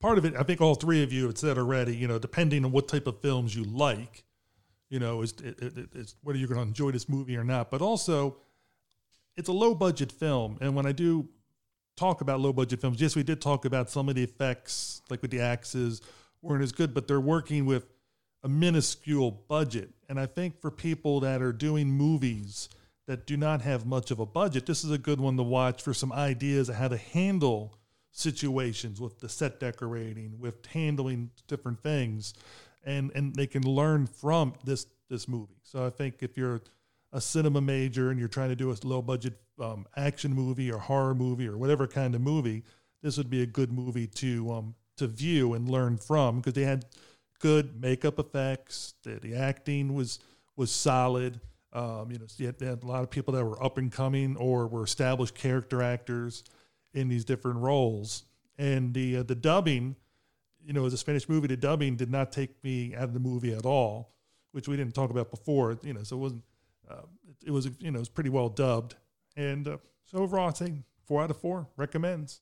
part 0.00 0.16
of 0.16 0.24
it, 0.24 0.34
I 0.38 0.42
think 0.42 0.62
all 0.62 0.74
three 0.74 1.02
of 1.02 1.12
you 1.12 1.26
have 1.26 1.36
said 1.36 1.58
already. 1.58 1.94
You 1.94 2.08
know, 2.08 2.18
depending 2.18 2.64
on 2.64 2.72
what 2.72 2.88
type 2.88 3.06
of 3.06 3.20
films 3.20 3.54
you 3.54 3.64
like, 3.64 4.24
you 4.94 5.00
know, 5.00 5.22
is 5.22 5.34
it, 5.42 5.60
it, 5.60 5.88
it's 5.92 6.14
whether 6.22 6.38
you're 6.38 6.46
going 6.46 6.60
to 6.60 6.68
enjoy 6.68 6.92
this 6.92 7.08
movie 7.08 7.36
or 7.36 7.42
not. 7.42 7.68
But 7.68 7.82
also, 7.82 8.36
it's 9.36 9.48
a 9.48 9.52
low 9.52 9.74
budget 9.74 10.12
film, 10.12 10.56
and 10.60 10.76
when 10.76 10.86
I 10.86 10.92
do 10.92 11.28
talk 11.96 12.20
about 12.20 12.38
low 12.38 12.52
budget 12.52 12.80
films, 12.80 13.00
yes, 13.00 13.16
we 13.16 13.24
did 13.24 13.40
talk 13.40 13.64
about 13.64 13.90
some 13.90 14.08
of 14.08 14.14
the 14.14 14.22
effects, 14.22 15.02
like 15.10 15.20
with 15.20 15.32
the 15.32 15.40
axes, 15.40 16.00
weren't 16.42 16.62
as 16.62 16.70
good, 16.70 16.94
but 16.94 17.08
they're 17.08 17.20
working 17.20 17.66
with 17.66 17.86
a 18.44 18.48
minuscule 18.48 19.32
budget. 19.48 19.90
And 20.08 20.20
I 20.20 20.26
think 20.26 20.60
for 20.60 20.70
people 20.70 21.18
that 21.20 21.42
are 21.42 21.52
doing 21.52 21.88
movies 21.88 22.68
that 23.08 23.26
do 23.26 23.36
not 23.36 23.62
have 23.62 23.84
much 23.86 24.12
of 24.12 24.20
a 24.20 24.26
budget, 24.26 24.64
this 24.64 24.84
is 24.84 24.92
a 24.92 24.98
good 24.98 25.18
one 25.20 25.36
to 25.38 25.42
watch 25.42 25.82
for 25.82 25.92
some 25.92 26.12
ideas 26.12 26.68
of 26.68 26.76
how 26.76 26.86
to 26.86 26.96
handle 26.96 27.76
situations 28.12 29.00
with 29.00 29.18
the 29.18 29.28
set 29.28 29.58
decorating, 29.58 30.38
with 30.38 30.64
handling 30.66 31.30
different 31.48 31.82
things, 31.82 32.32
and 32.84 33.10
and 33.14 33.34
they 33.34 33.46
can 33.46 33.62
learn 33.62 34.06
from 34.06 34.54
this 34.64 34.86
this 35.08 35.28
movie. 35.28 35.58
So 35.62 35.86
I 35.86 35.90
think 35.90 36.16
if 36.20 36.36
you're 36.36 36.60
a 37.12 37.20
cinema 37.20 37.60
major 37.60 38.10
and 38.10 38.18
you're 38.18 38.28
trying 38.28 38.48
to 38.48 38.56
do 38.56 38.70
a 38.70 38.76
low 38.84 39.00
budget 39.00 39.34
um, 39.60 39.86
action 39.96 40.34
movie 40.34 40.70
or 40.70 40.78
horror 40.78 41.14
movie 41.14 41.46
or 41.46 41.56
whatever 41.56 41.86
kind 41.86 42.14
of 42.14 42.20
movie, 42.20 42.64
this 43.02 43.16
would 43.16 43.30
be 43.30 43.42
a 43.42 43.46
good 43.46 43.72
movie 43.72 44.06
to 44.08 44.52
um, 44.52 44.74
to 44.96 45.06
view 45.06 45.54
and 45.54 45.68
learn 45.68 45.96
from 45.96 46.36
because 46.36 46.54
they 46.54 46.64
had 46.64 46.84
good 47.38 47.80
makeup 47.80 48.18
effects. 48.18 48.94
The, 49.02 49.16
the 49.20 49.34
acting 49.34 49.94
was 49.94 50.18
was 50.56 50.70
solid. 50.70 51.40
Um, 51.72 52.10
you 52.12 52.18
know, 52.18 52.26
you 52.36 52.46
had, 52.46 52.60
had, 52.60 52.82
a 52.84 52.86
lot 52.86 53.02
of 53.02 53.10
people 53.10 53.34
that 53.34 53.44
were 53.44 53.60
up 53.62 53.78
and 53.78 53.90
coming 53.90 54.36
or 54.36 54.68
were 54.68 54.84
established 54.84 55.34
character 55.34 55.82
actors 55.82 56.44
in 56.92 57.08
these 57.08 57.24
different 57.24 57.58
roles. 57.58 58.24
And 58.56 58.94
the 58.94 59.18
uh, 59.18 59.22
the 59.24 59.34
dubbing, 59.34 59.96
you 60.64 60.72
know, 60.72 60.86
as 60.86 60.92
a 60.92 60.98
Spanish 60.98 61.28
movie, 61.28 61.46
the 61.46 61.56
dubbing 61.56 61.96
did 61.96 62.10
not 62.10 62.32
take 62.32 62.62
me 62.64 62.94
out 62.94 63.04
of 63.04 63.14
the 63.14 63.20
movie 63.20 63.52
at 63.52 63.66
all, 63.66 64.14
which 64.52 64.68
we 64.68 64.76
didn't 64.76 64.94
talk 64.94 65.10
about 65.10 65.30
before. 65.30 65.78
You 65.82 65.94
know, 65.94 66.02
so 66.02 66.16
it 66.16 66.20
wasn't. 66.20 66.42
Uh, 66.90 67.02
it, 67.28 67.48
it, 67.48 67.50
was 67.50 67.68
you 67.78 67.90
know 67.90 67.96
it 67.96 68.00
was 68.00 68.08
pretty 68.08 68.30
well 68.30 68.48
dubbed, 68.48 68.94
and 69.36 69.66
uh, 69.68 69.76
so 70.04 70.18
overall, 70.18 70.48
I'd 70.48 70.56
say 70.56 70.72
four 71.06 71.22
out 71.22 71.30
of 71.30 71.40
four 71.40 71.68
recommends. 71.76 72.40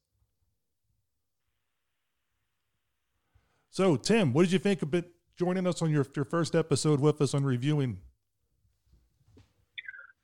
So, 3.70 3.96
Tim, 3.96 4.34
what 4.34 4.42
did 4.42 4.52
you 4.52 4.58
think 4.58 4.82
about 4.82 5.04
joining 5.34 5.66
us 5.66 5.80
on 5.80 5.90
your, 5.90 6.04
your 6.14 6.26
first 6.26 6.54
episode 6.54 7.00
with 7.00 7.22
us 7.22 7.32
on 7.32 7.42
reviewing? 7.42 8.00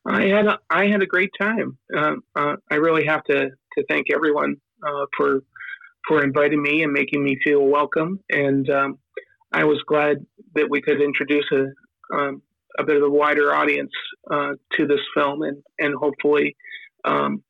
I 0.04 0.24
had 0.26 0.46
a, 0.46 0.58
I 0.68 0.86
had 0.86 1.00
a 1.00 1.06
great 1.06 1.30
time. 1.40 1.78
Uh, 1.96 2.16
uh, 2.36 2.56
I 2.70 2.74
really 2.74 3.06
have 3.06 3.24
to, 3.24 3.48
to 3.48 3.84
thank 3.88 4.08
everyone 4.12 4.56
uh, 4.86 5.06
for 5.16 5.40
for 6.08 6.24
inviting 6.24 6.62
me 6.62 6.82
and 6.82 6.92
making 6.92 7.22
me 7.22 7.38
feel 7.44 7.64
welcome. 7.64 8.20
And 8.30 8.68
um, 8.70 8.98
I 9.52 9.64
was 9.64 9.80
glad 9.86 10.24
that 10.54 10.68
we 10.68 10.80
could 10.80 11.00
introduce 11.00 11.46
a 11.52 11.66
um, 12.16 12.42
a 12.78 12.84
bit 12.84 12.96
of 12.96 13.02
a 13.02 13.10
wider 13.10 13.52
audience 13.52 13.90
uh, 14.30 14.52
to 14.74 14.86
this 14.86 15.00
film, 15.14 15.42
and 15.42 15.62
and 15.78 15.94
hopefully 15.94 16.56
um, 17.04 17.42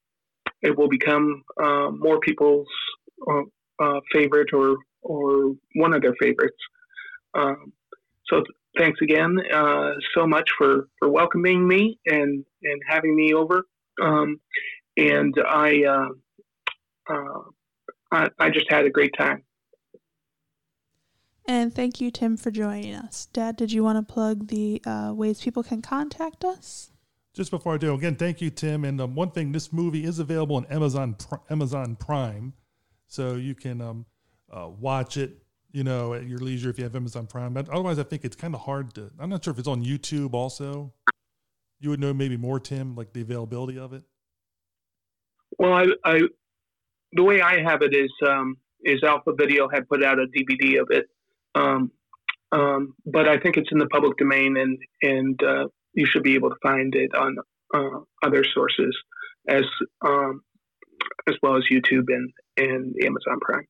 it 0.62 0.76
will 0.76 0.88
become 0.88 1.44
uh, 1.62 1.90
more 1.90 2.18
people's 2.20 2.66
uh, 3.80 4.00
favorite 4.12 4.52
or 4.52 4.76
or 5.02 5.54
one 5.74 5.94
of 5.94 6.02
their 6.02 6.14
favorites. 6.20 6.56
Um, 7.34 7.72
so 8.26 8.42
thanks 8.76 9.00
again 9.02 9.38
uh, 9.52 9.92
so 10.14 10.26
much 10.26 10.48
for, 10.56 10.88
for 10.98 11.08
welcoming 11.08 11.66
me 11.66 11.98
and, 12.06 12.44
and 12.62 12.82
having 12.88 13.14
me 13.14 13.32
over. 13.34 13.64
Um, 14.00 14.40
and 14.96 15.34
I, 15.46 15.84
uh, 15.84 16.08
uh, 17.12 17.40
I, 18.10 18.28
I 18.38 18.50
just 18.50 18.70
had 18.70 18.84
a 18.84 18.90
great 18.90 19.14
time. 19.16 19.42
And 21.46 21.74
thank 21.74 22.00
you, 22.00 22.10
Tim, 22.10 22.36
for 22.36 22.50
joining 22.50 22.94
us. 22.94 23.26
Dad, 23.32 23.56
did 23.56 23.72
you 23.72 23.82
want 23.82 23.96
to 24.06 24.12
plug 24.12 24.48
the 24.48 24.82
uh, 24.84 25.12
ways 25.14 25.40
people 25.40 25.62
can 25.62 25.80
contact 25.80 26.44
us? 26.44 26.90
Just 27.32 27.50
before 27.50 27.74
I 27.74 27.78
do, 27.78 27.94
again, 27.94 28.16
thank 28.16 28.42
you, 28.42 28.50
Tim. 28.50 28.84
And 28.84 29.00
um, 29.00 29.14
one 29.14 29.30
thing, 29.30 29.52
this 29.52 29.72
movie 29.72 30.04
is 30.04 30.18
available 30.18 30.56
on 30.56 30.66
Amazon 30.66 31.16
Amazon 31.48 31.96
Prime, 31.96 32.52
so 33.06 33.36
you 33.36 33.54
can 33.54 33.80
um, 33.80 34.06
uh, 34.52 34.68
watch 34.68 35.16
it, 35.16 35.38
you 35.72 35.84
know, 35.84 36.14
at 36.14 36.26
your 36.26 36.38
leisure 36.38 36.68
if 36.68 36.78
you 36.78 36.84
have 36.84 36.96
Amazon 36.96 37.26
Prime. 37.26 37.54
But 37.54 37.68
otherwise, 37.70 37.98
I 37.98 38.02
think 38.02 38.24
it's 38.24 38.36
kind 38.36 38.54
of 38.54 38.62
hard 38.62 38.92
to. 38.96 39.10
I'm 39.18 39.30
not 39.30 39.44
sure 39.44 39.52
if 39.52 39.58
it's 39.58 39.68
on 39.68 39.84
YouTube 39.84 40.34
also. 40.34 40.92
You 41.80 41.90
would 41.90 42.00
know 42.00 42.12
maybe 42.12 42.36
more, 42.36 42.60
Tim, 42.60 42.94
like 42.94 43.12
the 43.12 43.22
availability 43.22 43.78
of 43.78 43.92
it. 43.92 44.02
Well, 45.58 45.72
I, 45.72 45.86
I 46.04 46.20
the 47.12 47.22
way 47.22 47.40
I 47.40 47.62
have 47.62 47.82
it 47.82 47.94
is 47.94 48.10
um, 48.26 48.56
is 48.82 49.02
Alpha 49.02 49.32
Video 49.36 49.68
had 49.68 49.88
put 49.88 50.04
out 50.04 50.18
a 50.18 50.26
DVD 50.26 50.80
of 50.80 50.88
it, 50.90 51.06
um, 51.54 51.90
um, 52.52 52.94
but 53.06 53.28
I 53.28 53.38
think 53.38 53.56
it's 53.56 53.70
in 53.72 53.78
the 53.78 53.86
public 53.86 54.16
domain, 54.18 54.56
and 54.56 54.78
and 55.02 55.42
uh, 55.42 55.68
you 55.94 56.06
should 56.06 56.22
be 56.22 56.34
able 56.34 56.50
to 56.50 56.56
find 56.62 56.94
it 56.94 57.14
on 57.14 57.36
uh, 57.74 58.00
other 58.22 58.44
sources 58.54 58.96
as 59.48 59.64
um, 60.06 60.42
as 61.28 61.34
well 61.42 61.56
as 61.56 61.64
YouTube 61.70 62.06
and 62.08 62.30
and 62.56 62.94
Amazon 63.02 63.38
Prime. 63.40 63.66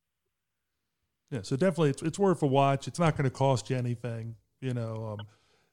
Yeah, 1.31 1.41
so 1.43 1.57
definitely 1.57 1.91
it's, 1.91 2.03
it's 2.03 2.19
worth 2.19 2.43
a 2.43 2.47
watch. 2.47 2.89
It's 2.89 2.99
not 2.99 3.17
going 3.17 3.25
to 3.25 3.31
cost 3.31 3.69
you 3.69 3.77
anything, 3.77 4.37
you 4.61 4.73
know. 4.73 5.19
Um, 5.19 5.27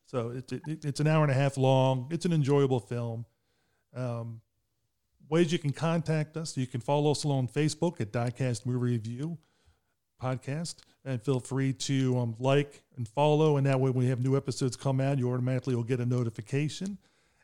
so 0.05 0.29
it, 0.31 0.51
it, 0.51 0.85
it's 0.85 0.99
an 0.99 1.07
hour 1.07 1.23
and 1.23 1.31
a 1.31 1.35
half 1.35 1.57
long. 1.57 2.07
It's 2.11 2.25
an 2.25 2.33
enjoyable 2.33 2.79
film. 2.79 3.25
Um, 3.95 4.41
ways 5.29 5.51
you 5.51 5.59
can 5.59 5.71
contact 5.71 6.37
us: 6.37 6.57
you 6.57 6.67
can 6.67 6.81
follow 6.81 7.11
us 7.11 7.25
on 7.25 7.47
Facebook 7.47 8.01
at 8.01 8.11
Diecast 8.11 8.65
Movie 8.65 8.93
Review 8.93 9.37
Podcast, 10.21 10.75
and 11.03 11.21
feel 11.21 11.39
free 11.39 11.73
to 11.73 12.17
um, 12.17 12.35
like 12.39 12.83
and 12.97 13.07
follow. 13.07 13.57
And 13.57 13.65
that 13.67 13.79
way, 13.79 13.89
when 13.89 14.05
we 14.05 14.09
have 14.09 14.19
new 14.19 14.35
episodes 14.37 14.75
come 14.75 14.99
out, 14.99 15.17
you 15.17 15.31
automatically 15.31 15.75
will 15.75 15.83
get 15.83 15.99
a 15.99 16.05
notification. 16.05 16.97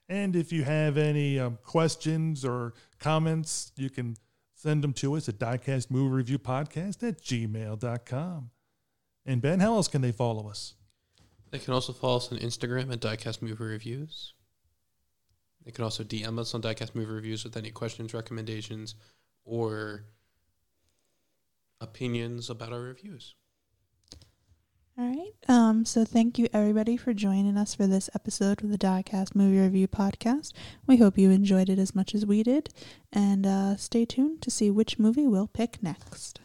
And 0.10 0.36
if 0.36 0.52
you 0.52 0.64
have 0.66 0.98
any 0.98 1.40
um, 1.40 1.58
questions 1.64 2.44
or 2.44 2.74
comments, 3.00 3.72
you 3.78 3.90
can 3.90 4.18
send 4.54 4.84
them 4.84 4.94
to 4.94 5.16
us 5.16 5.30
at 5.30 5.40
diecast 5.40 5.90
movie 5.90 6.14
review 6.14 6.38
podcast 6.38 7.08
at 7.08 7.22
gmail.com. 7.22 8.50
And 9.26 9.42
Ben, 9.42 9.60
how 9.60 9.76
else 9.76 9.88
can 9.88 10.02
they 10.02 10.12
follow 10.12 10.50
us? 10.50 10.74
They 11.52 11.60
can 11.60 11.74
also 11.74 11.94
follow 11.94 12.18
us 12.18 12.32
on 12.32 12.40
Instagram 12.40 12.92
at 12.92 13.00
diecast 13.00 13.42
movie 13.42 13.64
reviews. 13.64 14.34
They 15.66 15.72
can 15.72 15.84
also 15.84 16.04
DM 16.04 16.40
us 16.40 16.54
on 16.54 16.62
diecast 16.62 16.96
movie 16.96 17.12
reviews 17.12 17.44
with 17.44 17.56
any 17.56 17.72
questions, 17.72 18.14
recommendations, 18.14 18.96
or 19.46 20.06
opinions 21.80 22.50
about 22.50 22.74
our 22.74 22.82
reviews. 22.82 23.36
All 24.98 25.08
right. 25.08 25.32
Um, 25.48 25.86
so 25.86 26.04
thank 26.04 26.38
you 26.38 26.48
everybody 26.54 26.98
for 26.98 27.14
joining 27.14 27.58
us 27.58 27.74
for 27.74 27.88
this 27.88 28.10
episode 28.14 28.64
of 28.64 28.70
the 28.70 28.78
Diecast 28.78 29.36
Movie 29.36 29.60
Review 29.60 29.88
Podcast. 29.88 30.52
We 30.86 30.98
hope 30.98 31.18
you 31.18 31.32
enjoyed 31.32 31.70
it 31.70 31.80
as 31.80 31.96
much 31.96 32.14
as 32.14 32.26
we 32.26 32.44
did, 32.44 32.70
and 33.12 33.48
uh, 33.48 33.78
stay 33.78 34.06
tuned 34.06 34.42
to 34.42 34.52
see 34.52 34.70
which 34.70 35.00
movie 35.00 35.28
we'll 35.28 35.48
pick 35.48 35.82
next. 35.82 36.42